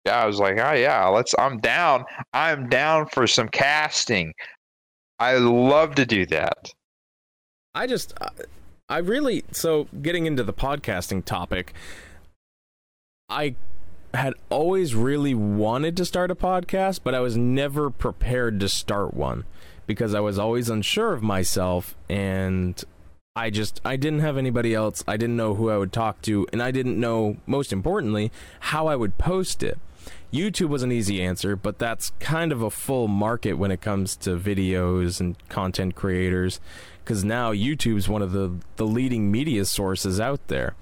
Yeah, 0.05 0.23
I 0.23 0.27
was 0.27 0.41
like, 0.41 0.59
oh 0.59 0.73
yeah, 0.73 1.07
let's. 1.07 1.33
I'm 1.39 1.59
down. 1.61 2.05
I'm 2.33 2.69
down 2.69 3.07
for 3.07 3.27
some 3.29 3.49
casting. 3.49 4.35
I 5.21 5.35
love 5.37 5.95
to 5.95 6.05
do 6.05 6.27
that. 6.27 6.73
I 7.75 7.87
just 7.87 8.13
I- 8.21 8.31
I 8.89 8.99
really 8.99 9.45
so 9.53 9.87
getting 10.03 10.27
into 10.27 10.43
the 10.43 10.53
podcasting 10.53 11.25
topic, 11.25 11.73
I 13.29 13.55
had 14.13 14.35
always 14.51 14.95
really 14.95 15.35
wanted 15.35 15.97
to 15.99 16.05
start 16.05 16.31
a 16.31 16.35
podcast, 16.35 17.01
but 17.05 17.15
I 17.15 17.21
was 17.21 17.37
never 17.37 17.89
prepared 17.89 18.59
to 18.61 18.69
start 18.69 19.15
one 19.15 19.45
because 19.87 20.15
I 20.15 20.21
was 20.21 20.39
always 20.39 20.69
unsure 20.69 21.13
of 21.13 21.23
myself 21.23 21.95
and 22.11 22.83
I 23.35 23.49
just 23.49 23.81
I 23.83 23.97
didn't 23.97 24.21
have 24.21 24.37
anybody 24.37 24.75
else. 24.75 25.03
I 25.09 25.17
didn't 25.17 25.37
know 25.37 25.55
who 25.55 25.71
I 25.71 25.79
would 25.79 25.93
talk 25.93 26.21
to 26.23 26.47
and 26.53 26.63
I 26.63 26.71
didn't 26.71 27.01
know 27.01 27.39
most 27.47 27.73
importantly 27.73 28.31
how 28.61 28.89
I 28.89 28.97
would 28.97 29.17
post 29.17 29.63
it. 29.63 29.79
YouTube 30.31 30.69
was 30.69 30.83
an 30.83 30.93
easy 30.93 31.23
answer, 31.23 31.57
but 31.57 31.79
that's 31.79 32.13
kind 32.21 32.53
of 32.53 32.61
a 32.61 32.71
full 32.71 33.09
market 33.09 33.55
when 33.55 33.71
it 33.71 33.81
comes 33.81 34.17
to 34.17 34.37
videos 34.37 35.19
and 35.19 35.37
content 35.49 35.95
creators 35.95 36.61
because 37.03 37.25
now 37.25 37.53
YouTube's 37.53 38.09
one 38.09 38.21
of 38.21 38.33
the 38.33 38.53
the 38.77 38.87
leading 38.87 39.33
media 39.33 39.65
sources 39.65 40.21
out 40.21 40.47
there. 40.49 40.75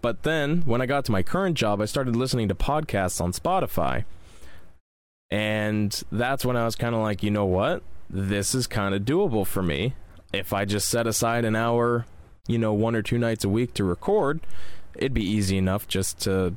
But 0.00 0.22
then 0.22 0.62
when 0.62 0.80
I 0.80 0.86
got 0.86 1.04
to 1.06 1.12
my 1.12 1.22
current 1.22 1.56
job, 1.56 1.82
I 1.82 1.84
started 1.84 2.16
listening 2.16 2.48
to 2.48 2.54
podcasts 2.54 3.20
on 3.20 3.32
Spotify. 3.32 4.04
And 5.30 6.02
that's 6.12 6.44
when 6.44 6.56
I 6.56 6.64
was 6.64 6.76
kind 6.76 6.94
of 6.94 7.00
like, 7.02 7.22
you 7.22 7.30
know 7.30 7.46
what? 7.46 7.82
This 8.08 8.54
is 8.54 8.66
kind 8.66 8.94
of 8.94 9.02
doable 9.02 9.46
for 9.46 9.62
me. 9.62 9.94
If 10.34 10.52
I 10.52 10.64
just 10.64 10.88
set 10.88 11.06
aside 11.06 11.44
an 11.44 11.56
hour, 11.56 12.06
you 12.48 12.58
know, 12.58 12.72
one 12.72 12.94
or 12.94 13.02
two 13.02 13.18
nights 13.18 13.44
a 13.44 13.48
week 13.48 13.74
to 13.74 13.84
record, 13.84 14.40
it'd 14.94 15.14
be 15.14 15.24
easy 15.24 15.56
enough 15.56 15.88
just 15.88 16.20
to 16.20 16.54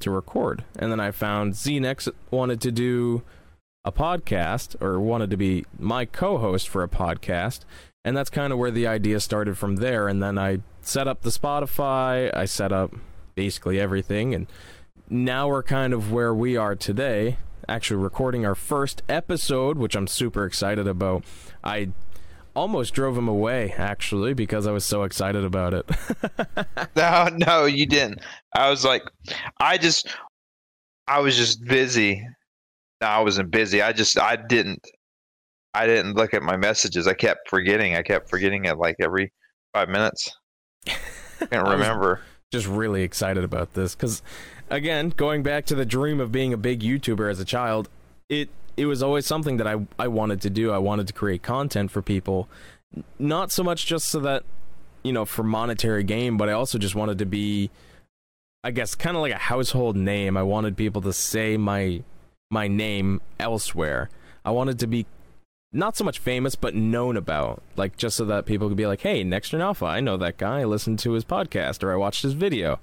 to 0.00 0.10
record. 0.10 0.64
And 0.76 0.90
then 0.90 0.98
I 0.98 1.12
found 1.12 1.54
ZNext 1.54 2.08
wanted 2.30 2.60
to 2.62 2.72
do 2.72 3.22
a 3.84 3.92
podcast 3.92 4.80
or 4.82 5.00
wanted 5.00 5.30
to 5.30 5.36
be 5.36 5.64
my 5.78 6.04
co-host 6.04 6.68
for 6.68 6.82
a 6.82 6.88
podcast, 6.88 7.60
and 8.04 8.16
that's 8.16 8.30
kind 8.30 8.52
of 8.52 8.58
where 8.58 8.70
the 8.70 8.86
idea 8.86 9.20
started 9.20 9.56
from 9.56 9.76
there. 9.76 10.08
And 10.08 10.22
then 10.22 10.38
I 10.38 10.58
set 10.80 11.06
up 11.06 11.22
the 11.22 11.30
Spotify, 11.30 12.34
I 12.36 12.46
set 12.46 12.72
up 12.72 12.92
basically 13.34 13.78
everything, 13.78 14.34
and 14.34 14.46
now 15.08 15.48
we're 15.48 15.62
kind 15.62 15.92
of 15.92 16.10
where 16.10 16.34
we 16.34 16.56
are 16.56 16.74
today. 16.74 17.38
Actually, 17.68 18.02
recording 18.02 18.44
our 18.44 18.56
first 18.56 19.02
episode, 19.08 19.78
which 19.78 19.94
I'm 19.94 20.08
super 20.08 20.44
excited 20.44 20.88
about. 20.88 21.22
I 21.62 21.90
almost 22.54 22.94
drove 22.94 23.16
him 23.16 23.28
away 23.28 23.74
actually 23.76 24.34
because 24.34 24.66
I 24.66 24.72
was 24.72 24.84
so 24.84 25.02
excited 25.02 25.44
about 25.44 25.74
it. 25.74 25.90
no, 26.96 27.28
no, 27.32 27.64
you 27.64 27.86
didn't. 27.86 28.20
I 28.54 28.70
was 28.70 28.84
like, 28.84 29.02
I 29.60 29.78
just, 29.78 30.08
I 31.06 31.20
was 31.20 31.36
just 31.36 31.64
busy. 31.64 32.26
No, 33.00 33.06
I 33.06 33.20
wasn't 33.20 33.50
busy. 33.50 33.82
I 33.82 33.92
just, 33.92 34.18
I 34.18 34.36
didn't, 34.36 34.86
I 35.74 35.86
didn't 35.86 36.14
look 36.14 36.34
at 36.34 36.42
my 36.42 36.56
messages. 36.56 37.06
I 37.06 37.14
kept 37.14 37.48
forgetting. 37.48 37.96
I 37.96 38.02
kept 38.02 38.28
forgetting 38.28 38.66
it 38.66 38.78
like 38.78 38.96
every 39.00 39.32
five 39.72 39.88
minutes. 39.88 40.30
Can't 40.86 41.68
remember. 41.68 42.20
Just 42.52 42.66
really 42.66 43.02
excited 43.02 43.44
about 43.44 43.72
this 43.72 43.94
because, 43.94 44.22
again, 44.68 45.08
going 45.16 45.42
back 45.42 45.64
to 45.66 45.74
the 45.74 45.86
dream 45.86 46.20
of 46.20 46.30
being 46.30 46.52
a 46.52 46.58
big 46.58 46.80
YouTuber 46.80 47.30
as 47.30 47.40
a 47.40 47.44
child, 47.44 47.88
it 48.28 48.50
it 48.76 48.86
was 48.86 49.02
always 49.02 49.26
something 49.26 49.56
that 49.58 49.66
I 49.66 49.86
I 49.98 50.08
wanted 50.08 50.40
to 50.42 50.50
do. 50.50 50.70
I 50.70 50.78
wanted 50.78 51.06
to 51.08 51.12
create 51.12 51.42
content 51.42 51.90
for 51.90 52.02
people, 52.02 52.48
not 53.18 53.50
so 53.50 53.62
much 53.62 53.86
just 53.86 54.08
so 54.08 54.20
that 54.20 54.44
you 55.02 55.12
know 55.12 55.24
for 55.24 55.42
monetary 55.42 56.04
gain, 56.04 56.36
but 56.36 56.48
I 56.48 56.52
also 56.52 56.78
just 56.78 56.94
wanted 56.94 57.18
to 57.18 57.26
be, 57.26 57.70
I 58.64 58.70
guess, 58.70 58.94
kind 58.94 59.16
of 59.16 59.22
like 59.22 59.32
a 59.32 59.38
household 59.38 59.96
name. 59.96 60.36
I 60.36 60.42
wanted 60.42 60.76
people 60.76 61.02
to 61.02 61.12
say 61.12 61.56
my 61.56 62.02
my 62.50 62.68
name 62.68 63.20
elsewhere. 63.38 64.10
I 64.44 64.50
wanted 64.50 64.78
to 64.80 64.86
be 64.86 65.06
not 65.72 65.96
so 65.96 66.04
much 66.04 66.18
famous, 66.18 66.54
but 66.54 66.74
known 66.74 67.16
about, 67.16 67.62
like 67.76 67.96
just 67.96 68.16
so 68.16 68.24
that 68.26 68.44
people 68.44 68.68
could 68.68 68.76
be 68.76 68.86
like, 68.86 69.00
"Hey, 69.00 69.24
Nextern 69.24 69.60
Alpha, 69.60 69.86
I 69.86 70.00
know 70.00 70.16
that 70.18 70.36
guy. 70.36 70.60
I 70.60 70.64
listened 70.64 70.98
to 71.00 71.12
his 71.12 71.24
podcast 71.24 71.82
or 71.82 71.92
I 71.92 71.96
watched 71.96 72.22
his 72.22 72.34
video." 72.34 72.78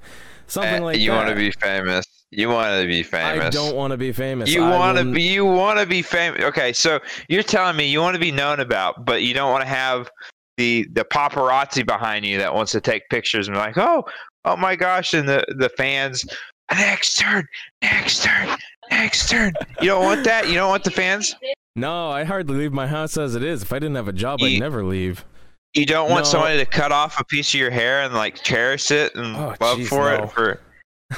Something 0.48 0.82
uh, 0.82 0.86
like 0.86 1.00
you 1.00 1.12
that. 1.12 1.18
want 1.18 1.30
to 1.30 1.36
be 1.36 1.52
famous. 1.52 2.06
You 2.32 2.50
want 2.50 2.80
to 2.80 2.88
be 2.88 3.02
famous. 3.02 3.46
I 3.46 3.50
don't 3.50 3.76
want 3.76 3.92
to 3.92 3.98
be 3.98 4.12
famous. 4.12 4.50
You 4.50 4.62
want 4.62 4.98
to 5.00 5.04
be. 5.04 5.24
You 5.24 5.46
want 5.46 5.80
to 5.80 5.86
be 5.86 6.04
famous. 6.04 6.44
Okay, 6.44 6.74
so 6.74 7.00
you're 7.28 7.44
telling 7.44 7.76
me 7.76 7.88
you 7.88 8.02
want 8.02 8.14
to 8.14 8.20
be 8.20 8.32
known 8.32 8.60
about, 8.60 9.04
but 9.04 9.24
you 9.24 9.34
don't 9.34 9.52
want 9.52 9.64
to 9.64 9.68
have 9.68 10.12
the 10.58 10.88
the 10.94 11.04
paparazzi 11.04 11.86
behind 11.86 12.26
you 12.26 12.38
that 12.38 12.54
wants 12.54 12.72
to 12.74 12.82
take 12.82 13.10
pictures 13.10 13.48
and 13.48 13.56
be 13.56 13.60
like, 13.60 13.78
oh, 13.78 14.04
oh 14.46 14.56
my 14.56 14.76
gosh, 14.76 15.16
and 15.16 15.28
the 15.28 15.44
the 15.58 15.70
fans, 15.70 16.24
next 16.72 17.18
turn, 17.18 17.48
next 17.82 18.24
turn, 18.24 18.58
next 18.92 19.30
turn. 19.30 19.54
You 19.82 19.88
don't 19.88 20.04
want 20.04 20.24
that. 20.26 20.48
You 20.48 20.54
don't 20.54 20.70
want 20.70 20.84
the 20.84 20.92
fans. 20.92 21.36
No, 21.76 22.10
I 22.10 22.26
hardly 22.26 22.58
leave 22.58 22.74
my 22.74 22.88
house 22.88 23.18
as 23.18 23.34
it 23.34 23.44
is. 23.44 23.64
If 23.64 23.74
I 23.74 23.80
didn't 23.80 23.96
have 23.96 24.08
a 24.08 24.14
job, 24.14 24.42
you, 24.42 24.48
I'd 24.48 24.60
never 24.60 24.84
leave. 24.84 25.26
You 25.74 25.88
don't 25.88 26.12
want 26.12 26.26
no. 26.26 26.32
somebody 26.32 26.58
to 26.58 26.66
cut 26.66 26.92
off 26.92 27.20
a 27.20 27.24
piece 27.24 27.54
of 27.56 27.60
your 27.60 27.72
hair 27.72 28.02
and 28.02 28.14
like 28.14 28.36
cherish 28.44 28.92
it 28.92 29.16
and 29.16 29.36
oh, 29.36 29.56
love 29.60 29.78
geez, 29.78 29.90
for 29.90 30.12
no. 30.12 30.24
it 30.24 30.32
for 30.32 30.60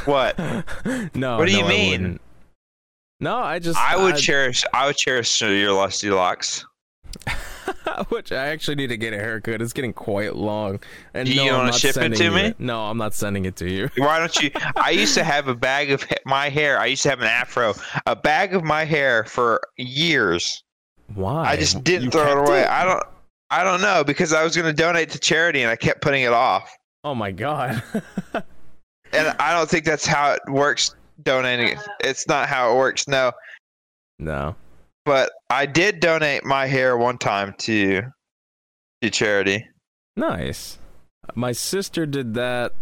what? 0.06 0.38
no. 1.16 1.38
What 1.38 1.48
do 1.48 1.54
no, 1.54 1.60
you 1.60 1.66
mean? 1.66 2.20
No, 3.20 3.38
I 3.38 3.60
just 3.60 3.78
I 3.78 3.96
would 3.98 4.16
I, 4.16 4.18
cherish 4.18 4.66
I 4.74 4.88
would 4.88 4.98
cherish 4.98 5.42
your 5.42 5.74
lusty 5.74 6.10
locks. 6.10 6.66
Which 8.10 8.32
I 8.32 8.48
actually 8.48 8.76
need 8.76 8.88
to 8.88 8.98
get 8.98 9.14
a 9.14 9.18
haircut. 9.18 9.62
It's 9.62 9.74
getting 9.74 9.94
quite 9.94 10.36
long. 10.36 10.80
And 11.14 11.28
Do 11.28 11.34
you 11.34 11.52
no, 11.52 11.58
want 11.60 11.74
to 11.74 11.80
ship 11.80 11.98
it 11.98 12.16
to 12.16 12.32
me? 12.32 12.42
It. 12.48 12.60
No, 12.60 12.82
I'm 12.82 12.98
not 12.98 13.14
sending 13.14 13.46
it 13.46 13.56
to 13.58 13.70
you. 13.70 13.90
Why 13.98 14.20
don't 14.20 14.36
you? 14.42 14.50
I 14.76 14.92
used 14.92 15.14
to 15.16 15.24
have 15.24 15.48
a 15.48 15.56
bag 15.56 15.92
of 15.92 16.04
my 16.26 16.50
hair. 16.50 16.80
I 16.80 16.88
used 16.88 17.04
to 17.04 17.10
have 17.10 17.20
an 17.20 17.28
afro, 17.28 17.74
a 18.06 18.16
bag 18.16 18.56
of 18.56 18.64
my 18.64 18.86
hair 18.86 19.26
for 19.26 19.62
years. 19.78 20.64
Why? 21.14 21.50
I 21.50 21.56
just 21.58 21.84
didn't 21.84 22.06
you 22.06 22.12
throw 22.12 22.32
it 22.32 22.50
away. 22.50 22.62
It? 22.62 22.70
I 22.70 22.86
don't. 22.86 23.04
I 23.52 23.66
don't 23.66 23.82
know 23.82 24.04
because 24.06 24.32
I 24.32 24.44
was 24.44 24.56
going 24.56 24.68
to 24.68 24.74
donate 24.74 25.10
to 25.10 25.20
charity 25.20 25.62
and 25.62 25.70
I 25.70 25.76
kept 25.76 26.02
putting 26.02 26.24
it 26.24 26.32
off. 26.32 26.74
Oh 27.04 27.14
my 27.14 27.32
god. 27.32 27.84
And 29.14 29.36
I 29.40 29.54
don't 29.54 29.70
think 29.70 29.86
that's 29.86 30.06
how 30.06 30.34
it 30.34 30.42
works. 30.48 30.96
Donating, 31.24 31.78
it's 32.00 32.28
not 32.28 32.48
how 32.50 32.72
it 32.72 32.78
works. 32.78 33.08
No. 33.08 33.32
No. 34.18 34.56
But 35.06 35.32
I 35.50 35.66
did 35.66 36.00
donate 36.00 36.44
my 36.44 36.66
hair 36.66 36.98
one 36.98 37.18
time 37.18 37.54
to 37.60 38.02
to 39.02 39.10
charity. 39.10 39.68
Nice. 40.16 40.78
My 41.36 41.52
sister 41.52 42.06
did 42.06 42.34
that 42.34 42.74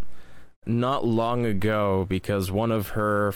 not 0.65 1.05
long 1.05 1.45
ago 1.45 2.05
because 2.07 2.51
one 2.51 2.71
of 2.71 2.89
her 2.89 3.33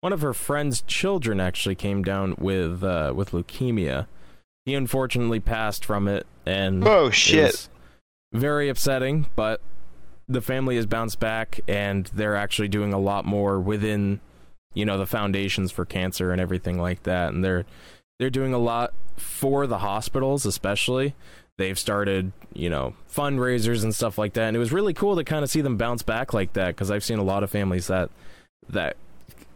one 0.00 0.12
of 0.12 0.20
her 0.20 0.32
friend's 0.32 0.82
children 0.82 1.40
actually 1.40 1.74
came 1.74 2.02
down 2.02 2.34
with 2.38 2.82
uh, 2.84 3.12
with 3.14 3.32
leukemia. 3.32 4.06
He 4.64 4.74
unfortunately 4.74 5.40
passed 5.40 5.84
from 5.84 6.08
it, 6.08 6.26
and 6.46 6.86
oh 6.86 7.10
shit, 7.10 7.68
very 8.32 8.68
upsetting. 8.68 9.26
But 9.34 9.60
the 10.28 10.42
family 10.42 10.76
has 10.76 10.86
bounced 10.86 11.18
back, 11.18 11.60
and 11.66 12.06
they're 12.14 12.36
actually 12.36 12.68
doing 12.68 12.92
a 12.92 12.98
lot 12.98 13.24
more 13.24 13.58
within 13.58 14.20
you 14.74 14.84
know 14.84 14.98
the 14.98 15.06
foundations 15.06 15.72
for 15.72 15.84
cancer 15.84 16.30
and 16.30 16.40
everything 16.40 16.80
like 16.80 17.02
that. 17.04 17.32
And 17.32 17.44
they're 17.44 17.64
they're 18.18 18.30
doing 18.30 18.52
a 18.52 18.58
lot 18.58 18.92
for 19.16 19.66
the 19.66 19.78
hospitals 19.78 20.44
especially. 20.46 21.14
They've 21.56 21.78
started 21.78 22.32
you 22.52 22.70
know 22.70 22.94
fundraisers 23.12 23.82
and 23.82 23.94
stuff 23.94 24.18
like 24.18 24.34
that. 24.34 24.48
And 24.48 24.56
it 24.56 24.60
was 24.60 24.72
really 24.72 24.94
cool 24.94 25.16
to 25.16 25.24
kind 25.24 25.42
of 25.42 25.50
see 25.50 25.60
them 25.60 25.76
bounce 25.76 26.02
back 26.02 26.32
like 26.32 26.52
that 26.52 26.68
because 26.68 26.90
i've 26.90 27.04
seen 27.04 27.18
a 27.18 27.24
lot 27.24 27.42
of 27.42 27.50
families 27.50 27.86
that 27.88 28.10
that 28.68 28.96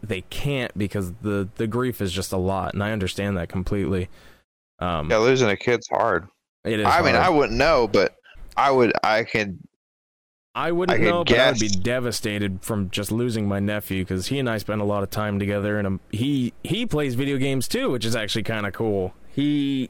they 0.01 0.21
can't 0.29 0.75
because 0.77 1.13
the 1.21 1.47
the 1.55 1.67
grief 1.67 2.01
is 2.01 2.11
just 2.11 2.33
a 2.33 2.37
lot. 2.37 2.73
And 2.73 2.83
i 2.83 2.91
understand 2.91 3.37
that 3.37 3.47
completely. 3.49 4.09
Um 4.79 5.09
yeah 5.09 5.17
losing 5.17 5.49
a 5.49 5.55
kid's 5.55 5.87
hard. 5.87 6.27
It 6.65 6.79
is 6.79 6.85
i 6.85 6.91
hard. 6.91 7.05
mean 7.05 7.15
i 7.15 7.29
wouldn't 7.29 7.57
know 7.57 7.87
but 7.87 8.15
i 8.57 8.71
would 8.71 8.91
i 9.03 9.23
can 9.23 9.59
I 10.55 10.71
wouldn't 10.71 10.99
I 10.99 11.03
know, 11.03 11.23
but 11.23 11.39
I 11.39 11.49
would 11.51 11.59
be 11.59 11.67
devastated 11.67 12.59
from 12.61 12.91
just 12.91 13.11
losing 13.11 13.47
my 13.47 13.59
nephew 13.59 14.03
because 14.03 14.27
he 14.27 14.37
and 14.37 14.47
I 14.47 14.59
spend 14.59 14.81
a 14.81 14.85
lot 14.85 15.01
of 15.01 15.09
time 15.09 15.39
together, 15.39 15.79
and 15.79 15.87
um, 15.87 15.99
he 16.11 16.53
he 16.63 16.85
plays 16.85 17.15
video 17.15 17.37
games 17.37 17.67
too, 17.67 17.89
which 17.89 18.05
is 18.05 18.15
actually 18.15 18.43
kind 18.43 18.67
of 18.67 18.73
cool. 18.73 19.15
He 19.31 19.89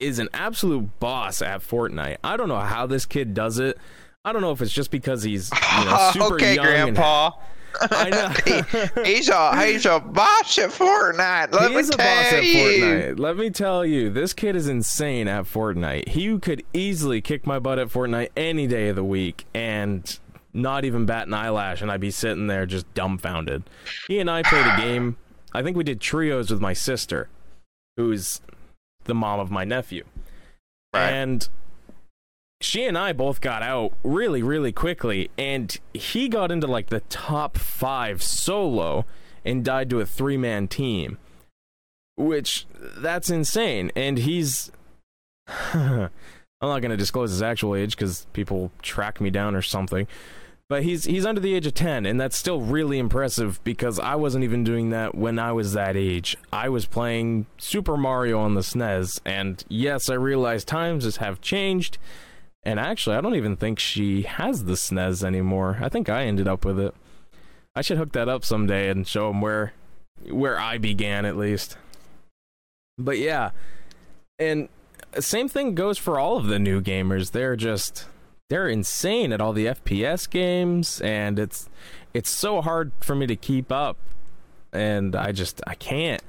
is 0.00 0.18
an 0.18 0.28
absolute 0.34 1.00
boss 1.00 1.40
at 1.40 1.60
Fortnite. 1.62 2.18
I 2.22 2.36
don't 2.36 2.48
know 2.48 2.60
how 2.60 2.86
this 2.86 3.06
kid 3.06 3.32
does 3.32 3.58
it. 3.58 3.78
I 4.22 4.32
don't 4.32 4.42
know 4.42 4.52
if 4.52 4.60
it's 4.60 4.72
just 4.72 4.90
because 4.90 5.22
he's 5.22 5.50
you 5.50 5.84
know, 5.86 6.10
super 6.12 6.34
okay, 6.34 6.56
young 6.56 6.66
Grandpa. 6.66 7.26
And, 7.26 7.34
I 7.80 8.10
know. 8.10 8.28
he, 9.04 9.14
he's 9.14 9.28
a 9.28 9.64
he's 9.66 9.86
a 9.86 10.00
boss 10.00 10.58
at 10.58 10.70
Fortnite. 10.70 11.52
Let 11.52 11.70
he 11.70 11.74
me 11.74 11.80
is 11.80 11.90
a 11.90 11.96
boss 11.96 12.32
at 12.32 12.44
you. 12.44 12.56
Fortnite. 12.56 13.18
Let 13.18 13.36
me 13.36 13.50
tell 13.50 13.84
you, 13.84 14.10
this 14.10 14.32
kid 14.32 14.56
is 14.56 14.68
insane 14.68 15.28
at 15.28 15.44
Fortnite. 15.44 16.08
He 16.08 16.38
could 16.38 16.64
easily 16.72 17.20
kick 17.20 17.46
my 17.46 17.58
butt 17.58 17.78
at 17.78 17.88
Fortnite 17.88 18.30
any 18.36 18.66
day 18.66 18.88
of 18.88 18.96
the 18.96 19.04
week, 19.04 19.46
and 19.54 20.18
not 20.52 20.84
even 20.84 21.04
bat 21.04 21.26
an 21.26 21.34
eyelash, 21.34 21.82
and 21.82 21.90
I'd 21.90 22.00
be 22.00 22.10
sitting 22.10 22.46
there 22.46 22.66
just 22.66 22.92
dumbfounded. 22.94 23.64
He 24.08 24.18
and 24.18 24.30
I 24.30 24.42
played 24.42 24.66
a 24.66 24.76
game. 24.80 25.16
I 25.52 25.62
think 25.62 25.76
we 25.76 25.84
did 25.84 26.00
trios 26.00 26.50
with 26.50 26.60
my 26.60 26.72
sister, 26.72 27.28
who's 27.96 28.40
the 29.04 29.14
mom 29.14 29.40
of 29.40 29.50
my 29.50 29.64
nephew, 29.64 30.04
right. 30.92 31.10
and 31.10 31.48
she 32.64 32.84
and 32.84 32.96
I 32.96 33.12
both 33.12 33.40
got 33.40 33.62
out 33.62 33.92
really, 34.02 34.42
really 34.42 34.72
quickly, 34.72 35.30
and 35.36 35.78
he 35.92 36.28
got 36.28 36.50
into 36.50 36.66
like 36.66 36.88
the 36.88 37.00
top 37.00 37.58
five 37.58 38.22
solo 38.22 39.04
and 39.44 39.64
died 39.64 39.90
to 39.90 40.00
a 40.00 40.06
three 40.06 40.36
man 40.36 40.66
team. 40.66 41.18
Which, 42.16 42.66
that's 42.80 43.30
insane. 43.30 43.90
And 43.94 44.18
he's. 44.18 44.72
I'm 45.74 46.10
not 46.70 46.80
going 46.80 46.90
to 46.90 46.96
disclose 46.96 47.30
his 47.30 47.42
actual 47.42 47.74
age 47.74 47.96
because 47.96 48.26
people 48.32 48.72
track 48.80 49.20
me 49.20 49.28
down 49.28 49.54
or 49.54 49.60
something. 49.60 50.06
But 50.66 50.82
he's 50.82 51.04
he's 51.04 51.26
under 51.26 51.42
the 51.42 51.54
age 51.54 51.66
of 51.66 51.74
10, 51.74 52.06
and 52.06 52.18
that's 52.18 52.38
still 52.38 52.62
really 52.62 52.98
impressive 52.98 53.62
because 53.64 53.98
I 53.98 54.14
wasn't 54.14 54.44
even 54.44 54.64
doing 54.64 54.88
that 54.90 55.14
when 55.14 55.38
I 55.38 55.52
was 55.52 55.74
that 55.74 55.94
age. 55.94 56.38
I 56.50 56.70
was 56.70 56.86
playing 56.86 57.44
Super 57.58 57.98
Mario 57.98 58.40
on 58.40 58.54
the 58.54 58.62
SNES, 58.62 59.20
and 59.26 59.62
yes, 59.68 60.08
I 60.08 60.14
realize 60.14 60.64
times 60.64 61.16
have 61.18 61.42
changed 61.42 61.98
and 62.64 62.80
actually, 62.80 63.16
I 63.16 63.20
don't 63.20 63.34
even 63.34 63.56
think 63.56 63.78
she 63.78 64.22
has 64.22 64.64
the 64.64 64.72
SNES 64.72 65.22
anymore. 65.22 65.78
I 65.80 65.88
think 65.88 66.08
I 66.08 66.24
ended 66.24 66.48
up 66.48 66.64
with 66.64 66.80
it. 66.80 66.94
I 67.76 67.82
should 67.82 67.98
hook 67.98 68.12
that 68.12 68.28
up 68.28 68.44
someday 68.44 68.88
and 68.88 69.06
show 69.06 69.28
them 69.28 69.40
where 69.40 69.72
where 70.30 70.58
I 70.58 70.78
began 70.78 71.24
at 71.24 71.36
least. 71.36 71.76
But 72.96 73.18
yeah, 73.18 73.50
and 74.38 74.68
same 75.18 75.48
thing 75.48 75.74
goes 75.74 75.98
for 75.98 76.18
all 76.18 76.36
of 76.36 76.46
the 76.46 76.58
new 76.58 76.80
gamers. 76.80 77.32
They're 77.32 77.56
just 77.56 78.06
they're 78.48 78.68
insane 78.68 79.32
at 79.32 79.40
all 79.40 79.52
the 79.52 79.66
FPS 79.66 80.28
games, 80.30 81.00
and 81.00 81.38
it's 81.38 81.68
it's 82.14 82.30
so 82.30 82.62
hard 82.62 82.92
for 83.00 83.14
me 83.14 83.26
to 83.26 83.36
keep 83.36 83.72
up, 83.72 83.96
and 84.72 85.16
I 85.16 85.32
just 85.32 85.60
I 85.66 85.74
can't. 85.74 86.22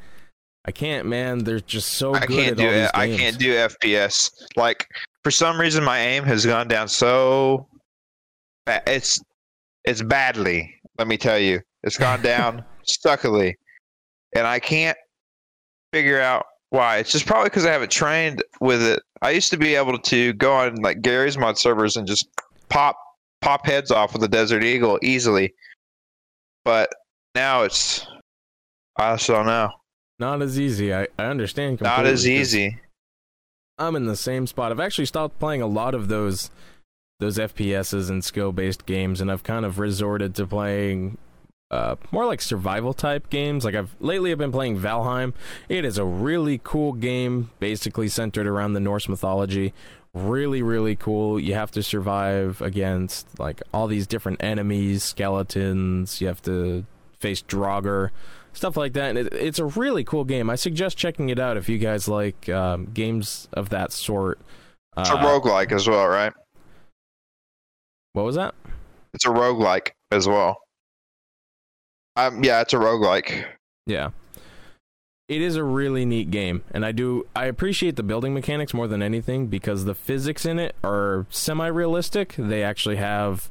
I 0.67 0.71
can't, 0.71 1.05
man. 1.05 1.43
They're 1.43 1.59
just 1.59 1.89
so 1.89 2.15
I 2.15 2.25
good 2.25 2.29
can't 2.29 2.51
at 2.53 2.57
do 2.57 2.65
all 2.65 2.71
these 2.71 2.85
it. 2.85 2.91
I 2.95 3.15
can't 3.15 3.37
do 3.37 3.53
FPS. 3.53 4.31
Like 4.55 4.87
for 5.25 5.31
some 5.31 5.59
reason, 5.59 5.83
my 5.83 5.97
aim 5.97 6.23
has 6.25 6.45
gone 6.45 6.67
down 6.67 6.87
so. 6.87 7.67
ba- 8.67 8.83
It's 8.85 9.19
it's 9.83 10.03
badly. 10.03 10.71
Let 10.99 11.07
me 11.07 11.17
tell 11.17 11.39
you, 11.39 11.61
it's 11.81 11.97
gone 11.97 12.21
down 12.33 12.63
stuckily, 12.85 13.55
and 14.35 14.45
I 14.45 14.59
can't 14.59 14.95
figure 15.91 16.21
out 16.21 16.45
why. 16.69 16.97
It's 16.99 17.11
just 17.11 17.25
probably 17.25 17.45
because 17.49 17.65
I 17.65 17.71
haven't 17.71 17.89
trained 17.89 18.43
with 18.61 18.83
it. 18.83 19.01
I 19.23 19.31
used 19.31 19.49
to 19.49 19.57
be 19.57 19.73
able 19.73 19.97
to 19.97 20.33
go 20.33 20.53
on 20.53 20.75
like 20.75 21.01
Garry's 21.01 21.39
Mod 21.39 21.57
servers 21.57 21.95
and 21.95 22.05
just 22.05 22.27
pop 22.69 22.95
pop 23.41 23.65
heads 23.65 23.89
off 23.89 24.13
with 24.13 24.21
a 24.23 24.27
Desert 24.27 24.63
Eagle 24.63 24.99
easily, 25.01 25.55
but 26.63 26.87
now 27.33 27.63
it's 27.63 28.05
I 28.99 29.15
don't 29.15 29.47
know. 29.47 29.71
Not 30.19 30.43
as 30.43 30.59
easy. 30.59 30.93
I, 30.93 31.07
I 31.17 31.25
understand. 31.25 31.81
Not 31.81 32.05
as 32.05 32.27
easy. 32.27 32.79
I'm 33.77 33.95
in 33.95 34.05
the 34.05 34.15
same 34.15 34.47
spot. 34.47 34.71
I've 34.71 34.79
actually 34.79 35.05
stopped 35.05 35.39
playing 35.39 35.61
a 35.61 35.67
lot 35.67 35.93
of 35.93 36.07
those 36.07 36.49
those 37.19 37.37
FPSs 37.37 38.09
and 38.09 38.23
skill 38.23 38.51
based 38.51 38.85
games, 38.85 39.21
and 39.21 39.31
I've 39.31 39.43
kind 39.43 39.65
of 39.65 39.79
resorted 39.79 40.35
to 40.35 40.45
playing 40.45 41.17
uh, 41.71 41.95
more 42.11 42.25
like 42.25 42.41
survival 42.41 42.93
type 42.93 43.29
games. 43.29 43.65
Like 43.65 43.75
I've 43.75 43.95
lately, 43.99 44.31
I've 44.31 44.37
been 44.37 44.51
playing 44.51 44.79
Valheim. 44.79 45.33
It 45.69 45.85
is 45.85 45.97
a 45.97 46.05
really 46.05 46.59
cool 46.63 46.93
game, 46.93 47.51
basically 47.59 48.07
centered 48.07 48.47
around 48.47 48.73
the 48.73 48.79
Norse 48.79 49.09
mythology. 49.09 49.73
Really, 50.13 50.61
really 50.61 50.95
cool. 50.95 51.39
You 51.39 51.55
have 51.55 51.71
to 51.71 51.83
survive 51.83 52.61
against 52.61 53.39
like 53.39 53.61
all 53.73 53.87
these 53.87 54.07
different 54.07 54.41
enemies, 54.43 55.03
skeletons. 55.03 56.21
You 56.21 56.27
have 56.27 56.41
to 56.43 56.85
face 57.19 57.41
Draugr, 57.41 58.11
stuff 58.55 58.77
like 58.77 58.93
that. 58.93 59.09
And 59.09 59.17
it, 59.19 59.33
it's 59.33 59.59
a 59.59 59.65
really 59.65 60.03
cool 60.03 60.23
game. 60.23 60.49
I 60.49 60.55
suggest 60.55 60.97
checking 60.97 61.29
it 61.29 61.39
out 61.39 61.57
if 61.57 61.69
you 61.69 61.77
guys 61.77 62.07
like 62.07 62.49
um, 62.49 62.85
games 62.85 63.47
of 63.53 63.69
that 63.69 63.91
sort. 63.91 64.39
It's 64.97 65.09
a 65.09 65.15
Uh, 65.15 65.23
roguelike 65.23 65.71
as 65.71 65.87
well, 65.87 66.07
right? 66.07 66.33
What 68.13 68.23
was 68.23 68.35
that? 68.35 68.55
It's 69.13 69.25
a 69.25 69.29
roguelike 69.29 69.91
as 70.11 70.27
well. 70.27 70.57
Um, 72.15 72.43
yeah, 72.43 72.61
it's 72.61 72.73
a 72.73 72.77
roguelike. 72.77 73.45
Yeah. 73.85 74.11
It 75.27 75.41
is 75.41 75.55
a 75.55 75.63
really 75.63 76.05
neat 76.05 76.29
game, 76.29 76.63
and 76.71 76.85
I 76.85 76.91
do 76.91 77.25
I 77.35 77.45
appreciate 77.45 77.95
the 77.95 78.03
building 78.03 78.35
mechanics 78.35 78.75
more 78.75 78.87
than 78.87 79.01
anything 79.01 79.47
because 79.47 79.85
the 79.85 79.95
physics 79.95 80.45
in 80.45 80.59
it 80.59 80.75
are 80.83 81.25
semi-realistic. 81.31 82.35
They 82.37 82.61
actually 82.61 82.97
have, 82.97 83.49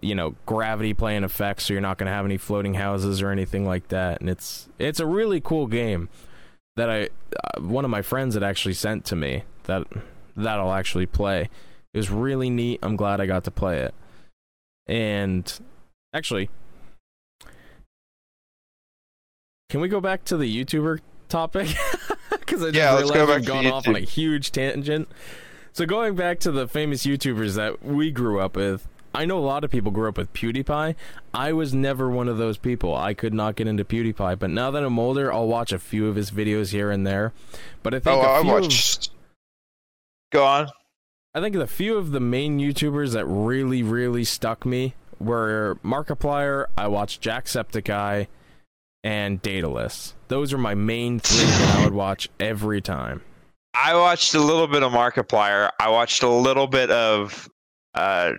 you 0.00 0.14
know, 0.14 0.36
gravity 0.46 0.94
playing 0.94 1.24
effects, 1.24 1.64
so 1.66 1.74
you're 1.74 1.80
not 1.80 1.98
going 1.98 2.06
to 2.06 2.12
have 2.12 2.24
any 2.24 2.36
floating 2.36 2.74
houses 2.74 3.20
or 3.20 3.30
anything 3.30 3.66
like 3.66 3.88
that. 3.88 4.20
And 4.20 4.30
it's 4.30 4.68
it's 4.78 5.00
a 5.00 5.06
really 5.06 5.40
cool 5.40 5.66
game 5.66 6.08
that 6.76 6.88
I 6.88 7.08
uh, 7.44 7.60
one 7.60 7.84
of 7.84 7.90
my 7.90 8.02
friends 8.02 8.34
had 8.34 8.42
actually 8.42 8.74
sent 8.74 9.04
to 9.06 9.16
me 9.16 9.44
that 9.64 9.86
that 10.36 10.58
I'll 10.58 10.72
actually 10.72 11.06
play. 11.06 11.48
It 11.92 11.98
was 11.98 12.10
really 12.10 12.50
neat. 12.50 12.78
I'm 12.82 12.96
glad 12.96 13.20
I 13.20 13.26
got 13.26 13.44
to 13.44 13.50
play 13.50 13.78
it. 13.80 13.94
And 14.86 15.52
actually, 16.14 16.48
can 19.68 19.80
we 19.80 19.88
go 19.88 20.00
back 20.00 20.24
to 20.26 20.36
the 20.36 20.64
YouTuber 20.64 21.00
topic? 21.28 21.68
Because 22.30 22.62
I 22.62 22.66
just 22.70 22.76
Yeah, 22.76 22.96
realized 22.96 23.12
go 23.14 23.36
we've 23.36 23.44
gone 23.44 23.66
off 23.66 23.88
on 23.88 23.96
a 23.96 24.00
huge 24.00 24.52
tangent. 24.52 25.06
So 25.74 25.84
going 25.84 26.14
back 26.14 26.40
to 26.40 26.50
the 26.50 26.66
famous 26.66 27.04
YouTubers 27.04 27.56
that 27.56 27.84
we 27.84 28.10
grew 28.10 28.40
up 28.40 28.56
with, 28.56 28.88
I 29.18 29.24
know 29.24 29.36
a 29.38 29.40
lot 29.40 29.64
of 29.64 29.70
people 29.72 29.90
grew 29.90 30.08
up 30.08 30.16
with 30.16 30.32
PewDiePie. 30.32 30.94
I 31.34 31.52
was 31.52 31.74
never 31.74 32.08
one 32.08 32.28
of 32.28 32.38
those 32.38 32.56
people. 32.56 32.94
I 32.94 33.14
could 33.14 33.34
not 33.34 33.56
get 33.56 33.66
into 33.66 33.84
PewDiePie, 33.84 34.38
but 34.38 34.48
now 34.48 34.70
that 34.70 34.84
I'm 34.84 34.96
older, 34.96 35.32
I'll 35.32 35.48
watch 35.48 35.72
a 35.72 35.78
few 35.80 36.06
of 36.06 36.14
his 36.14 36.30
videos 36.30 36.70
here 36.70 36.92
and 36.92 37.04
there. 37.04 37.32
But 37.82 37.94
I 37.94 37.98
think 37.98 38.16
Oh, 38.16 38.20
a 38.20 38.38
I 38.38 38.42
few 38.42 38.54
of- 38.56 38.62
watched. 38.62 39.10
Go 40.30 40.44
on. 40.44 40.68
I 41.34 41.40
think 41.40 41.56
the 41.56 41.66
few 41.66 41.96
of 41.98 42.12
the 42.12 42.20
main 42.20 42.60
YouTubers 42.60 43.12
that 43.14 43.26
really, 43.26 43.82
really 43.82 44.22
stuck 44.22 44.64
me 44.64 44.94
were 45.18 45.78
Markiplier, 45.84 46.66
I 46.76 46.86
watched 46.86 47.20
Jacksepticeye, 47.20 48.28
and 49.02 49.42
Daedalus. 49.42 50.14
Those 50.28 50.52
are 50.52 50.58
my 50.58 50.74
main 50.76 51.18
three 51.18 51.44
that 51.44 51.76
I 51.78 51.84
would 51.84 51.94
watch 51.94 52.28
every 52.38 52.80
time. 52.80 53.22
I 53.74 53.96
watched 53.96 54.34
a 54.34 54.40
little 54.40 54.68
bit 54.68 54.82
of 54.84 54.92
Markiplier. 54.92 55.70
I 55.80 55.88
watched 55.90 56.22
a 56.22 56.28
little 56.28 56.66
bit 56.68 56.90
of 56.92 57.48
uh, 57.94 58.32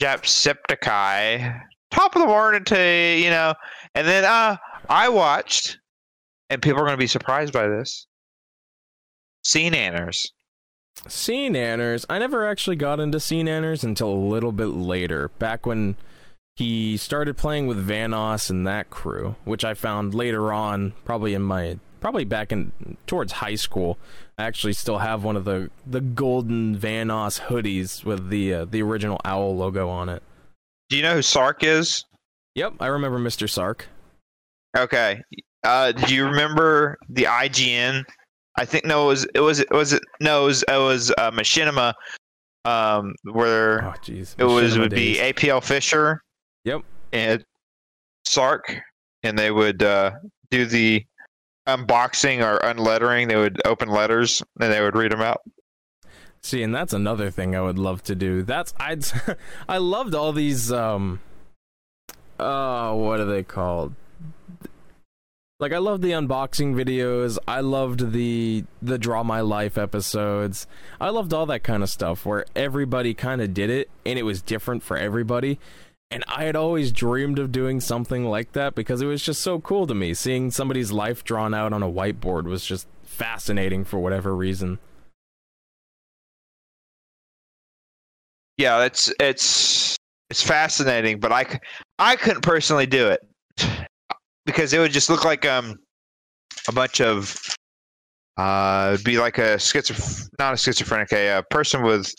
Jacksepticeye. 0.00 1.62
Top 1.90 2.14
of 2.14 2.22
the 2.22 2.26
morning 2.26 2.64
to 2.64 3.16
you 3.18 3.30
know, 3.30 3.54
and 3.94 4.06
then 4.06 4.24
uh, 4.24 4.56
I 4.88 5.08
watched, 5.08 5.78
and 6.48 6.62
people 6.62 6.80
are 6.80 6.84
going 6.84 6.96
to 6.96 6.96
be 6.96 7.06
surprised 7.06 7.52
by 7.52 7.66
this. 7.68 8.06
SeaNanners. 9.44 10.28
Sea 11.08 11.48
Nanners, 11.48 12.04
I 12.10 12.18
never 12.18 12.46
actually 12.46 12.76
got 12.76 13.00
into 13.00 13.18
SeaNanners 13.18 13.84
until 13.84 14.08
a 14.08 14.14
little 14.14 14.52
bit 14.52 14.66
later, 14.66 15.28
back 15.38 15.64
when 15.64 15.96
he 16.56 16.96
started 16.96 17.38
playing 17.38 17.66
with 17.66 17.88
Vanoss 17.88 18.50
and 18.50 18.66
that 18.66 18.90
crew, 18.90 19.36
which 19.44 19.64
I 19.64 19.72
found 19.72 20.14
later 20.14 20.52
on, 20.52 20.92
probably 21.04 21.32
in 21.32 21.42
my 21.42 21.78
probably 22.00 22.24
back 22.24 22.52
in 22.52 22.72
towards 23.06 23.32
high 23.32 23.54
school. 23.54 23.98
I 24.38 24.44
actually 24.44 24.72
still 24.72 24.98
have 24.98 25.22
one 25.24 25.36
of 25.36 25.44
the 25.44 25.70
the 25.86 26.00
golden 26.00 26.76
Vanoss 26.78 27.40
hoodies 27.42 28.04
with 28.04 28.30
the 28.30 28.54
uh, 28.54 28.64
the 28.64 28.82
original 28.82 29.20
owl 29.24 29.56
logo 29.56 29.88
on 29.88 30.08
it. 30.08 30.22
Do 30.88 30.96
you 30.96 31.02
know 31.02 31.14
who 31.14 31.22
Sark 31.22 31.62
is? 31.62 32.04
Yep, 32.56 32.74
I 32.80 32.86
remember 32.88 33.18
Mr. 33.18 33.48
Sark. 33.48 33.86
Okay. 34.76 35.22
Uh, 35.62 35.92
do 35.92 36.14
you 36.14 36.24
remember 36.26 36.98
the 37.08 37.24
IGN? 37.24 38.04
I 38.56 38.64
think 38.64 38.84
no, 38.84 39.04
it 39.04 39.06
was 39.08 39.26
it 39.34 39.40
was 39.40 39.60
it 39.60 39.70
was 39.70 39.92
it 39.92 40.02
no, 40.20 40.42
it 40.44 40.46
was 40.46 40.62
it 40.64 40.78
was 40.78 41.10
uh, 41.18 41.30
Machinima, 41.30 41.94
um, 42.64 43.14
where 43.24 43.84
Oh 43.84 43.94
jeez. 44.02 44.34
it 44.38 44.44
was 44.44 44.78
would 44.78 44.90
be. 44.90 45.16
APL 45.16 45.62
Fisher. 45.62 46.22
Yep. 46.64 46.82
And 47.12 47.44
Sark, 48.26 48.74
and 49.22 49.38
they 49.38 49.50
would 49.50 49.82
uh, 49.82 50.12
do 50.50 50.66
the 50.66 51.04
unboxing 51.76 52.44
or 52.44 52.58
unlettering. 52.58 53.28
They 53.28 53.36
would 53.36 53.60
open 53.64 53.88
letters 53.88 54.42
and 54.58 54.72
they 54.72 54.80
would 54.80 54.96
read 54.96 55.12
them 55.12 55.20
out. 55.20 55.42
See, 56.42 56.62
and 56.62 56.74
that's 56.74 56.92
another 56.92 57.30
thing 57.30 57.54
I 57.54 57.60
would 57.60 57.78
love 57.78 58.02
to 58.04 58.14
do. 58.14 58.42
That's 58.42 58.72
I'd 58.78 59.04
I 59.68 59.78
loved 59.78 60.14
all 60.14 60.32
these 60.32 60.72
um 60.72 61.20
uh 62.38 62.94
what 62.94 63.20
are 63.20 63.26
they 63.26 63.42
called? 63.42 63.94
Like 65.58 65.74
I 65.74 65.78
loved 65.78 66.02
the 66.02 66.12
unboxing 66.12 66.74
videos. 66.74 67.38
I 67.46 67.60
loved 67.60 68.12
the 68.12 68.64
the 68.80 68.98
draw 68.98 69.22
my 69.22 69.42
life 69.42 69.76
episodes. 69.76 70.66
I 70.98 71.10
loved 71.10 71.34
all 71.34 71.44
that 71.46 71.62
kind 71.62 71.82
of 71.82 71.90
stuff 71.90 72.24
where 72.24 72.46
everybody 72.56 73.12
kind 73.12 73.42
of 73.42 73.52
did 73.52 73.68
it 73.68 73.90
and 74.06 74.18
it 74.18 74.22
was 74.22 74.40
different 74.40 74.82
for 74.82 74.96
everybody. 74.96 75.58
And 76.10 76.24
I 76.26 76.44
had 76.44 76.56
always 76.56 76.90
dreamed 76.90 77.38
of 77.38 77.52
doing 77.52 77.80
something 77.80 78.24
like 78.24 78.52
that 78.52 78.74
because 78.74 79.00
it 79.00 79.06
was 79.06 79.22
just 79.22 79.40
so 79.42 79.60
cool 79.60 79.86
to 79.86 79.94
me. 79.94 80.12
Seeing 80.12 80.50
somebody's 80.50 80.90
life 80.90 81.22
drawn 81.22 81.54
out 81.54 81.72
on 81.72 81.84
a 81.84 81.88
whiteboard 81.90 82.44
was 82.44 82.64
just 82.64 82.88
fascinating 83.04 83.84
for 83.84 84.00
whatever 84.00 84.34
reason. 84.34 84.80
Yeah, 88.56 88.84
it's 88.84 89.12
it's 89.20 89.96
it's 90.30 90.42
fascinating, 90.42 91.20
but 91.20 91.32
I 91.32 91.60
I 91.98 92.16
couldn't 92.16 92.42
personally 92.42 92.86
do 92.86 93.08
it 93.08 93.20
because 94.46 94.72
it 94.72 94.80
would 94.80 94.92
just 94.92 95.10
look 95.10 95.24
like 95.24 95.46
um 95.46 95.78
a 96.68 96.72
bunch 96.72 97.00
of 97.00 97.38
uh 98.36 98.98
be 99.04 99.18
like 99.18 99.38
a 99.38 99.58
schizophrenic 99.58 100.28
not 100.38 100.54
a 100.54 100.56
schizophrenic 100.56 101.12
a, 101.12 101.28
uh 101.28 101.42
person 101.50 101.82
with 101.82 102.12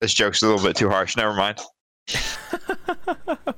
this 0.00 0.12
joke's 0.12 0.42
a 0.42 0.46
little 0.48 0.62
bit 0.64 0.76
too 0.76 0.90
harsh. 0.90 1.16
Never 1.16 1.32
mind. 1.34 1.58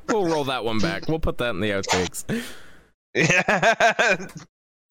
We'll 0.08 0.26
roll 0.26 0.44
that 0.44 0.64
one 0.64 0.78
back. 0.78 1.08
We'll 1.08 1.18
put 1.18 1.38
that 1.38 1.50
in 1.50 1.60
the 1.60 1.70
outtakes. 1.70 2.24
Yeah. 3.14 4.26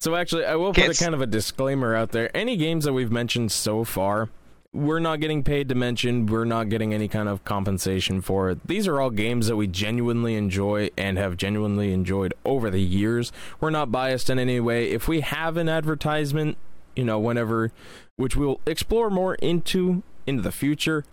So 0.01 0.16
actually, 0.16 0.45
I 0.45 0.55
will 0.55 0.74
put 0.74 0.84
Can't 0.84 0.95
a 0.95 1.03
kind 1.03 1.14
of 1.14 1.22
a 1.22 1.28
disclaimer 1.28 1.93
out 1.95 2.12
there. 2.12 2.36
Any 2.36 2.55
games 2.55 2.86
that 2.86 2.93
we've 2.93 3.12
mentioned 3.12 3.51
so 3.51 3.84
far, 3.84 4.30
we're 4.72 4.99
not 4.99 5.20
getting 5.20 5.43
paid 5.43 5.68
to 5.70 5.76
mention. 5.76 6.26
We're 6.26 6.45
not 6.45 6.70
getting 6.70 6.93
any 6.93 7.10
kind 7.10 7.28
of 7.28 7.43
compensation 7.43 8.22
for 8.22 8.49
it. 8.49 8.66
These 8.66 8.88
are 8.88 9.01
all 9.01 9.10
games 9.10 9.47
that 9.47 9.57
we 9.57 9.68
genuinely 9.68 10.36
enjoy 10.36 10.89
and 10.97 11.18
have 11.18 11.36
genuinely 11.36 11.91
enjoyed 11.91 12.34
over 12.45 12.70
the 12.70 12.82
years. 12.82 13.34
We're 13.60 13.72
not 13.72 13.91
biased 13.91 14.30
in 14.30 14.39
any 14.39 14.60
way. 14.60 14.89
If 14.89 15.07
we 15.07 15.20
have 15.20 15.57
an 15.57 15.68
advertisement, 15.68 16.57
you 16.95 17.03
know, 17.03 17.20
whenever, 17.20 17.72
which 18.16 18.38
we'll 18.38 18.62
explore 18.66 19.10
more 19.10 19.36
into 19.36 20.03
into 20.26 20.41
the 20.43 20.51
future. 20.51 21.03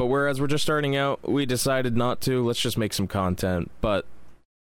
But 0.00 0.06
whereas 0.06 0.40
we're 0.40 0.46
just 0.46 0.64
starting 0.64 0.96
out, 0.96 1.28
we 1.28 1.44
decided 1.44 1.94
not 1.94 2.22
to. 2.22 2.42
Let's 2.42 2.58
just 2.58 2.78
make 2.78 2.94
some 2.94 3.06
content. 3.06 3.70
But 3.82 4.06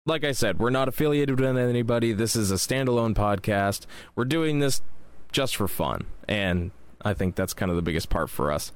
like 0.05 0.25
I 0.25 0.33
said, 0.33 0.59
we're 0.59 0.69
not 0.69 0.89
affiliated 0.89 1.39
with 1.39 1.57
anybody. 1.57 2.11
This 2.11 2.35
is 2.35 2.51
a 2.51 2.55
standalone 2.55 3.15
podcast. 3.15 3.85
We're 4.17 4.25
doing 4.25 4.59
this 4.59 4.81
just 5.31 5.55
for 5.55 5.69
fun, 5.69 6.07
and 6.27 6.71
I 7.03 7.13
think 7.13 7.35
that's 7.35 7.53
kind 7.53 7.69
of 7.69 7.77
the 7.77 7.81
biggest 7.81 8.09
part 8.09 8.29
for 8.29 8.51
us. 8.51 8.73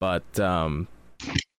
But 0.00 0.40
um, 0.40 0.88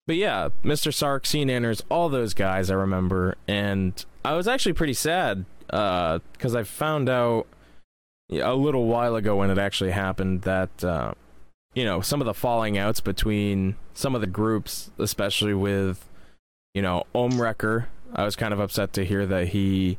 but 0.09 0.17
yeah, 0.17 0.49
Mr. 0.65 0.93
Sark, 0.93 1.23
SeaNanners, 1.23 1.83
all 1.89 2.09
those 2.09 2.35
guys 2.35 2.73
I 2.73 2.75
remember, 2.75 3.37
and 3.47 4.05
I 4.25 4.35
was 4.35 4.49
actually 4.49 4.73
pretty 4.73 4.95
sad 4.95 5.45
because 5.69 6.57
I 6.57 6.65
found 6.65 7.09
out 7.09 7.47
a 8.33 8.57
little 8.57 8.87
while 8.87 9.15
ago 9.15 9.37
when 9.37 9.51
it 9.51 9.59
actually 9.59 9.93
happened 9.93 10.43
that 10.43 10.83
uh, 10.83 11.15
you 11.75 11.85
know 11.85 12.01
some 12.01 12.21
of 12.21 12.27
the 12.27 12.35
falling 12.35 12.79
outs 12.79 13.01
between 13.01 13.77
some 13.95 14.15
of 14.15 14.21
the 14.21 14.27
groups, 14.27 14.91
especially 14.99 15.55
with 15.55 16.09
you 16.75 16.83
know 16.83 17.05
Ohmwrecker. 17.15 17.87
I 18.15 18.25
was 18.25 18.37
kind 18.37 18.55
of 18.55 18.61
upset 18.61 18.93
to 18.95 19.05
hear 19.05 19.27
that 19.27 19.49
he 19.49 19.99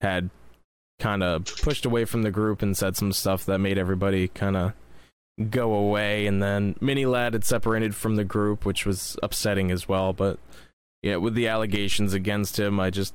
had 0.00 0.30
kind 1.00 1.22
of 1.22 1.44
pushed 1.62 1.84
away 1.84 2.04
from 2.04 2.22
the 2.22 2.30
group 2.30 2.62
and 2.62 2.76
said 2.76 2.96
some 2.96 3.12
stuff 3.12 3.44
that 3.46 3.58
made 3.58 3.78
everybody 3.78 4.28
kind 4.28 4.56
of 4.56 4.72
go 5.48 5.72
away. 5.72 6.26
And 6.26 6.42
then 6.42 6.76
Mini 6.80 7.06
Ladd 7.06 7.32
had 7.32 7.44
separated 7.44 7.94
from 7.94 8.16
the 8.16 8.24
group 8.24 8.64
which 8.64 8.86
was 8.86 9.16
upsetting 9.22 9.70
as 9.70 9.88
well. 9.88 10.12
But 10.12 10.38
yeah 11.02 11.16
with 11.16 11.34
the 11.34 11.48
allegations 11.48 12.12
against 12.12 12.58
him 12.58 12.78
i 12.78 12.90
just 12.90 13.14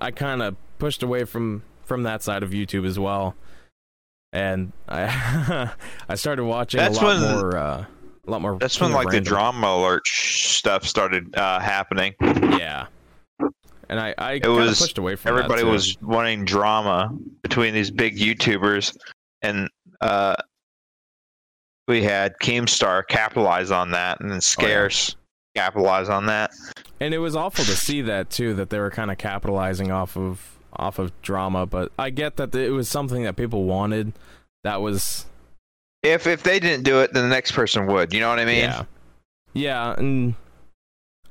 i 0.00 0.10
kind 0.10 0.42
of 0.42 0.56
pushed 0.78 1.02
away 1.02 1.24
from 1.24 1.62
from 1.84 2.02
that 2.02 2.22
side 2.22 2.42
of 2.42 2.50
youtube 2.50 2.86
as 2.86 2.98
well 2.98 3.34
and 4.32 4.72
i 4.88 5.70
i 6.08 6.14
started 6.14 6.44
watching 6.44 6.78
That's 6.78 6.98
a 6.98 7.04
lot 7.04 7.20
when- 7.20 7.38
more 7.40 7.56
uh 7.56 7.84
a 8.26 8.30
lot 8.30 8.42
more 8.42 8.58
That's 8.58 8.78
when 8.80 8.92
like 8.92 9.08
the 9.08 9.20
drama 9.20 9.66
alert 9.66 10.02
sh- 10.06 10.46
stuff 10.56 10.84
started 10.84 11.34
uh, 11.36 11.58
happening. 11.58 12.14
yeah 12.20 12.86
and 13.88 13.98
i 13.98 14.14
i 14.18 14.32
It 14.34 14.46
was- 14.46 14.78
pushed 14.80 14.98
away 14.98 15.16
from 15.16 15.30
Everybody 15.36 15.64
was 15.64 15.96
wanting 16.00 16.44
drama 16.44 17.10
between 17.42 17.74
these 17.74 17.90
big 17.90 18.16
YouTubers, 18.18 18.96
and 19.42 19.68
uh, 20.00 20.36
we 21.88 22.02
had 22.04 22.34
Keemstar 22.42 23.02
capitalize 23.08 23.70
on 23.72 23.90
that, 23.92 24.20
and 24.20 24.30
then 24.30 24.40
Scarce 24.40 25.16
capitalize 25.56 26.08
on 26.08 26.26
that. 26.26 26.52
and 27.00 27.12
it 27.14 27.18
was 27.18 27.34
awful 27.34 27.64
to 27.64 27.74
see 27.74 28.02
that 28.02 28.30
too 28.30 28.54
that 28.54 28.70
they 28.70 28.78
were 28.78 28.90
kind 28.90 29.10
of 29.10 29.18
capitalizing 29.18 29.90
off 29.90 30.16
of 30.16 30.56
off 30.80 30.98
of 30.98 31.12
drama 31.22 31.66
but 31.66 31.92
i 31.98 32.08
get 32.10 32.36
that 32.36 32.54
it 32.54 32.70
was 32.70 32.88
something 32.88 33.22
that 33.22 33.36
people 33.36 33.64
wanted 33.64 34.12
that 34.64 34.80
was 34.80 35.26
If 36.02 36.26
if 36.26 36.42
they 36.42 36.58
didn't 36.58 36.84
do 36.84 37.00
it, 37.00 37.12
then 37.12 37.22
the 37.24 37.34
next 37.34 37.52
person 37.52 37.86
would. 37.86 38.12
You 38.12 38.20
know 38.20 38.30
what 38.30 38.38
I 38.38 38.44
mean? 38.46 38.64
yeah 38.64 38.84
yeah 39.52 39.94
and 39.98 40.34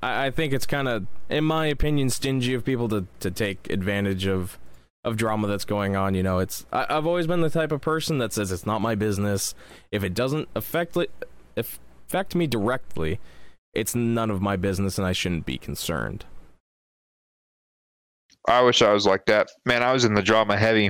i, 0.04 0.28
I 0.28 0.32
think 0.32 0.54
it's 0.54 0.66
kind 0.66 0.88
of 0.88 1.08
in 1.30 1.44
my 1.44 1.66
opinion 1.68 2.10
stingy 2.10 2.54
of 2.54 2.64
people 2.64 2.88
to 2.90 3.08
to 3.22 3.32
take 3.32 3.70
advantage 3.70 4.26
of 4.28 4.58
of 5.06 5.16
drama 5.16 5.48
that's 5.48 5.66
going 5.66 5.96
on 5.96 6.14
you 6.14 6.22
know 6.22 6.40
it's 6.40 6.66
I, 6.72 6.86
i've 6.90 7.08
always 7.08 7.26
been 7.28 7.42
the 7.42 7.50
type 7.50 7.72
of 7.72 7.80
person 7.82 8.18
that 8.18 8.34
says 8.34 8.52
it's 8.52 8.66
not 8.66 8.82
my 8.82 8.96
business 8.96 9.56
if 9.92 10.04
it 10.04 10.14
doesn't 10.14 10.50
affect 10.56 10.98
affect 11.56 12.36
me 12.36 12.46
directly 12.48 13.20
it's 13.74 13.96
none 13.96 14.30
of 14.30 14.42
my 14.42 14.58
business 14.58 14.98
and 14.98 15.08
i 15.08 15.14
shouldn't 15.14 15.46
be 15.46 15.58
concerned 15.58 16.26
I 18.50 18.62
wish 18.62 18.82
I 18.82 18.92
was 18.92 19.06
like 19.06 19.26
that. 19.28 19.48
Man, 19.66 19.84
I 19.84 19.94
was 19.94 20.06
in 20.06 20.16
the 20.16 20.24
drama 20.24 20.58
heavy. 20.58 20.90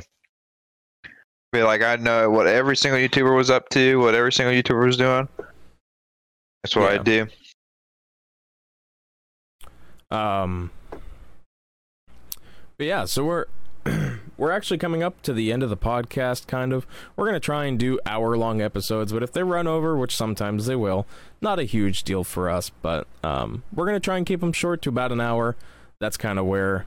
Be 1.51 1.61
like, 1.61 1.81
I 1.81 1.97
know 1.97 2.29
what 2.29 2.47
every 2.47 2.77
single 2.77 2.99
YouTuber 2.99 3.35
was 3.35 3.49
up 3.49 3.67
to, 3.69 3.99
what 3.99 4.15
every 4.15 4.31
single 4.31 4.53
YouTuber 4.53 4.85
was 4.85 4.97
doing. 4.97 5.27
That's 6.63 6.75
what 6.75 6.91
I 6.91 6.97
do. 6.99 7.27
Um, 10.09 10.71
but 12.77 12.85
yeah, 12.85 13.05
so 13.05 13.25
we're 13.25 13.45
we're 14.37 14.51
actually 14.51 14.77
coming 14.77 15.03
up 15.03 15.21
to 15.23 15.33
the 15.33 15.51
end 15.51 15.61
of 15.63 15.69
the 15.69 15.77
podcast. 15.77 16.47
Kind 16.47 16.71
of, 16.71 16.87
we're 17.15 17.25
gonna 17.25 17.39
try 17.39 17.65
and 17.65 17.77
do 17.77 17.99
hour 18.05 18.37
long 18.37 18.61
episodes, 18.61 19.11
but 19.11 19.21
if 19.21 19.33
they 19.33 19.43
run 19.43 19.67
over, 19.67 19.97
which 19.97 20.15
sometimes 20.15 20.65
they 20.65 20.75
will, 20.75 21.05
not 21.41 21.59
a 21.59 21.63
huge 21.63 22.03
deal 22.03 22.23
for 22.23 22.49
us. 22.49 22.71
But 22.81 23.05
um, 23.23 23.63
we're 23.73 23.85
gonna 23.85 23.99
try 23.99 24.17
and 24.17 24.25
keep 24.25 24.39
them 24.39 24.53
short 24.53 24.81
to 24.83 24.89
about 24.89 25.11
an 25.11 25.19
hour. 25.19 25.55
That's 25.99 26.17
kind 26.17 26.39
of 26.39 26.45
where 26.45 26.85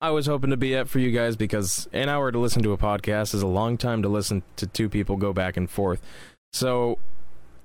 I 0.00 0.10
was 0.10 0.26
hoping 0.26 0.50
to 0.50 0.56
be 0.56 0.76
at 0.76 0.88
for 0.88 0.98
you 0.98 1.10
guys 1.10 1.36
because 1.36 1.88
an 1.92 2.08
hour 2.08 2.30
to 2.30 2.38
listen 2.38 2.62
to 2.62 2.72
a 2.72 2.78
podcast 2.78 3.34
is 3.34 3.42
a 3.42 3.46
long 3.46 3.78
time 3.78 4.02
to 4.02 4.08
listen 4.08 4.42
to 4.56 4.66
two 4.66 4.88
people 4.88 5.16
go 5.16 5.32
back 5.32 5.56
and 5.56 5.70
forth. 5.70 6.00
So. 6.52 6.98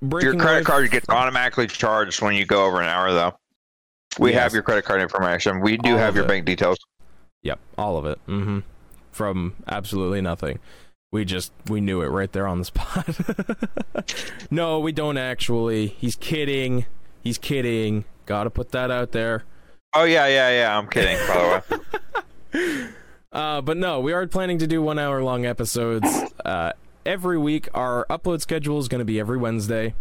Your 0.01 0.19
credit 0.35 0.43
away 0.43 0.63
card 0.63 0.91
gets 0.91 1.07
automatically 1.09 1.67
charged 1.67 2.21
when 2.23 2.33
you 2.33 2.43
go 2.45 2.65
over 2.65 2.81
an 2.81 2.87
hour, 2.89 3.11
though. 3.13 3.35
We 4.17 4.31
Yes. 4.31 4.41
have 4.41 4.53
your 4.53 4.63
credit 4.63 4.83
card 4.83 4.99
information. 5.01 5.59
We 5.61 5.77
do 5.77 5.91
All 5.91 5.97
have 5.99 6.15
your 6.15 6.25
it. 6.25 6.27
bank 6.27 6.45
details. 6.45 6.77
Yep, 7.43 7.59
all 7.77 7.97
of 7.97 8.05
it. 8.07 8.19
Mm-hmm. 8.27 8.59
From 9.11 9.53
absolutely 9.67 10.21
nothing. 10.21 10.57
We 11.11 11.23
just 11.25 11.51
we 11.67 11.81
knew 11.81 12.01
it 12.01 12.07
right 12.07 12.31
there 12.31 12.47
on 12.47 12.59
the 12.59 12.65
spot. 12.65 13.05
no, 14.49 14.79
we 14.79 14.91
don't 14.91 15.17
actually. 15.17 15.87
He's 15.87 16.15
kidding. 16.15 16.85
He's 17.21 17.37
kidding. 17.37 18.05
Got 18.25 18.45
to 18.45 18.49
put 18.49 18.71
that 18.71 18.89
out 18.89 19.11
there. 19.11 19.43
Oh 19.93 20.05
yeah, 20.05 20.27
yeah, 20.27 20.49
yeah. 20.49 20.77
I'm 20.77 20.87
kidding. 20.87 21.17
By 21.27 21.63
the 22.53 22.59
way, 22.59 22.87
Uh, 23.31 23.61
but 23.61 23.77
no, 23.77 24.01
we 24.01 24.11
are 24.11 24.27
planning 24.27 24.57
to 24.57 24.67
do 24.67 24.81
one 24.81 24.99
hour 24.99 25.23
long 25.23 25.45
episodes 25.45 26.05
uh, 26.43 26.73
every 27.05 27.37
week. 27.37 27.69
Our 27.73 28.05
upload 28.09 28.41
schedule 28.41 28.77
is 28.77 28.89
going 28.89 28.99
to 28.99 29.05
be 29.05 29.21
every 29.21 29.37
Wednesday. 29.37 29.93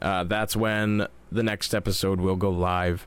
Uh, 0.00 0.24
that's 0.24 0.56
when 0.56 1.06
the 1.30 1.42
next 1.42 1.74
episode 1.74 2.18
will 2.18 2.36
go 2.36 2.50
live. 2.50 3.06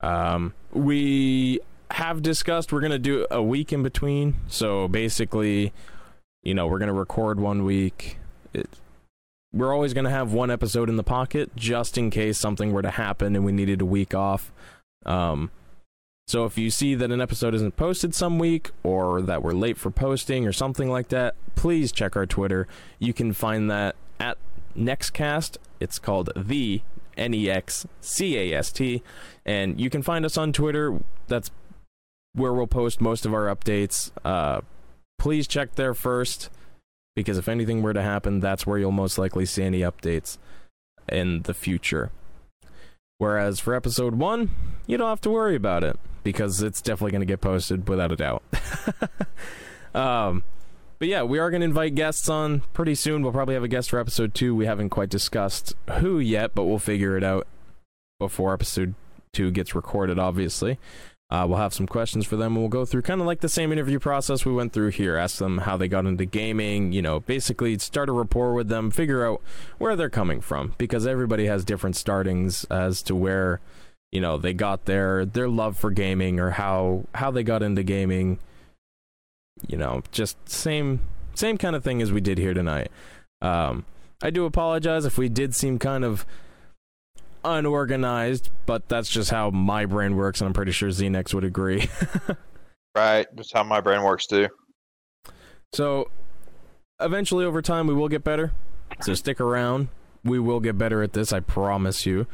Um, 0.00 0.54
we 0.72 1.60
have 1.90 2.22
discussed 2.22 2.72
we're 2.72 2.80
going 2.80 2.92
to 2.92 2.98
do 2.98 3.26
a 3.30 3.42
week 3.42 3.70
in 3.70 3.82
between. 3.82 4.36
So 4.48 4.88
basically, 4.88 5.74
you 6.42 6.54
know, 6.54 6.66
we're 6.66 6.78
going 6.78 6.88
to 6.88 6.94
record 6.94 7.38
one 7.38 7.64
week. 7.64 8.16
It, 8.54 8.68
we're 9.52 9.74
always 9.74 9.92
going 9.92 10.04
to 10.04 10.10
have 10.10 10.32
one 10.32 10.50
episode 10.50 10.88
in 10.88 10.96
the 10.96 11.02
pocket 11.02 11.54
just 11.54 11.98
in 11.98 12.08
case 12.08 12.38
something 12.38 12.72
were 12.72 12.80
to 12.80 12.90
happen 12.90 13.36
and 13.36 13.44
we 13.44 13.52
needed 13.52 13.82
a 13.82 13.86
week 13.86 14.14
off. 14.14 14.50
Um, 15.04 15.50
so 16.26 16.44
if 16.44 16.56
you 16.56 16.70
see 16.70 16.94
that 16.94 17.10
an 17.10 17.20
episode 17.20 17.54
isn't 17.54 17.76
posted 17.76 18.14
some 18.14 18.38
week 18.38 18.70
or 18.82 19.20
that 19.22 19.42
we're 19.42 19.52
late 19.52 19.76
for 19.76 19.90
posting 19.90 20.46
or 20.46 20.52
something 20.52 20.90
like 20.90 21.08
that, 21.08 21.34
please 21.54 21.92
check 21.92 22.16
our 22.16 22.26
Twitter. 22.26 22.66
You 22.98 23.12
can 23.12 23.32
find 23.32 23.70
that 23.70 23.96
at 24.18 24.38
Nexcast. 24.76 25.58
It's 25.80 25.98
called 25.98 26.30
the 26.36 26.82
N 27.16 27.34
E 27.34 27.50
X 27.50 27.86
C 28.00 28.38
A 28.38 28.58
S 28.58 28.72
T. 28.72 29.02
And 29.44 29.80
you 29.80 29.90
can 29.90 30.02
find 30.02 30.24
us 30.24 30.36
on 30.36 30.52
Twitter. 30.52 31.00
That's 31.26 31.50
where 32.34 32.52
we'll 32.52 32.66
post 32.66 33.00
most 33.00 33.26
of 33.26 33.34
our 33.34 33.54
updates. 33.54 34.10
Uh, 34.24 34.62
please 35.18 35.46
check 35.46 35.74
there 35.74 35.92
first 35.92 36.48
because 37.14 37.36
if 37.36 37.48
anything 37.48 37.82
were 37.82 37.92
to 37.92 38.02
happen, 38.02 38.40
that's 38.40 38.66
where 38.66 38.78
you'll 38.78 38.90
most 38.90 39.18
likely 39.18 39.44
see 39.44 39.64
any 39.64 39.80
updates 39.80 40.38
in 41.08 41.42
the 41.42 41.52
future. 41.52 42.10
Whereas 43.22 43.60
for 43.60 43.72
episode 43.72 44.16
one, 44.16 44.50
you 44.84 44.96
don't 44.96 45.08
have 45.08 45.20
to 45.20 45.30
worry 45.30 45.54
about 45.54 45.84
it 45.84 45.96
because 46.24 46.60
it's 46.60 46.82
definitely 46.82 47.12
going 47.12 47.20
to 47.20 47.24
get 47.26 47.40
posted 47.40 47.88
without 47.88 48.10
a 48.10 48.16
doubt. 48.16 48.42
um, 49.94 50.42
but 50.98 51.06
yeah, 51.06 51.22
we 51.22 51.38
are 51.38 51.48
going 51.48 51.60
to 51.60 51.66
invite 51.66 51.94
guests 51.94 52.28
on 52.28 52.62
pretty 52.72 52.96
soon. 52.96 53.22
We'll 53.22 53.30
probably 53.30 53.54
have 53.54 53.62
a 53.62 53.68
guest 53.68 53.90
for 53.90 54.00
episode 54.00 54.34
two. 54.34 54.56
We 54.56 54.66
haven't 54.66 54.88
quite 54.88 55.08
discussed 55.08 55.72
who 56.00 56.18
yet, 56.18 56.52
but 56.56 56.64
we'll 56.64 56.80
figure 56.80 57.16
it 57.16 57.22
out 57.22 57.46
before 58.18 58.52
episode 58.52 58.96
two 59.32 59.52
gets 59.52 59.72
recorded, 59.72 60.18
obviously. 60.18 60.80
Uh, 61.32 61.46
we'll 61.46 61.56
have 61.56 61.72
some 61.72 61.86
questions 61.86 62.26
for 62.26 62.36
them 62.36 62.54
we'll 62.56 62.68
go 62.68 62.84
through 62.84 63.00
kind 63.00 63.18
of 63.18 63.26
like 63.26 63.40
the 63.40 63.48
same 63.48 63.72
interview 63.72 63.98
process 63.98 64.44
we 64.44 64.52
went 64.52 64.70
through 64.70 64.90
here. 64.90 65.16
Ask 65.16 65.38
them 65.38 65.56
how 65.56 65.78
they 65.78 65.88
got 65.88 66.04
into 66.04 66.26
gaming, 66.26 66.92
you 66.92 67.00
know, 67.00 67.20
basically 67.20 67.78
start 67.78 68.10
a 68.10 68.12
rapport 68.12 68.52
with 68.52 68.68
them, 68.68 68.90
figure 68.90 69.26
out 69.26 69.40
where 69.78 69.96
they're 69.96 70.10
coming 70.10 70.42
from 70.42 70.74
because 70.76 71.06
everybody 71.06 71.46
has 71.46 71.64
different 71.64 71.96
startings 71.96 72.64
as 72.64 73.00
to 73.04 73.16
where 73.16 73.62
you 74.10 74.20
know 74.20 74.36
they 74.36 74.52
got 74.52 74.84
their 74.84 75.24
their 75.24 75.48
love 75.48 75.78
for 75.78 75.90
gaming 75.90 76.38
or 76.38 76.50
how 76.50 77.06
how 77.14 77.30
they 77.30 77.42
got 77.42 77.62
into 77.62 77.82
gaming 77.82 78.38
you 79.66 79.78
know 79.78 80.02
just 80.12 80.36
same 80.46 81.00
same 81.34 81.56
kind 81.56 81.74
of 81.74 81.82
thing 81.82 82.02
as 82.02 82.12
we 82.12 82.20
did 82.20 82.36
here 82.36 82.52
tonight 82.52 82.90
um 83.40 83.86
i 84.22 84.28
do 84.28 84.44
apologize 84.44 85.06
if 85.06 85.16
we 85.16 85.30
did 85.30 85.54
seem 85.54 85.78
kind 85.78 86.04
of 86.04 86.26
unorganized 87.44 88.50
but 88.66 88.88
that's 88.88 89.08
just 89.08 89.30
how 89.30 89.50
my 89.50 89.84
brain 89.86 90.16
works 90.16 90.40
and 90.40 90.46
i'm 90.48 90.52
pretty 90.52 90.72
sure 90.72 90.88
xenex 90.90 91.34
would 91.34 91.44
agree. 91.44 91.88
Right? 92.94 93.26
That's 93.34 93.52
how 93.52 93.62
my 93.62 93.80
brain 93.80 94.02
works 94.02 94.26
too. 94.26 94.48
so 95.72 96.10
eventually 97.00 97.44
over 97.44 97.62
time 97.62 97.86
we 97.86 97.94
will 97.94 98.08
get 98.08 98.22
better. 98.22 98.52
So 99.00 99.14
stick 99.14 99.40
around. 99.40 99.88
We 100.22 100.38
will 100.38 100.60
get 100.60 100.76
better 100.76 101.02
at 101.02 101.14
this 101.14 101.32
i 101.32 101.40
promise 101.40 102.04
you. 102.04 102.26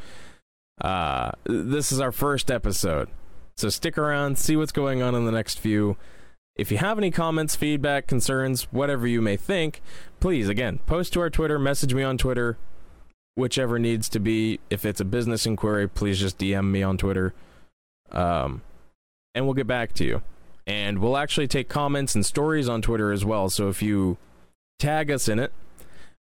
Uh 0.81 1.31
this 1.45 1.91
is 1.91 1.99
our 2.01 2.11
first 2.11 2.51
episode. 2.51 3.07
So 3.55 3.69
stick 3.69 3.97
around 3.97 4.37
see 4.37 4.55
what's 4.57 4.71
going 4.73 5.01
on 5.01 5.15
in 5.15 5.25
the 5.25 5.31
next 5.31 5.59
few. 5.59 5.95
If 6.57 6.71
you 6.73 6.77
have 6.79 6.97
any 6.97 7.09
comments 7.09 7.55
feedback 7.55 8.05
concerns 8.05 8.63
whatever 8.63 9.07
you 9.07 9.21
may 9.21 9.37
think 9.37 9.81
please 10.19 10.49
again 10.49 10.79
post 10.85 11.13
to 11.13 11.21
our 11.21 11.29
twitter 11.29 11.57
message 11.57 11.93
me 11.93 12.03
on 12.03 12.17
twitter 12.17 12.57
whichever 13.39 13.79
needs 13.79 14.09
to 14.09 14.19
be 14.19 14.59
if 14.69 14.85
it's 14.85 14.99
a 14.99 15.05
business 15.05 15.45
inquiry 15.45 15.87
please 15.87 16.19
just 16.19 16.37
dm 16.37 16.65
me 16.65 16.83
on 16.83 16.97
twitter 16.97 17.33
um 18.11 18.61
and 19.33 19.45
we'll 19.45 19.53
get 19.53 19.67
back 19.67 19.93
to 19.93 20.03
you 20.03 20.21
and 20.67 20.99
we'll 20.99 21.17
actually 21.17 21.47
take 21.47 21.69
comments 21.69 22.15
and 22.15 22.25
stories 22.25 22.67
on 22.67 22.81
twitter 22.81 23.11
as 23.11 23.23
well 23.23 23.49
so 23.49 23.69
if 23.69 23.81
you 23.81 24.17
tag 24.77 25.09
us 25.09 25.27
in 25.27 25.39
it 25.39 25.51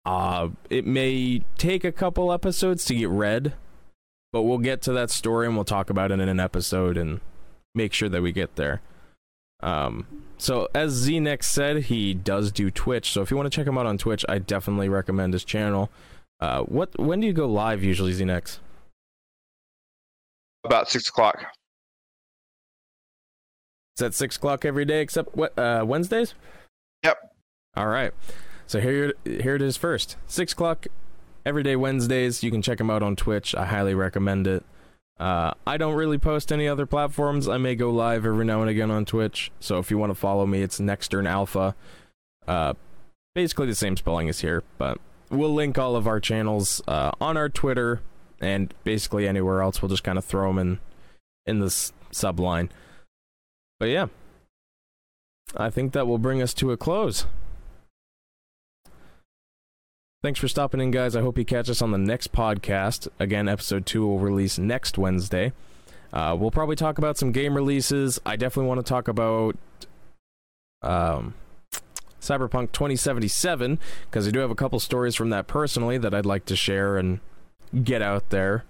uh 0.04 0.48
it 0.70 0.86
may 0.86 1.42
take 1.58 1.84
a 1.84 1.92
couple 1.92 2.32
episodes 2.32 2.84
to 2.84 2.94
get 2.94 3.08
read 3.08 3.52
but 4.32 4.42
we'll 4.42 4.58
get 4.58 4.80
to 4.82 4.92
that 4.92 5.10
story 5.10 5.46
and 5.46 5.54
we'll 5.54 5.64
talk 5.64 5.90
about 5.90 6.10
it 6.10 6.18
in 6.18 6.28
an 6.28 6.40
episode 6.40 6.96
and 6.96 7.20
make 7.74 7.92
sure 7.92 8.08
that 8.08 8.22
we 8.22 8.32
get 8.32 8.56
there. 8.56 8.80
Um, 9.60 10.06
so 10.38 10.68
as 10.74 11.06
Znex 11.06 11.44
said, 11.44 11.84
he 11.84 12.14
does 12.14 12.50
do 12.50 12.70
Twitch. 12.70 13.12
So 13.12 13.22
if 13.22 13.30
you 13.30 13.36
want 13.36 13.52
to 13.52 13.56
check 13.56 13.66
him 13.66 13.78
out 13.78 13.86
on 13.86 13.98
Twitch, 13.98 14.24
I 14.28 14.38
definitely 14.38 14.88
recommend 14.88 15.34
his 15.34 15.44
channel. 15.44 15.90
Uh, 16.42 16.64
what 16.64 16.98
when 16.98 17.20
do 17.20 17.26
you 17.28 17.32
go 17.32 17.46
live 17.46 17.84
usually, 17.84 18.12
Znex? 18.12 18.58
About 20.64 20.90
six 20.90 21.08
o'clock. 21.08 21.40
It's 23.94 24.02
at 24.02 24.12
six 24.12 24.38
o'clock 24.38 24.64
every 24.64 24.84
day 24.84 25.02
except 25.02 25.36
what 25.36 25.56
uh, 25.56 25.84
Wednesdays. 25.86 26.34
Yep. 27.04 27.32
All 27.76 27.86
right. 27.86 28.12
So 28.66 28.80
here 28.80 29.14
here 29.24 29.54
it 29.54 29.62
is 29.62 29.76
first. 29.76 30.16
Six 30.26 30.52
o'clock 30.52 30.88
every 31.46 31.62
day 31.62 31.76
Wednesdays. 31.76 32.42
You 32.42 32.50
can 32.50 32.60
check 32.60 32.80
him 32.80 32.90
out 32.90 33.04
on 33.04 33.14
Twitch. 33.14 33.54
I 33.54 33.66
highly 33.66 33.94
recommend 33.94 34.48
it. 34.48 34.64
Uh, 35.20 35.52
I 35.64 35.76
don't 35.76 35.94
really 35.94 36.18
post 36.18 36.50
any 36.50 36.66
other 36.66 36.86
platforms. 36.86 37.46
I 37.46 37.58
may 37.58 37.76
go 37.76 37.90
live 37.90 38.26
every 38.26 38.44
now 38.44 38.62
and 38.62 38.68
again 38.68 38.90
on 38.90 39.04
Twitch. 39.04 39.52
So 39.60 39.78
if 39.78 39.92
you 39.92 39.98
want 39.98 40.10
to 40.10 40.16
follow 40.16 40.44
me, 40.44 40.62
it's 40.62 40.80
Nextern 40.80 41.28
Alpha. 41.28 41.76
Uh, 42.48 42.74
basically 43.32 43.68
the 43.68 43.76
same 43.76 43.96
spelling 43.96 44.28
as 44.28 44.40
here, 44.40 44.64
but 44.76 44.98
we'll 45.32 45.54
link 45.54 45.78
all 45.78 45.96
of 45.96 46.06
our 46.06 46.20
channels 46.20 46.80
uh, 46.86 47.10
on 47.20 47.36
our 47.36 47.48
Twitter 47.48 48.00
and 48.40 48.72
basically 48.84 49.26
anywhere 49.26 49.62
else. 49.62 49.82
We'll 49.82 49.88
just 49.88 50.04
kind 50.04 50.18
of 50.18 50.24
throw 50.24 50.48
them 50.48 50.58
in 50.58 50.78
in 51.46 51.60
this 51.60 51.92
subline. 52.12 52.68
But 53.80 53.86
yeah, 53.86 54.06
I 55.56 55.70
think 55.70 55.92
that 55.92 56.06
will 56.06 56.18
bring 56.18 56.40
us 56.40 56.54
to 56.54 56.70
a 56.70 56.76
close. 56.76 57.26
Thanks 60.22 60.38
for 60.38 60.46
stopping 60.46 60.80
in, 60.80 60.92
guys. 60.92 61.16
I 61.16 61.20
hope 61.20 61.36
you 61.36 61.44
catch 61.44 61.68
us 61.68 61.82
on 61.82 61.90
the 61.90 61.98
next 61.98 62.32
podcast. 62.32 63.08
Again, 63.18 63.48
episode 63.48 63.86
two 63.86 64.06
will 64.06 64.20
release 64.20 64.56
next 64.56 64.96
Wednesday. 64.96 65.52
Uh, 66.12 66.36
we'll 66.38 66.52
probably 66.52 66.76
talk 66.76 66.98
about 66.98 67.18
some 67.18 67.32
game 67.32 67.56
releases. 67.56 68.20
I 68.24 68.36
definitely 68.36 68.68
want 68.68 68.86
to 68.86 68.88
talk 68.88 69.08
about 69.08 69.56
um, 70.82 71.34
Cyberpunk 72.22 72.72
2077 72.72 73.78
because 74.04 74.26
I 74.26 74.30
do 74.30 74.38
have 74.38 74.50
a 74.50 74.54
couple 74.54 74.80
stories 74.80 75.14
from 75.14 75.30
that 75.30 75.46
personally 75.46 75.98
that 75.98 76.14
I'd 76.14 76.24
like 76.24 76.46
to 76.46 76.56
share 76.56 76.96
and 76.96 77.20
get 77.82 78.00
out 78.00 78.30
there. 78.30 78.64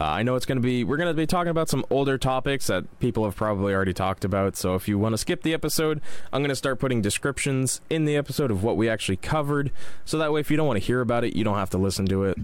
Uh, 0.00 0.04
I 0.04 0.22
know 0.22 0.36
it's 0.36 0.46
going 0.46 0.58
to 0.58 0.62
be, 0.62 0.84
we're 0.84 0.96
going 0.96 1.08
to 1.08 1.14
be 1.14 1.26
talking 1.26 1.50
about 1.50 1.68
some 1.68 1.84
older 1.90 2.16
topics 2.18 2.68
that 2.68 3.00
people 3.00 3.24
have 3.24 3.34
probably 3.34 3.74
already 3.74 3.92
talked 3.92 4.24
about. 4.24 4.56
So 4.56 4.76
if 4.76 4.86
you 4.86 4.96
want 4.96 5.14
to 5.14 5.18
skip 5.18 5.42
the 5.42 5.52
episode, 5.52 6.00
I'm 6.32 6.40
going 6.40 6.50
to 6.50 6.56
start 6.56 6.78
putting 6.78 7.02
descriptions 7.02 7.80
in 7.90 8.04
the 8.04 8.16
episode 8.16 8.52
of 8.52 8.62
what 8.62 8.76
we 8.76 8.88
actually 8.88 9.16
covered. 9.16 9.72
So 10.04 10.16
that 10.18 10.32
way, 10.32 10.38
if 10.38 10.52
you 10.52 10.56
don't 10.56 10.68
want 10.68 10.78
to 10.78 10.86
hear 10.86 11.00
about 11.00 11.24
it, 11.24 11.34
you 11.34 11.42
don't 11.42 11.56
have 11.56 11.70
to 11.70 11.78
listen 11.78 12.06
to 12.06 12.24
it. 12.24 12.38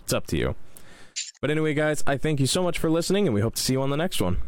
It's 0.00 0.12
up 0.12 0.26
to 0.26 0.36
you. 0.36 0.54
But 1.40 1.50
anyway, 1.50 1.72
guys, 1.72 2.04
I 2.06 2.18
thank 2.18 2.40
you 2.40 2.46
so 2.46 2.62
much 2.62 2.78
for 2.78 2.90
listening, 2.90 3.26
and 3.26 3.34
we 3.34 3.40
hope 3.40 3.54
to 3.54 3.62
see 3.62 3.72
you 3.72 3.80
on 3.80 3.90
the 3.90 3.96
next 3.96 4.20
one. 4.20 4.42